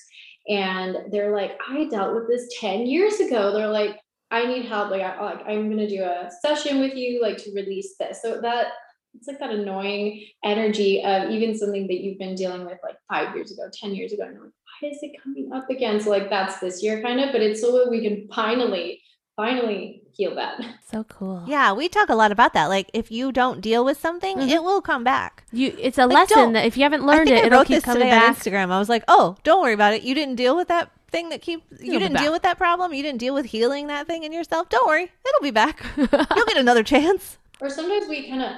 [0.47, 3.55] And they're like, I dealt with this 10 years ago.
[3.55, 3.99] They're like,
[4.31, 4.91] I need help.
[4.91, 8.21] Like, I, like I'm going to do a session with you, like to release this.
[8.21, 8.73] So that
[9.15, 13.35] it's like that annoying energy of even something that you've been dealing with like five
[13.35, 14.25] years ago, 10 years ago.
[14.25, 14.53] And you're like,
[14.83, 16.01] why is it coming up again?
[16.01, 19.01] So like that's this year kind of, but it's so that we can finally,
[19.37, 20.61] finally heal that.
[20.91, 21.45] So cool.
[21.47, 22.67] Yeah, we talk a lot about that.
[22.67, 24.49] Like if you don't deal with something, Mhm.
[24.51, 25.45] it will come back.
[25.53, 27.47] You, it's a Like, lesson don't- that if you haven't I learned think it, I
[27.47, 28.37] it'll wrote keep coming today on back.
[28.37, 28.71] Instagram.
[28.71, 30.03] I was like, "Oh, don't worry about it.
[30.03, 32.93] You didn't deal with that thing that keep you didn't deal with that problem.
[32.93, 34.69] You didn't deal with healing that thing in yourself.
[34.69, 35.05] Don't worry.
[35.05, 35.85] It'll be back.
[35.97, 38.53] You'll get another chance." or sometimes we kind of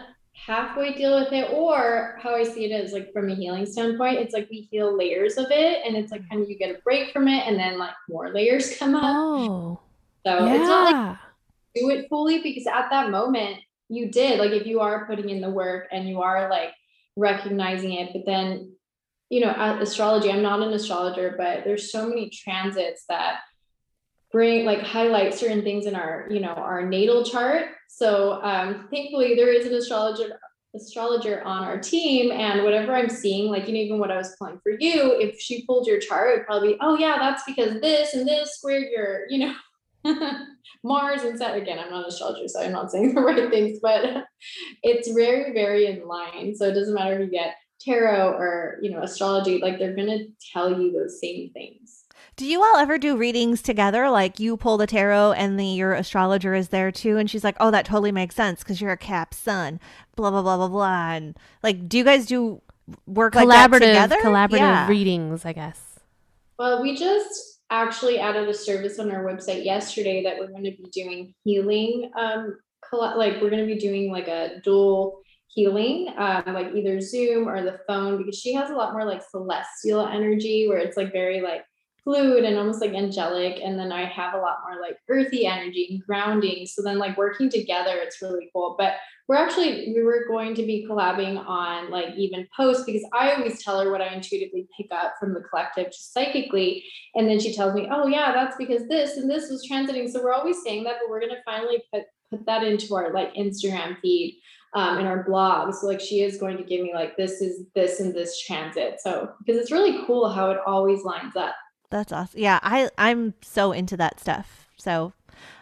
[0.47, 4.19] halfway deal with it or how i see it is like from a healing standpoint
[4.19, 6.79] it's like we heal layers of it and it's like kind of you get a
[6.81, 9.03] break from it and then like more layers come up.
[9.05, 9.81] Oh,
[10.27, 11.19] so it's not like
[11.75, 13.59] do it fully because at that moment
[13.89, 16.71] you did like if you are putting in the work and you are like
[17.17, 18.73] recognizing it but then
[19.29, 19.51] you know
[19.81, 23.41] astrology i'm not an astrologer but there's so many transits that
[24.33, 27.67] bring like highlight certain things in our you know our natal chart.
[27.89, 30.39] So um thankfully there is an astrologer
[30.75, 34.37] astrologer on our team and whatever i'm seeing like you know even what i was
[34.39, 37.43] pulling for you if she pulled your chart it would probably be oh yeah that's
[37.45, 39.55] because this and this squared your you know
[40.85, 41.63] mars and Saturn.
[41.63, 44.25] Again i'm not an astrologer so i'm not saying the right things but
[44.83, 46.55] it's very very in line.
[46.55, 50.07] So it doesn't matter if you get tarot or you know astrology like they're going
[50.07, 51.80] to tell you those same things
[52.41, 54.09] Do you all ever do readings together?
[54.09, 57.57] Like you pull the tarot and the your astrologer is there too, and she's like,
[57.61, 59.79] "Oh, that totally makes sense because you're a Cap Sun."
[60.17, 61.11] Blah blah blah blah blah.
[61.13, 62.63] And like, do you guys do
[63.07, 64.17] work like that collaborative, together?
[64.23, 64.89] collaborative Yeah.
[64.89, 66.01] readings, I guess.
[66.59, 70.71] Well, we just actually added a service on our website yesterday that we're going to
[70.71, 72.11] be doing healing.
[72.17, 77.03] Um, colla- like we're going to be doing like a dual healing, um, like either
[77.03, 80.97] Zoom or the phone, because she has a lot more like celestial energy where it's
[80.97, 81.65] like very like
[82.05, 83.61] fluid and almost like angelic.
[83.63, 86.67] And then I have a lot more like earthy energy and grounding.
[86.67, 88.77] So then like working together, it's really cool.
[88.79, 88.95] But
[89.31, 93.63] we're actually we were going to be collabing on like even posts because I always
[93.63, 96.83] tell her what I intuitively pick up from the collective just psychically.
[97.15, 100.11] And then she tells me, oh yeah, that's because this and this was transiting.
[100.11, 103.33] So we're always saying that, but we're gonna finally put put that into our like
[103.35, 104.41] Instagram feed
[104.75, 105.75] um in our blog.
[105.75, 109.01] So like she is going to give me like this is this and this transit.
[109.01, 111.55] So because it's really cool how it always lines up.
[111.91, 112.41] That's awesome.
[112.41, 114.69] Yeah, I I'm so into that stuff.
[114.77, 115.13] So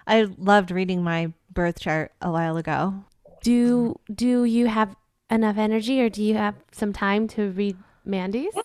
[0.07, 3.05] I loved reading my birth chart a while ago.
[3.43, 4.95] Do do you have
[5.31, 8.57] enough energy or do you have some time to read Mandy's?
[8.57, 8.65] Of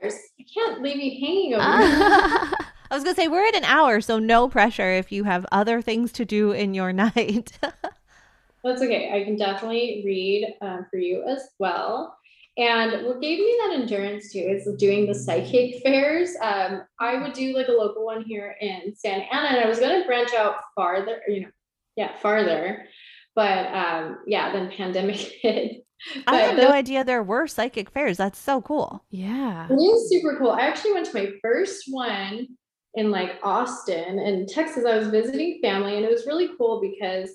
[0.00, 0.18] course.
[0.36, 1.64] You can't leave me hanging over.
[2.90, 5.46] I was going to say, we're at an hour, so no pressure if you have
[5.50, 7.58] other things to do in your night.
[7.62, 9.10] That's okay.
[9.12, 12.16] I can definitely read um, for you as well.
[12.56, 16.30] And what gave me that endurance too is doing the psychic fairs.
[16.40, 19.80] Um, I would do like a local one here in Santa Ana, and I was
[19.80, 21.48] going to branch out farther, you know,
[21.96, 22.86] yeah, farther.
[23.34, 25.84] But um, yeah, then pandemic hit.
[26.26, 28.18] I had But no idea there were psychic fairs.
[28.18, 29.04] That's so cool.
[29.10, 29.66] yeah.
[29.70, 30.50] It is super cool.
[30.50, 32.46] I actually went to my first one
[32.94, 34.84] in like Austin in Texas.
[34.84, 37.30] I was visiting family, and it was really cool because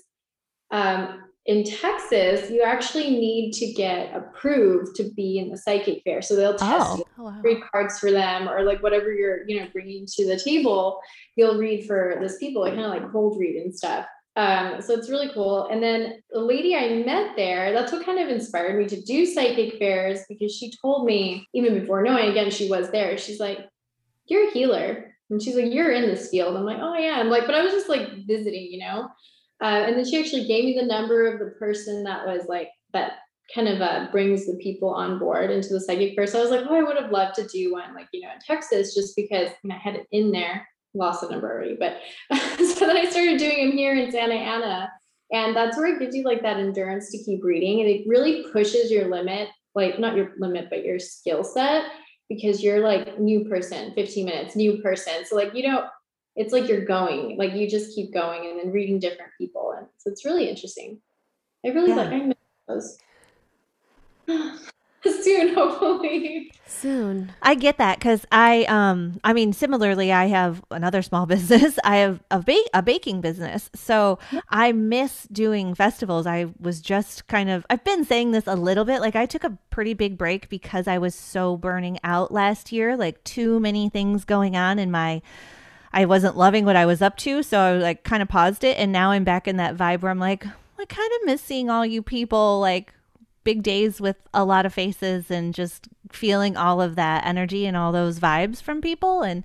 [0.70, 6.20] um, in Texas, you actually need to get approved to be in the psychic fair.
[6.22, 6.96] So they'll test Oh.
[6.98, 7.40] you, Oh, wow.
[7.42, 11.00] read cards for them, or like whatever you're, you know, bringing to the table,
[11.36, 14.06] you'll read for those people, like kind of like cold read and stuff.
[14.36, 15.66] Um, so it's really cool.
[15.72, 19.26] And then the lady I met there, that's what kind of inspired me to do
[19.26, 23.16] psychic fairs because she told me, even before knowing, again, she was there.
[23.18, 23.58] She's like,
[24.26, 25.14] You're a healer.
[25.30, 26.56] And she's like, You're in this field.
[26.56, 27.14] I'm like, Oh, yeah.
[27.18, 29.08] I'm like, but I was just like visiting, you know?
[29.60, 32.68] Uh, and then she actually gave me the number of the person that was like,
[32.92, 33.12] that
[33.54, 36.32] kind of uh, brings the people on board into the psychic first.
[36.32, 38.32] So I was like, Oh, I would have loved to do one, like, you know,
[38.32, 41.76] in Texas, just because you know, I had it in there lost the number already,
[41.78, 42.00] but
[42.58, 44.90] so then I started doing them here in Santa Ana.
[45.32, 47.80] And that's where it gives you like that endurance to keep reading.
[47.80, 51.84] And it really pushes your limit, like not your limit, but your skill set
[52.28, 55.24] because you're like new person, 15 minutes, new person.
[55.24, 55.84] So like you don't,
[56.40, 59.74] it's like you're going, like you just keep going and then reading different people.
[59.76, 60.98] And so it's really interesting.
[61.64, 61.96] I really Yeah.
[61.96, 62.36] like I miss
[62.66, 62.98] those.
[65.22, 66.50] Soon, hopefully.
[66.66, 67.32] Soon.
[67.42, 71.78] I get that because I, um, I mean, similarly, I have another small business.
[71.84, 74.18] I have a bake a baking business, so
[74.48, 76.26] I miss doing festivals.
[76.26, 79.00] I was just kind of, I've been saying this a little bit.
[79.02, 82.96] Like I took a pretty big break because I was so burning out last year.
[82.96, 85.20] Like too many things going on in my.
[85.92, 88.78] I wasn't loving what I was up to, so I like kind of paused it,
[88.78, 91.68] and now I'm back in that vibe where I'm like, I kind of miss seeing
[91.68, 92.94] all you people like
[93.42, 97.76] big days with a lot of faces and just feeling all of that energy and
[97.76, 99.22] all those vibes from people.
[99.22, 99.44] And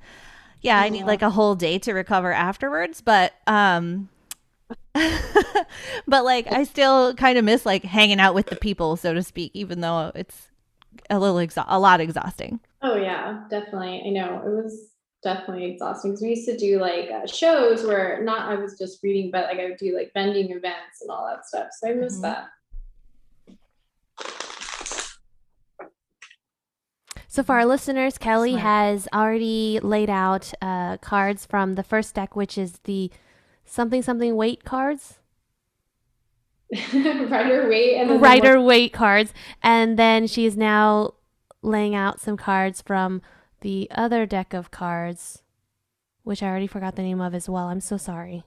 [0.61, 4.09] yeah i need like a whole day to recover afterwards but um
[6.07, 9.21] but like i still kind of miss like hanging out with the people so to
[9.21, 10.49] speak even though it's
[11.09, 12.59] a little exa- a lot exhausting.
[12.81, 14.03] Oh yeah, definitely.
[14.05, 14.89] I know it was
[15.25, 19.03] definitely exhausting because we used to do like uh, shows where not I was just
[19.03, 21.67] reading, but like I would do like vending events and all that stuff.
[21.77, 22.21] So I miss Mhm.
[22.21, 22.47] that.
[27.27, 28.63] So for our listeners, Kelly Smart.
[28.63, 33.11] has already laid out uh, cards from the first deck, which is the
[33.65, 35.15] something something Waite cards,
[36.93, 41.15] Rider Waite and Rider Waite cards, and then she is now
[41.61, 43.21] laying out some cards from
[43.61, 45.41] the other deck of cards,
[46.23, 47.67] which I already forgot the name of as well.
[47.67, 48.43] I'm so sorry.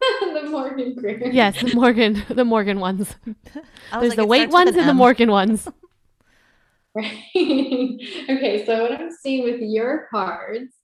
[0.34, 1.30] The Morgan Greer.
[1.30, 3.14] Yes, the Morgan, the Morgan ones.
[3.24, 5.68] There's like, the Waite ones an and the Morgan ones.
[6.94, 7.22] Right.
[7.34, 10.74] okay, so what I'm seeing with your cards,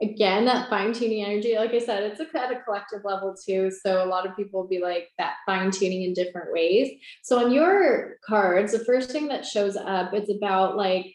[0.00, 3.70] again, that fine tuning energy, like I said, it's a, at a collective level too.
[3.70, 6.92] So a lot of people will be like that fine tuning in different ways.
[7.22, 11.14] So on your cards, the first thing that shows up, it's about like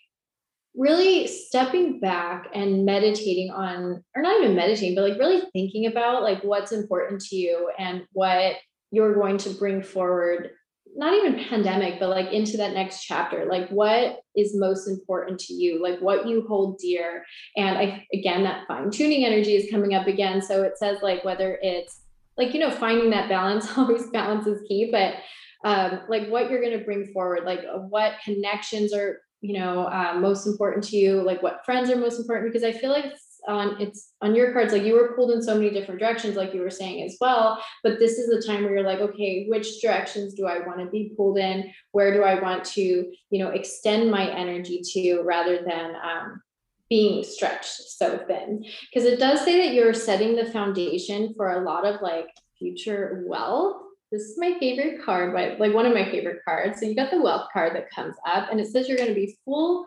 [0.75, 6.23] really stepping back and meditating on, or not even meditating, but like really thinking about
[6.23, 8.55] like what's important to you and what
[8.91, 10.51] you're going to bring forward
[10.95, 15.53] not even pandemic, but like into that next chapter, like what is most important to
[15.53, 17.25] you, like what you hold dear.
[17.55, 20.41] And I, again, that fine tuning energy is coming up again.
[20.41, 22.01] So it says like whether it's
[22.37, 25.15] like, you know, finding that balance, always balance is key, but
[25.63, 30.15] um, like what you're going to bring forward, like what connections are, you know, uh,
[30.19, 33.39] most important to you, like what friends are most important, because I feel like it's
[33.47, 36.53] on, it's on your cards, like you were pulled in so many different directions, like
[36.53, 39.81] you were saying as well but this is the time where you're like okay which
[39.81, 41.71] directions do i want to be pulled in?
[41.91, 46.41] Where do i want to you know extend my energy to rather than um,
[46.89, 48.65] being stretched so thin?
[48.91, 53.23] Because it does say that you're setting the foundation for a lot of like future
[53.27, 56.79] wealth this is my favorite card like one of my favorite cards.
[56.79, 59.15] So you got the wealth card that comes up and it says you're going to
[59.15, 59.85] be full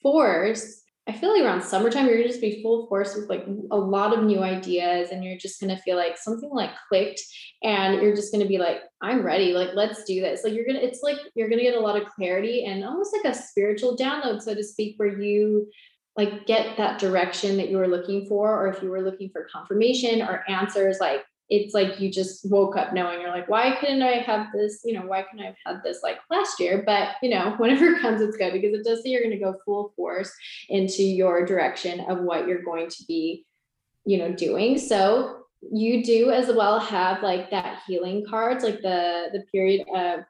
[0.00, 0.82] force.
[1.06, 4.16] I feel like around summertime, you're gonna just be full force with like a lot
[4.16, 7.20] of new ideas, and you're just gonna feel like something like clicked,
[7.62, 10.44] and you're just gonna be like, I'm ready, like let's do this.
[10.44, 13.30] Like you're gonna, it's like you're gonna get a lot of clarity and almost like
[13.30, 15.68] a spiritual download, so to speak, where you
[16.16, 19.46] like get that direction that you were looking for or if you were looking for
[19.52, 24.02] confirmation or answers like it's like you just woke up knowing you're like why couldn't
[24.02, 26.82] i have this you know why couldn't i have had this like last year?
[26.84, 29.44] But you know whenever it comes it's good because it does say you're going to
[29.44, 30.32] go full force
[30.68, 33.44] into your direction of what you're going to be
[34.04, 34.78] you know doing.
[34.78, 40.20] So you do as well have like that healing cards like the the period of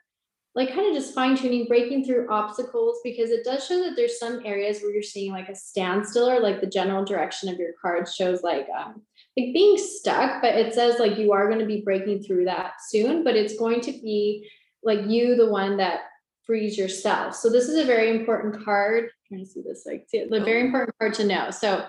[0.55, 4.20] like kind of just fine tuning, breaking through obstacles because it does show that there's
[4.20, 7.73] some areas where you're seeing like a standstill or like the general direction of your
[7.82, 9.03] cards shows like um
[9.36, 12.74] like being stuck, but it says like you are going to be breaking through that
[12.89, 14.48] soon, but it's going to be
[14.82, 16.02] like you the one that
[16.44, 17.35] frees yourself.
[17.35, 19.05] So this is a very important card.
[19.05, 20.66] I'm trying to see this like see, the very oh.
[20.66, 21.51] important card to know.
[21.51, 21.85] So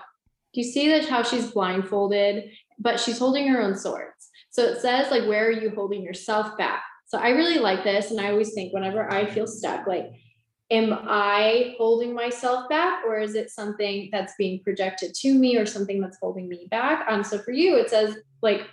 [0.54, 4.30] do you see that how she's blindfolded, but she's holding her own swords.
[4.50, 6.82] So it says like where are you holding yourself back?
[7.06, 8.10] So I really like this.
[8.10, 10.10] And I always think whenever I feel stuck, like,
[10.70, 15.66] am I holding myself back or is it something that's being projected to me or
[15.66, 17.06] something that's holding me back?
[17.08, 18.66] Um, so for you, it says like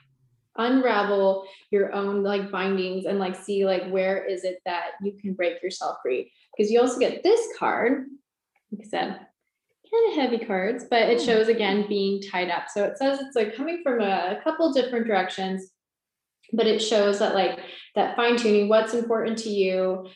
[0.58, 5.34] unravel your own like bindings and like see like where is it that you can
[5.34, 6.32] break yourself free.
[6.56, 8.08] Because you also get this card,
[8.72, 9.08] like I said,
[9.92, 12.66] kind of heavy cards, but it shows again being tied up.
[12.70, 15.70] So it says it's like coming from a couple different directions
[16.52, 17.60] but it shows that like
[17.96, 20.08] that fine tuning what's important to you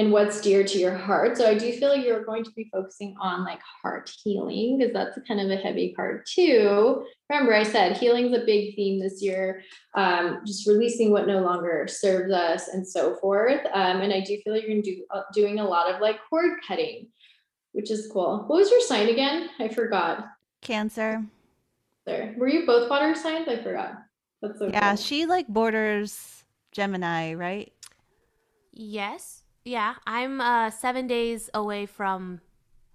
[0.00, 1.36] and what's dear to your heart.
[1.36, 4.94] So i do feel like you're going to be focusing on like heart healing because
[4.94, 7.04] that's kind of a heavy part too.
[7.28, 9.62] Remember i said healing's a big theme this year
[9.94, 13.60] um, just releasing what no longer serves us and so forth.
[13.74, 16.52] Um, and i do feel like you're do, uh, doing a lot of like cord
[16.66, 17.08] cutting
[17.72, 18.44] which is cool.
[18.48, 19.48] What was your sign again?
[19.60, 20.26] I forgot.
[20.60, 21.24] Cancer.
[22.04, 22.34] there.
[22.36, 23.46] Were you both water signs?
[23.46, 23.92] I forgot.
[24.42, 24.96] That's so Yeah, cool.
[24.96, 27.72] she like borders Gemini, right?
[28.72, 29.42] Yes.
[29.64, 29.94] Yeah.
[30.06, 32.40] I'm uh seven days away from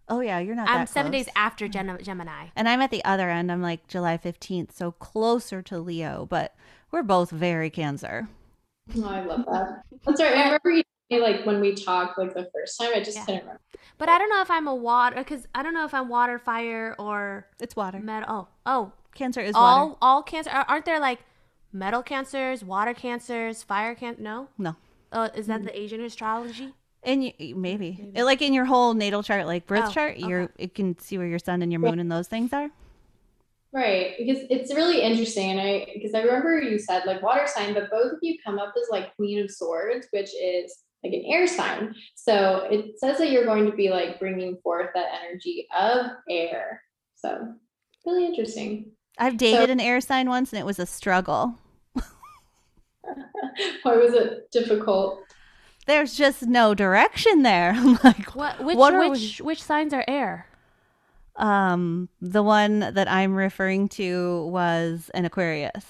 [0.07, 0.69] Oh yeah, you're not.
[0.69, 1.25] I'm that seven close.
[1.25, 2.47] days after Gem- Gemini.
[2.55, 3.51] And I'm at the other end.
[3.51, 6.55] I'm like July 15th, so closer to Leo, but
[6.91, 8.27] we're both very Cancer.
[8.95, 9.81] Oh, I love that.
[10.05, 10.35] That's right.
[10.37, 10.83] I remember you
[11.21, 12.91] like when we talked like the first time.
[12.93, 13.25] I just Yeah.
[13.25, 13.61] couldn't remember.
[13.97, 16.37] But I don't know if I'm a water because I don't know if I'm water,
[16.37, 17.99] fire, or It's water.
[17.99, 18.27] metal.
[18.29, 19.97] Oh, oh, Cancer is all water.
[20.01, 21.19] all cancer are- aren't there like
[21.73, 24.49] metal cancers, water cancers, fire can No.
[24.59, 24.75] No.
[25.11, 26.73] Uh, is that the Asian astrology?
[27.03, 28.11] And you, maybe.
[28.13, 31.17] It- like in your whole natal chart, like birth Oh, chart, you're it can see
[31.17, 32.69] where your sun and your moon and those things are.
[33.71, 34.15] Right.
[34.17, 35.51] Because it's really interesting.
[35.51, 38.57] And I because I remember you said like water sign, but both of you come
[38.57, 41.93] up as like Queen of Swords, which is like an air sign.
[42.15, 46.81] So it says that you're going to be like bringing forth that energy of air.
[47.15, 47.53] So
[48.05, 48.91] really interesting.
[49.17, 51.55] I've dated an air sign once and it was a struggle.
[53.83, 55.21] Why was it difficult?
[55.87, 57.71] There's just no direction there.
[57.75, 60.47] I'm like, What which What are which which signs are air?
[61.37, 65.85] um, the one that I'm referring to was an Aquarius.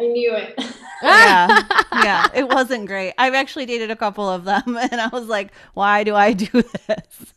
[0.00, 0.54] I knew it.
[1.02, 1.62] yeah
[1.92, 5.52] yeah it wasn't great i've actually dated a couple of them and i was like
[5.74, 6.48] why do i do
[6.88, 7.34] this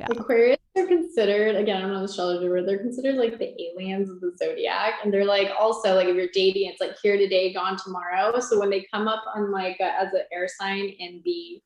[0.00, 1.82] Aquarius are considered again.
[1.82, 5.50] I'm not an astrologer, they're considered like the aliens of the zodiac, and they're like
[5.58, 8.38] also like if you're dating, it's like here today, gone tomorrow.
[8.40, 11.60] So when they come up on like a, as an air sign in the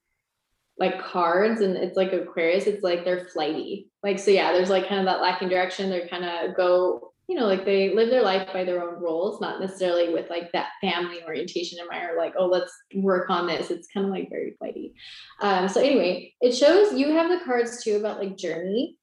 [0.79, 3.91] like cards, and it's like Aquarius, it's like they're flighty.
[4.03, 4.53] Like so, yeah.
[4.53, 5.91] There's like kind of that lacking direction.
[5.91, 7.12] They're kind of go.
[7.33, 10.53] You know, like they live their life by their own rules, not necessarily with like
[10.53, 13.71] that family orientation in mind, or like, oh, let's work on this.
[13.71, 14.93] It's kind of like very flighty.
[15.41, 18.99] Um, so anyway, it shows you have the cards too about like journey.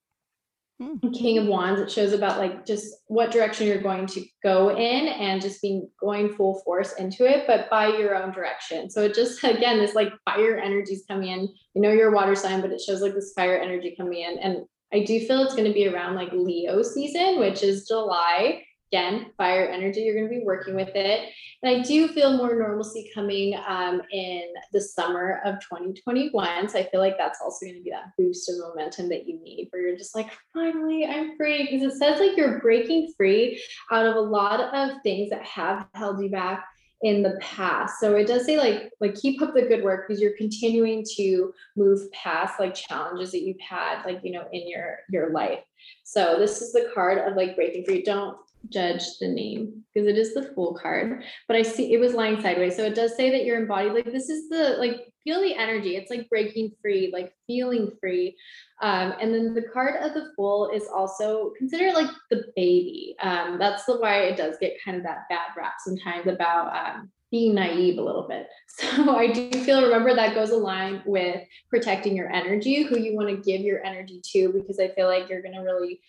[0.79, 1.09] Hmm.
[1.11, 5.07] King of Wands, it shows about like just what direction you're going to go in
[5.07, 8.91] and just being going full force into it, but by your own direction.
[8.91, 11.49] So it just again, this like fire energies coming in.
[11.73, 14.37] You know you're a water sign, but it shows like this fire energy coming in.
[14.37, 18.63] And I do feel it's going to be around like Leo season, which is July.
[18.91, 21.29] Again, fire energy, you're going to be working with it.
[21.61, 24.41] And I do feel more normalcy coming um, in
[24.73, 26.69] the summer of 2021.
[26.69, 29.39] So I feel like that's also going to be that boost of momentum that you
[29.43, 31.69] need, where you're just like, finally, I'm free.
[31.69, 33.61] Because it says like you're breaking free
[33.91, 36.65] out of a lot of things that have held you back
[37.01, 37.99] in the past.
[37.99, 41.53] So it does say like like keep up the good work because you're continuing to
[41.77, 45.59] move past like challenges that you've had like you know in your your life.
[46.03, 48.03] So this is the card of like breaking free.
[48.03, 52.13] Don't judge the name because it is the Fool card but i see it was
[52.13, 55.41] lying sideways so it does say that you're embodied like this is the like feel
[55.41, 55.95] the energy.
[55.95, 58.35] It's like breaking free like feeling free.
[58.81, 63.15] Um, and then the card of the fool is also considered like the baby.
[63.21, 67.11] Um, that's the why it does get kind of that bad rap sometimes about um,
[67.31, 68.47] being naive a little bit.
[68.95, 73.27] So I do feel remember that goes aligned with protecting your energy, who you want
[73.27, 75.99] to give your energy to, because I feel like you're going to really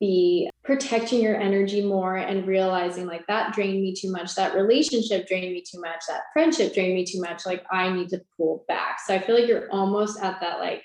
[0.00, 5.26] be protecting your energy more and realizing like that drained me too much, that relationship
[5.26, 7.46] drained me too much, that friendship drained me too much.
[7.46, 8.98] Like I need to pull back.
[9.06, 10.82] So I feel like you're almost at that, like,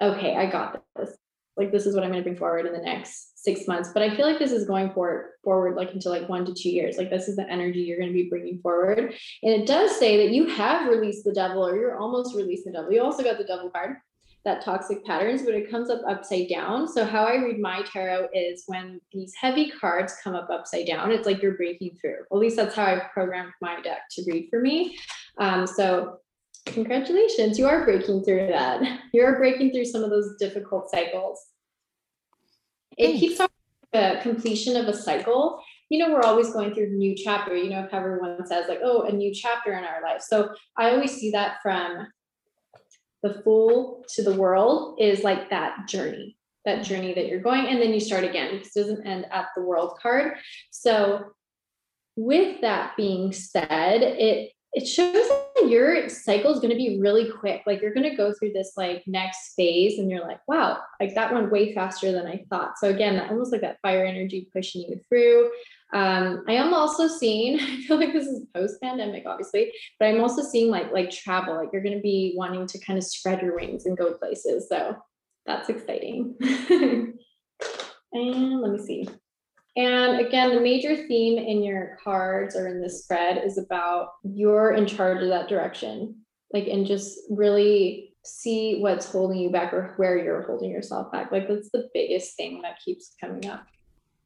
[0.00, 1.16] okay, I got this.
[1.56, 4.02] Like this is what I'm going to bring forward in the next six months but
[4.02, 6.98] i feel like this is going forward forward like into like one to two years
[6.98, 9.10] like this is the energy you're going to be bringing forward and
[9.42, 12.90] it does say that you have released the devil or you're almost released the devil
[12.90, 13.98] you also got the devil card
[14.46, 18.28] that toxic patterns but it comes up upside down so how i read my tarot
[18.32, 22.38] is when these heavy cards come up upside down it's like you're breaking through at
[22.38, 24.96] least that's how i programmed my deck to read for me
[25.38, 26.18] um, so
[26.64, 28.80] congratulations you are breaking through that
[29.12, 31.48] you're breaking through some of those difficult cycles
[32.96, 33.20] it Thanks.
[33.20, 33.48] keeps on
[33.92, 35.62] the completion of a cycle.
[35.88, 37.54] You know, we're always going through a new chapter.
[37.54, 40.90] You know, if everyone says like, "Oh, a new chapter in our life." So I
[40.90, 42.08] always see that from
[43.22, 46.84] the fool to the world is like that journey, that mm-hmm.
[46.84, 49.62] journey that you're going, and then you start again because it doesn't end at the
[49.62, 50.34] world card.
[50.70, 51.32] So,
[52.16, 57.30] with that being said, it it shows that your cycle is going to be really
[57.30, 57.62] quick.
[57.66, 61.14] Like you're going to go through this like next phase and you're like, wow, like
[61.14, 62.78] that went way faster than I thought.
[62.78, 65.50] So again, almost like that fire energy pushing you through.
[65.92, 70.20] Um, I am also seeing, I feel like this is post pandemic, obviously, but I'm
[70.20, 73.42] also seeing like, like travel, like you're going to be wanting to kind of spread
[73.42, 74.68] your wings and go places.
[74.68, 74.96] So
[75.46, 76.34] that's exciting.
[78.12, 79.08] and let me see.
[79.76, 84.72] And again, the major theme in your cards or in this spread is about you're
[84.72, 86.16] in charge of that direction.
[86.52, 91.30] Like, and just really see what's holding you back or where you're holding yourself back.
[91.30, 93.66] Like, that's the biggest thing that keeps coming up.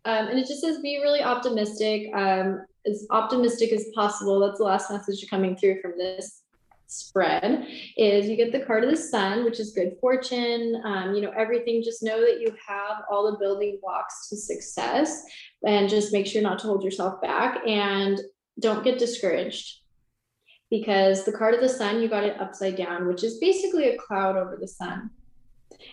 [0.05, 4.41] Um, and it just says be really optimistic, um, as optimistic as possible.
[4.41, 6.43] That's the last message coming through from this
[6.91, 7.67] spread
[7.97, 10.81] is you get the card of the sun which is good fortune.
[10.85, 15.23] Um, you know everything just know that you have all the building blocks to success
[15.65, 18.21] and just make sure not to hold yourself back and
[18.59, 19.77] don't get discouraged.
[20.69, 23.97] Because the card of the sun you got it upside down which is basically a
[23.97, 25.11] cloud over the sun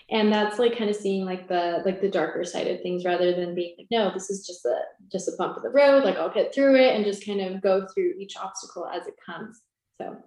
[0.09, 3.33] and that's like kind of seeing like the like the darker side of things rather
[3.33, 4.79] than being like no this is just a
[5.11, 7.61] just a bump of the road like i'll get through it and just kind of
[7.61, 9.61] go through each obstacle as it comes
[10.01, 10.17] so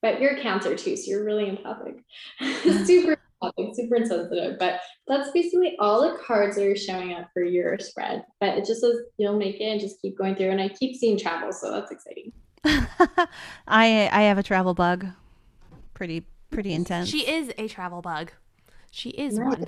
[0.00, 1.96] but you're cancer too, so you're really empathic,
[2.84, 4.58] super empathic, super insensitive.
[4.58, 8.24] But that's basically all the cards that are showing up for your spread.
[8.40, 10.50] But it just says you'll make it and just keep going through.
[10.50, 12.32] And I keep seeing travel, so that's exciting.
[13.66, 15.06] I I have a travel bug.
[15.94, 17.08] Pretty pretty intense.
[17.08, 18.32] She is a travel bug.
[18.90, 19.58] She is Nice.
[19.58, 19.66] one.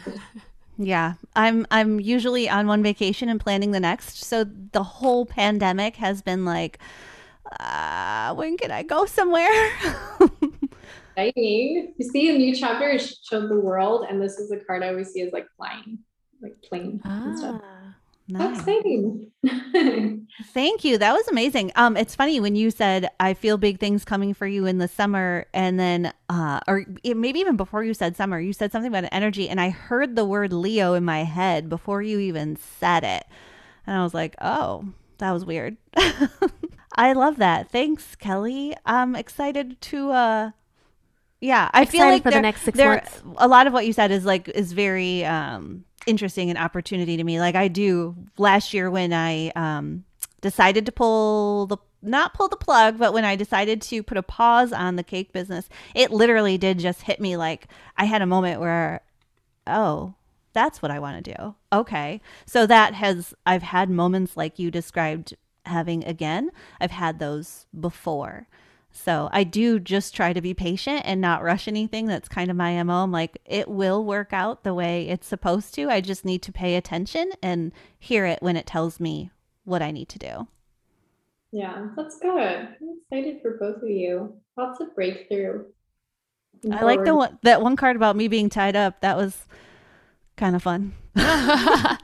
[0.78, 4.24] Yeah, I'm I'm usually on one vacation and planning the next.
[4.24, 6.78] So the whole pandemic has been like,
[7.60, 9.50] uh, when can I go somewhere?
[11.16, 11.94] Exciting.
[11.98, 14.88] You see a new chapter is showed the world, and this is the card I
[14.88, 15.98] always see as like flying,
[16.40, 17.60] like plane and stuff.
[18.30, 18.58] Nice.
[18.58, 19.30] exciting.
[20.52, 20.98] Thank you.
[20.98, 21.72] That was amazing.
[21.76, 24.88] Um, it's funny when you said I feel big things coming for you in the
[24.88, 28.92] summer, and then, uh, or it- maybe even before you said summer, you said something
[28.92, 33.04] about energy, and I heard the word Leo in my head before you even said
[33.04, 33.24] it,
[33.86, 34.86] and I was like, oh,
[35.18, 35.76] that was weird.
[36.96, 37.70] I love that.
[37.70, 38.74] Thanks, Kelly.
[38.86, 40.10] I'm excited to.
[40.10, 40.50] uh
[41.40, 43.22] Yeah, I feel like for the next six there- months.
[43.38, 47.24] A lot of what you said is like is very um interesting an opportunity to
[47.24, 47.40] me.
[47.40, 50.04] Like I do last year when I um
[50.40, 54.22] decided to pull the not pull the plug, but when I decided to put a
[54.22, 58.26] pause on the cake business, it literally did just hit me like I had a
[58.26, 59.02] moment where
[59.66, 60.14] oh,
[60.52, 61.54] that's what I want to do.
[61.72, 62.20] Okay.
[62.46, 65.34] So that has I've had moments like you described
[65.66, 66.50] having again.
[66.80, 68.48] I've had those before.
[68.92, 72.06] So I do just try to be patient and not rush anything.
[72.06, 73.02] That's kind of my MO.
[73.04, 75.88] I'm like, it will work out the way it's supposed to.
[75.88, 79.30] I just need to pay attention and hear it when it tells me
[79.64, 80.48] what I need to do.
[81.52, 82.38] yeah, that's good.
[82.38, 84.34] I'm excited for both of you.
[84.56, 85.64] Lots of breakthrough.
[86.62, 89.00] Looking I like the one that one card about me being tied up.
[89.00, 89.46] That was
[90.36, 90.94] kind of fun.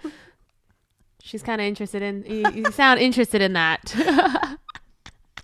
[1.23, 2.25] She's kind of interested in.
[2.25, 3.95] You, you sound interested in that.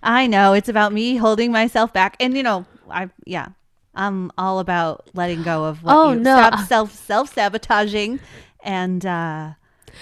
[0.03, 3.47] I know it's about me holding myself back, and you know, I yeah,
[3.95, 6.35] I'm all about letting go of what Oh, you no.
[6.35, 8.19] stop self self sabotaging,
[8.63, 9.51] and uh,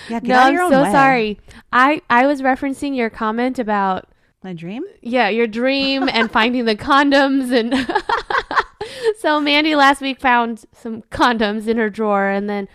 [0.09, 0.91] yeah, no, I'm so way.
[0.91, 1.39] sorry.
[1.71, 4.09] I I was referencing your comment about
[4.43, 4.83] My dream.
[5.01, 7.73] yeah your dream and finding the condoms and.
[9.19, 12.67] so Mandy last week found some condoms in her drawer, and then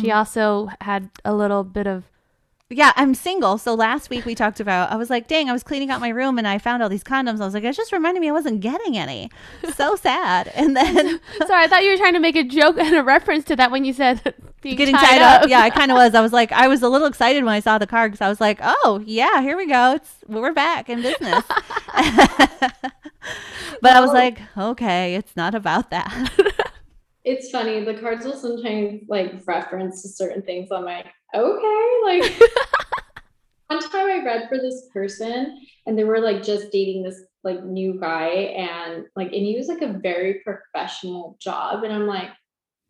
[0.00, 2.04] she Um, also had a little bit of
[2.76, 3.58] yeah, I'm single.
[3.58, 6.08] So last week we talked about, I was like, dang, I was cleaning out my
[6.08, 7.40] room and I found all these condoms.
[7.40, 9.30] I was like, it just reminded me I wasn't getting any.
[9.74, 10.48] So sad.
[10.54, 13.44] And then Sorry, I thought you were trying to make a joke and a reference
[13.46, 15.48] to that when you said being getting tied, tied up.
[15.48, 16.14] Yeah, I kind of was.
[16.14, 18.28] I was like, I was a little excited when I saw the card because I
[18.28, 19.94] was like, oh, yeah, here we go.
[19.94, 21.44] It's We're back in business.
[23.80, 26.32] but I was like, okay, it's not about that.
[27.24, 27.82] It's funny.
[27.84, 30.70] The cards will sometimes like reference to certain things.
[30.70, 32.40] I'm like, okay, like
[33.68, 37.64] one time I read for this person and they were like just dating this like
[37.64, 42.30] new guy and like and he was like a very professional job and I'm like,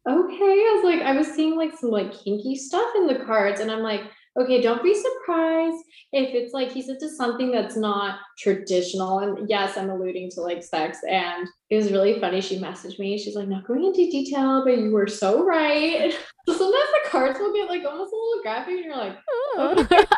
[0.08, 0.34] okay.
[0.34, 3.70] I was like, I was seeing like some like kinky stuff in the cards and
[3.70, 4.02] I'm like,
[4.36, 5.82] okay, don't be surprised
[6.12, 9.20] if it's like he's into something that's not traditional.
[9.20, 10.98] And yes, I'm alluding to like sex.
[11.08, 12.40] And it was really funny.
[12.40, 13.18] She messaged me.
[13.18, 16.12] She's like, not going into detail, but you were so right.
[16.46, 19.16] so sometimes the cards will get like almost a little graphic, and you're like,
[19.58, 20.04] okay.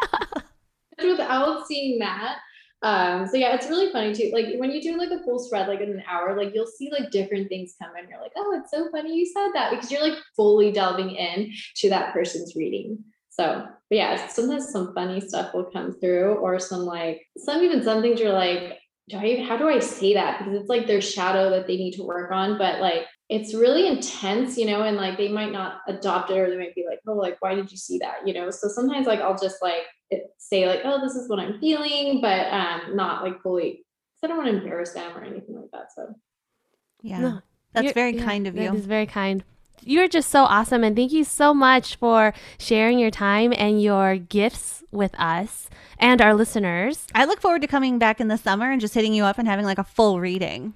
[1.02, 2.38] without seeing that.
[2.82, 4.30] Um, so yeah, it's really funny too.
[4.32, 6.90] Like when you do like a full spread, like in an hour, like you'll see
[6.90, 8.08] like different things come in.
[8.08, 11.52] You're like, oh, it's so funny you said that because you're like fully delving in
[11.76, 13.02] to that person's reading.
[13.38, 17.82] So, but yeah, sometimes some funny stuff will come through, or some like some even
[17.82, 20.38] some things you're like, do I even how do I say that?
[20.38, 23.86] Because it's like their shadow that they need to work on, but like it's really
[23.88, 27.00] intense, you know, and like they might not adopt it or they might be like,
[27.06, 28.26] oh, like, why did you see that?
[28.26, 29.82] You know, so sometimes like I'll just like
[30.38, 33.84] say like, oh, this is what I'm feeling, but um not like fully
[34.24, 35.92] I don't want to embarrass them or anything like that.
[35.94, 36.14] So
[37.02, 37.20] Yeah.
[37.20, 37.40] No,
[37.74, 38.72] That's You're- very yeah, kind of you.
[38.74, 39.44] is very kind.
[39.82, 40.84] You're just so awesome.
[40.84, 46.20] And thank you so much for sharing your time and your gifts with us and
[46.20, 47.06] our listeners.
[47.14, 49.46] I look forward to coming back in the summer and just hitting you up and
[49.46, 50.74] having like a full reading.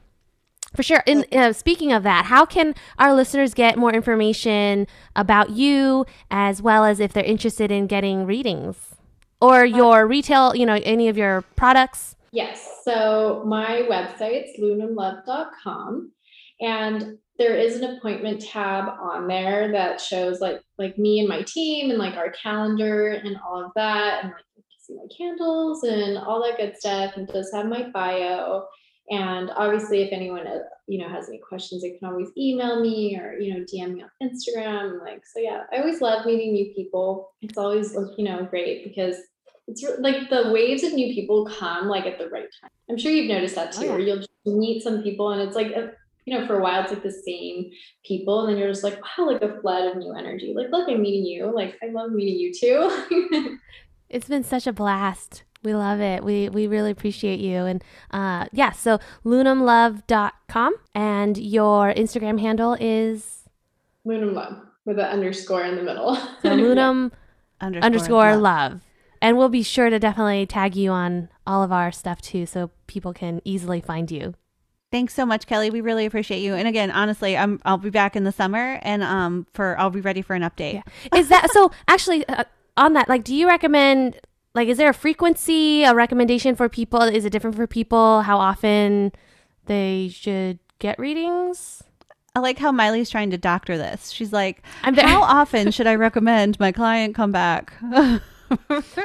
[0.74, 1.02] For sure.
[1.06, 4.86] And uh, speaking of that, how can our listeners get more information
[5.16, 8.94] about you as well as if they're interested in getting readings
[9.40, 12.14] or your retail, you know, any of your products?
[12.30, 12.82] Yes.
[12.84, 16.12] So my website's lunamlove.com
[16.60, 21.40] and there is an appointment tab on there that shows like like me and my
[21.42, 25.08] team and like our calendar and all of that and like you can see my
[25.16, 28.62] candles and all that good stuff and does have my bio
[29.08, 33.18] and obviously if anyone uh, you know has any questions they can always email me
[33.18, 36.70] or you know dm me on instagram like so yeah i always love meeting new
[36.74, 39.16] people it's always you know great because
[39.66, 42.70] it's like the waves of new people come like at the right time.
[42.90, 43.90] I'm sure you've noticed that too, Oh, yeah.
[43.92, 45.72] where you'll meet some people and it's like,
[46.26, 47.70] you know, for a while it's like the same
[48.04, 50.52] people, and then you're just like, wow, like a flood of new energy.
[50.54, 51.52] Like, look, I'm meeting you.
[51.54, 53.58] Like, I love meeting you too.
[54.10, 55.44] It's been such a blast.
[55.62, 56.24] We love it.
[56.24, 57.58] We we really appreciate you.
[57.64, 63.44] And uh yeah, so lunamlove.com and your Instagram handle is
[64.04, 66.16] Moon and love with an underscore in the middle.
[66.16, 67.12] so lunam
[67.60, 68.72] Underscore, underscore love.
[68.72, 68.80] love.
[69.22, 72.70] And we'll be sure to definitely tag you on all of our stuff too so
[72.86, 74.34] people can easily find you.
[74.90, 75.70] Thanks so much, Kelly.
[75.70, 76.54] We really appreciate you.
[76.54, 80.00] And again, honestly, I'm I'll be back in the summer and um for I'll be
[80.00, 80.74] ready for an update.
[80.74, 81.18] Yeah.
[81.18, 82.44] Is that so actually uh,
[82.76, 84.18] on that like do you recommend
[84.54, 87.02] like is there a frequency, a recommendation for people?
[87.02, 89.12] Is it different for people how often
[89.66, 91.84] they should get readings?
[92.34, 94.10] I like how Miley's trying to doctor this.
[94.10, 97.72] She's like, I'm very- how often should I recommend my client come back?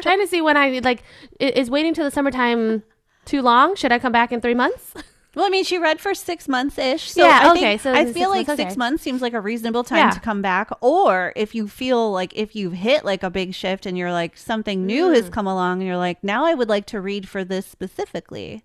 [0.01, 1.03] trying to see when I like
[1.39, 2.81] is waiting till the summertime
[3.25, 3.75] too long?
[3.75, 4.93] Should I come back in 3 months?
[5.35, 7.11] Well, I mean, she read for six months ish.
[7.11, 8.77] So Yeah, I okay, Think, so I feel six like months, six okay.
[8.77, 10.11] months seems like a reasonable time Yeah.
[10.11, 10.71] to come back.
[10.81, 14.37] Or if you feel like if you've hit like a big shift and you're like
[14.37, 15.33] something new has Mm.
[15.33, 18.63] come along and you're like, now I would like to read for this specifically.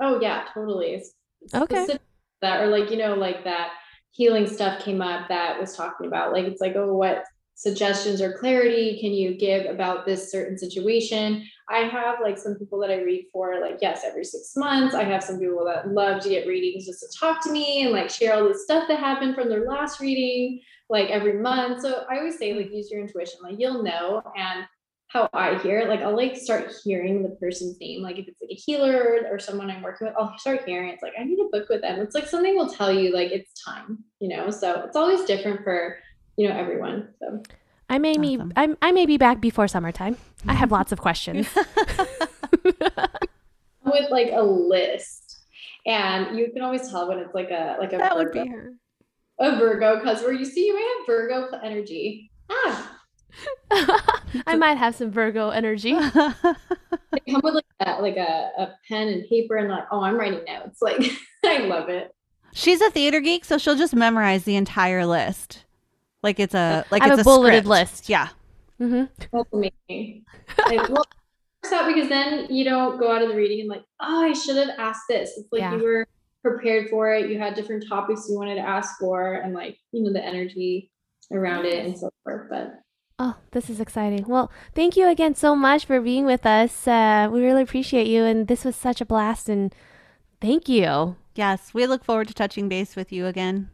[0.00, 0.96] oh yeah, totally.
[0.96, 1.12] S-
[1.54, 1.76] Okay.
[1.84, 2.02] specific
[2.42, 3.70] That or like, you know, like that
[4.10, 7.24] healing stuff came up that was talking about like it's like, oh, what
[7.54, 11.46] suggestions or clarity can you give about this certain situation?
[11.70, 14.94] I have like some people that I read for, like, yes, every six months.
[14.94, 17.92] I have some people that love to get readings just to talk to me and
[17.92, 20.60] like share all the stuff that happened from their last reading,
[20.90, 21.82] like every month.
[21.82, 24.22] So I always say, like, use your intuition, like, you'll know.
[24.36, 24.66] And
[25.08, 28.02] how I hear like, I'll like start hearing the person's name.
[28.02, 30.94] Like, if it's like a healer or someone I'm working with, I'll start hearing it.
[30.94, 32.00] It's like, I need a book with them.
[32.00, 34.50] It's like something will tell you, like, it's time, you know?
[34.50, 35.98] So it's always different for,
[36.36, 37.08] you know, everyone.
[37.20, 37.42] So
[37.88, 38.52] I may be Awesome.
[38.56, 40.16] I, I may be back before summertime.
[40.48, 41.48] I have lots of questions.
[43.84, 45.38] with like a list.
[45.86, 48.50] And you can always tell when it's like a like a That would Virgo, be
[48.50, 48.72] her.
[49.38, 52.30] a Virgo because where you see you may have Virgo energy.
[52.50, 53.00] Ah,
[54.46, 55.92] I might have some Virgo energy.
[55.92, 60.18] they come with like a, like a, a pen and paper and like, oh, I'm
[60.18, 60.80] writing notes.
[60.80, 61.02] Like
[61.44, 62.14] I love it.
[62.54, 65.64] She's a theater geek, so she'll just memorize the entire list.
[66.24, 67.68] Like it's a like I have it's a bulleted script.
[67.68, 68.08] list.
[68.08, 68.28] Yeah.
[68.80, 69.04] Mm-hmm.
[69.32, 70.24] That's amazing.
[70.66, 71.04] Like, well,
[71.62, 74.32] it out because then you don't go out of the reading and like, oh, I
[74.32, 75.32] should have asked this.
[75.36, 75.76] It's like Yeah.
[75.76, 76.06] you were
[76.42, 77.30] prepared for it.
[77.30, 80.90] You had different topics you wanted to ask for, and like you know the energy
[81.30, 82.48] around it and so forth.
[82.50, 82.72] But
[83.18, 84.24] Oh, this is exciting.
[84.26, 86.88] Well, thank you again so much for being with us.
[86.88, 89.48] Uh, we really appreciate you, and this was such a blast.
[89.48, 89.74] And
[90.40, 91.16] thank you.
[91.34, 93.70] Yes, we look forward to touching base with you again.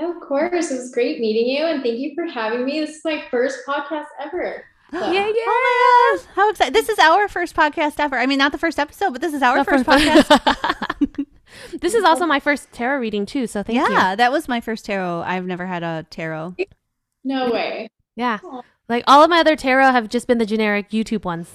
[0.00, 2.80] Yeah, of course, it was great meeting you, and thank you for having me.
[2.80, 4.64] This is my first podcast ever.
[4.92, 5.32] So- Yeah, yeah.
[5.46, 6.74] Oh my gosh, how excited!
[6.74, 8.18] This is our first podcast ever.
[8.18, 11.26] I mean, not the first episode, but this is our The first first- podcast.
[11.80, 13.88] this is also my first tarot reading too, so thank you.
[13.88, 15.22] yeah, that was my first tarot.
[15.24, 16.56] I've never had a tarot.
[17.22, 17.88] No way.
[18.16, 18.38] Yeah.
[18.42, 18.62] Aw.
[18.88, 21.48] Like all of my other tarot have just been the generic YouTube ones.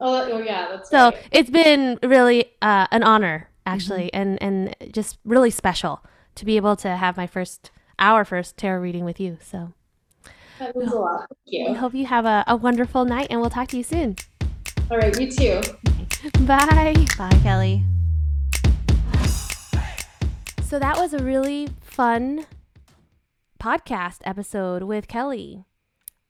[0.00, 1.28] Oh, oh yeah, that's So right.
[1.32, 6.04] it's been really uh, an honor, actually, and and just really special
[6.36, 9.38] to be able to have my first our first tarot reading with you.
[9.42, 9.72] So
[10.58, 11.26] That means a lot.
[11.50, 11.74] Thank I you.
[11.74, 14.16] hope you have a, a wonderful night, and we'll talk to you soon.
[14.90, 15.60] All right, you too.
[16.40, 16.94] Bye.
[17.18, 17.84] Bye, Kelly.
[20.62, 22.44] So that was a really fun
[23.60, 25.64] podcast episode with Kelly.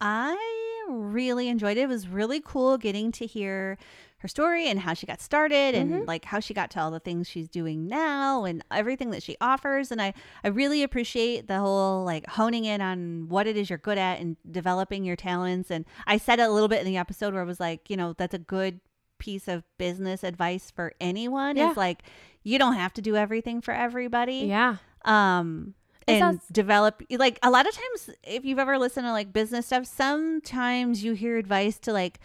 [0.01, 1.83] I really enjoyed it.
[1.83, 3.79] It was really cool getting to hear
[4.19, 6.99] her story and how she got started and like how she got to all the
[6.99, 11.59] things she's doing now and everything that she offers and I I really appreciate the
[11.59, 15.71] whole like honing in on what it is you're good at and developing your talents
[15.71, 17.97] and I said it a little bit in the episode where I was like, you
[17.97, 18.81] know, that's a good
[19.19, 21.71] piece of business advice for anyone Yeah.
[21.71, 22.03] is like
[22.43, 24.77] you don't have to do everything for everybody Yeah.
[25.05, 25.75] um
[26.09, 29.67] and sounds- develop like a lot of times if you've ever listened to like business
[29.67, 32.19] stuff sometimes you hear advice to like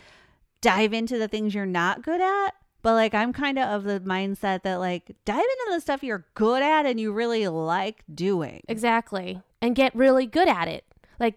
[0.62, 2.52] dive into the things you're not good at
[2.82, 6.26] but like i'm kind of of the mindset that like dive into the stuff you're
[6.36, 9.42] good at and you really like doing Exactly.
[9.62, 10.86] And get really good at it.
[11.20, 11.36] Like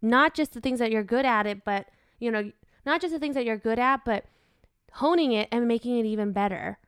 [0.00, 1.88] not just the things that you're good at it, but
[2.18, 2.50] you know,
[2.86, 4.24] not just the things that you're good at, but
[4.92, 6.78] honing it and making it even better.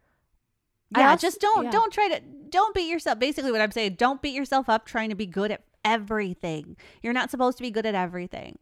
[0.97, 1.71] Yeah also- just don't yeah.
[1.71, 5.11] don't try to don't beat yourself basically what i'm saying don't beat yourself up trying
[5.11, 8.57] to be good at everything you're not supposed to be good at everything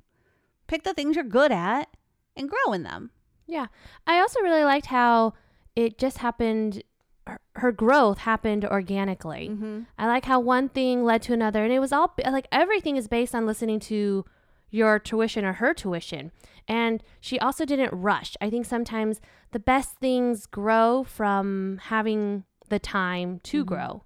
[0.67, 1.89] pick the things you're good at
[2.35, 3.13] and grow in them
[3.47, 3.67] Yeah.
[4.07, 5.35] I also really liked how
[5.75, 6.83] it just happened
[7.27, 9.49] her, her growth happened organically.
[9.51, 9.81] mm-hmm.
[9.99, 13.09] I like how one thing led to another and it was all like everything is
[13.09, 14.25] based on listening to
[14.71, 16.31] your tuition or her tuition.
[16.69, 18.37] And she also didn't rush.
[18.41, 19.21] I think sometimes
[19.53, 23.67] the best things grow from having the time to Mhm.
[23.67, 24.03] grow.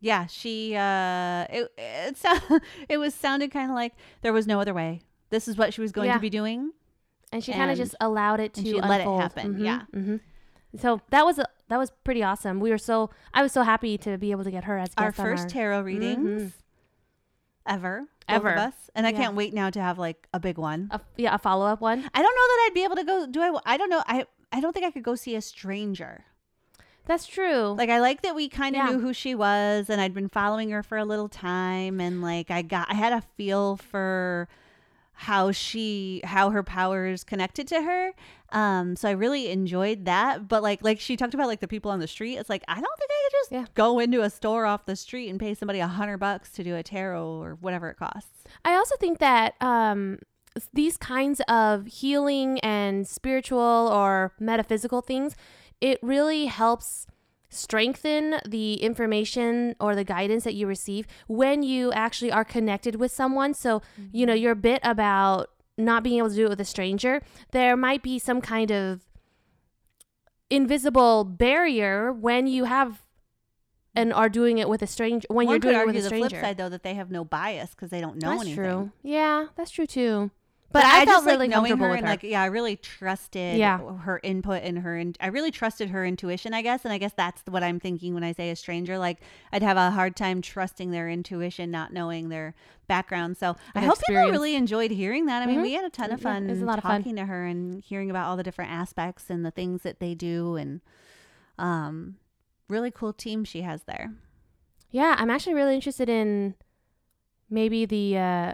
[0.00, 4.72] Yeah, she uh it it, it was sounded kind of like there was no other
[4.74, 5.02] way.
[5.30, 6.14] This is what she was going Yeah.
[6.14, 6.72] to be doing.
[7.32, 9.82] And she kind of just allowed it to let it happen, Mhm, yeah.
[9.94, 10.20] mhm.
[10.78, 12.58] So that was a, that was pretty awesome.
[12.60, 15.12] We were so I was so happy to be able to get her as Our
[15.12, 16.52] first our- tarot readings Mhm.
[17.66, 18.50] ever, Ever.
[18.50, 19.16] of us, and I Yeah.
[19.18, 20.88] can't wait now to have like a big one.
[20.90, 21.98] a, yeah, a follow up one.
[22.14, 23.26] I don't know that I'd be able to go.
[23.26, 23.60] Do I?
[23.66, 24.02] I don't know.
[24.06, 26.24] I I don't think I could go see a stranger.
[27.06, 27.74] That's true.
[27.76, 28.90] Like I like that we kind of Yeah.
[28.92, 32.50] knew who she was, and I'd been following her for a little time, and like
[32.50, 34.48] I got I had a feel for
[35.24, 38.12] how she how her powers connected to her.
[38.52, 40.48] Um, so I really enjoyed that.
[40.48, 42.36] But like like she talked about like the people on the street.
[42.36, 43.66] It's like I don't think I could just Yeah.
[43.74, 46.74] go into a store off the street and pay somebody a hundred bucks to do
[46.74, 48.44] a tarot or whatever it costs.
[48.64, 50.20] I also think that um,
[50.72, 53.60] these kinds of healing and spiritual
[53.92, 55.36] or metaphysical things,
[55.82, 57.06] it really helps
[57.50, 63.12] strengthen the information or the guidance that you receive when you actually are connected with
[63.12, 63.52] someone.
[63.54, 64.06] So, mm-hmm.
[64.12, 67.20] you know, your bit about not being able to do it with a stranger,
[67.50, 69.00] there might be some kind of
[70.48, 73.02] invisible barrier when you have
[73.94, 76.00] and are doing it with a stranger when One you're could doing it with a
[76.00, 76.28] the stranger.
[76.28, 78.64] flip side though that they have no bias because they don't know that's anything.
[78.64, 78.92] true.
[79.02, 80.30] Yeah, that's true too.
[80.72, 82.12] But, I, I, felt just like really knowing comfortable her with and her.
[82.12, 83.78] like yeah, I really trusted Yeah.
[83.98, 86.84] her input and her and I really trusted her intuition, I guess.
[86.84, 88.96] And I guess that's what I'm thinking when I say a stranger.
[88.96, 89.18] Like
[89.52, 92.54] I'd have a hard time trusting their intuition, not knowing their
[92.86, 93.36] background.
[93.36, 95.42] So I And hope people really enjoyed hearing that.
[95.42, 95.62] I mean, Mhm.
[95.62, 97.00] we had a ton of Yeah, fun it was a lot of fun.
[97.00, 100.14] talking to her and hearing about all the different aspects and the things that they
[100.14, 100.80] do and
[101.58, 102.16] um
[102.68, 104.12] really cool team she has there.
[104.92, 106.54] yeah, I'm actually really interested in
[107.48, 108.52] maybe the uh,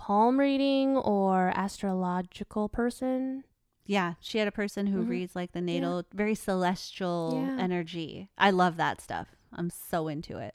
[0.00, 3.44] palm reading or astrological person.
[3.84, 5.08] Yeah, she had a person who Mhm.
[5.10, 7.62] reads like the natal, very celestial Yeah.
[7.62, 8.30] energy.
[8.38, 9.28] I love that stuff.
[9.52, 10.54] I'm so into it.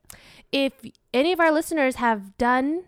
[0.52, 0.74] If
[1.14, 2.86] any of our listeners have done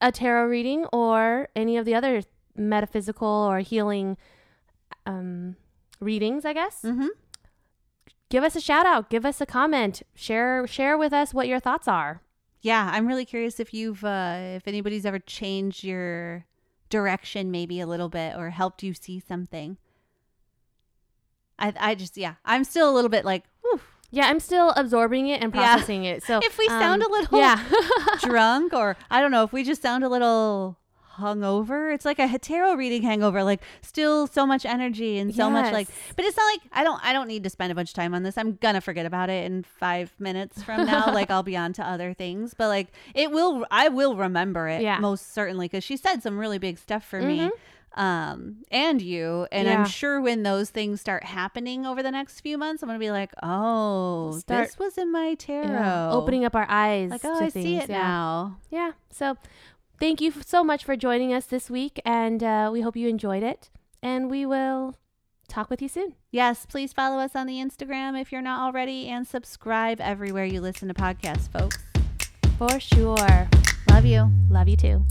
[0.00, 2.22] a tarot reading or any of the other
[2.56, 4.16] metaphysical or healing
[5.06, 5.56] um,
[6.00, 7.08] readings, I guess, Mm-hmm.
[8.30, 11.60] give us a shout out, give us a comment, share share with us what your
[11.60, 12.22] thoughts are.
[12.62, 16.44] Yeah, I'm really curious if you've, uh, if anybody's ever changed your
[16.90, 19.78] direction maybe a little bit or helped you see something.
[21.58, 23.80] I I just yeah, I'm still a little bit like, whew,
[24.10, 25.74] Yeah, I'm still absorbing it and Yeah.
[25.74, 26.22] processing it.
[26.24, 27.62] So If we sound a little- yeah,
[28.20, 30.78] drunk or I don't know if we just sound a little
[31.20, 31.94] hungover.
[31.94, 35.88] It's like a tarot reading hangover, like still so much energy and so much like
[36.16, 38.14] but it's not like I don't I don't need to spend a bunch of time
[38.14, 38.36] on this.
[38.36, 41.12] I'm gonna forget about it in five minutes from now.
[41.14, 42.54] like I'll be on to other things.
[42.54, 44.98] But like it will I will remember it Yeah.
[44.98, 47.38] most certainly because she said some really big stuff for me.
[47.40, 47.50] Mhm.
[47.96, 49.80] Um and you and Yeah.
[49.80, 53.10] I'm sure when those things start happening over the next few months, I'm gonna be
[53.10, 55.66] like, oh, Start- this was in my tarot.
[55.66, 57.10] Yeah, opening up our eyes.
[57.10, 57.98] like, oh, I see it yeah.
[57.98, 58.58] now.
[58.70, 58.92] Yeah.
[59.10, 59.36] So
[60.00, 63.42] thank you so much for joining us this week, and uh, we hope you enjoyed
[63.42, 63.70] it.
[64.02, 64.96] And we will
[65.46, 66.14] talk with you soon.
[66.30, 70.60] Yes, please follow us on the Instagram if you're not already and subscribe everywhere you
[70.60, 71.78] listen to podcasts, folks.
[72.56, 73.48] For sure.
[73.90, 74.30] Love you.
[74.48, 75.04] Love you too.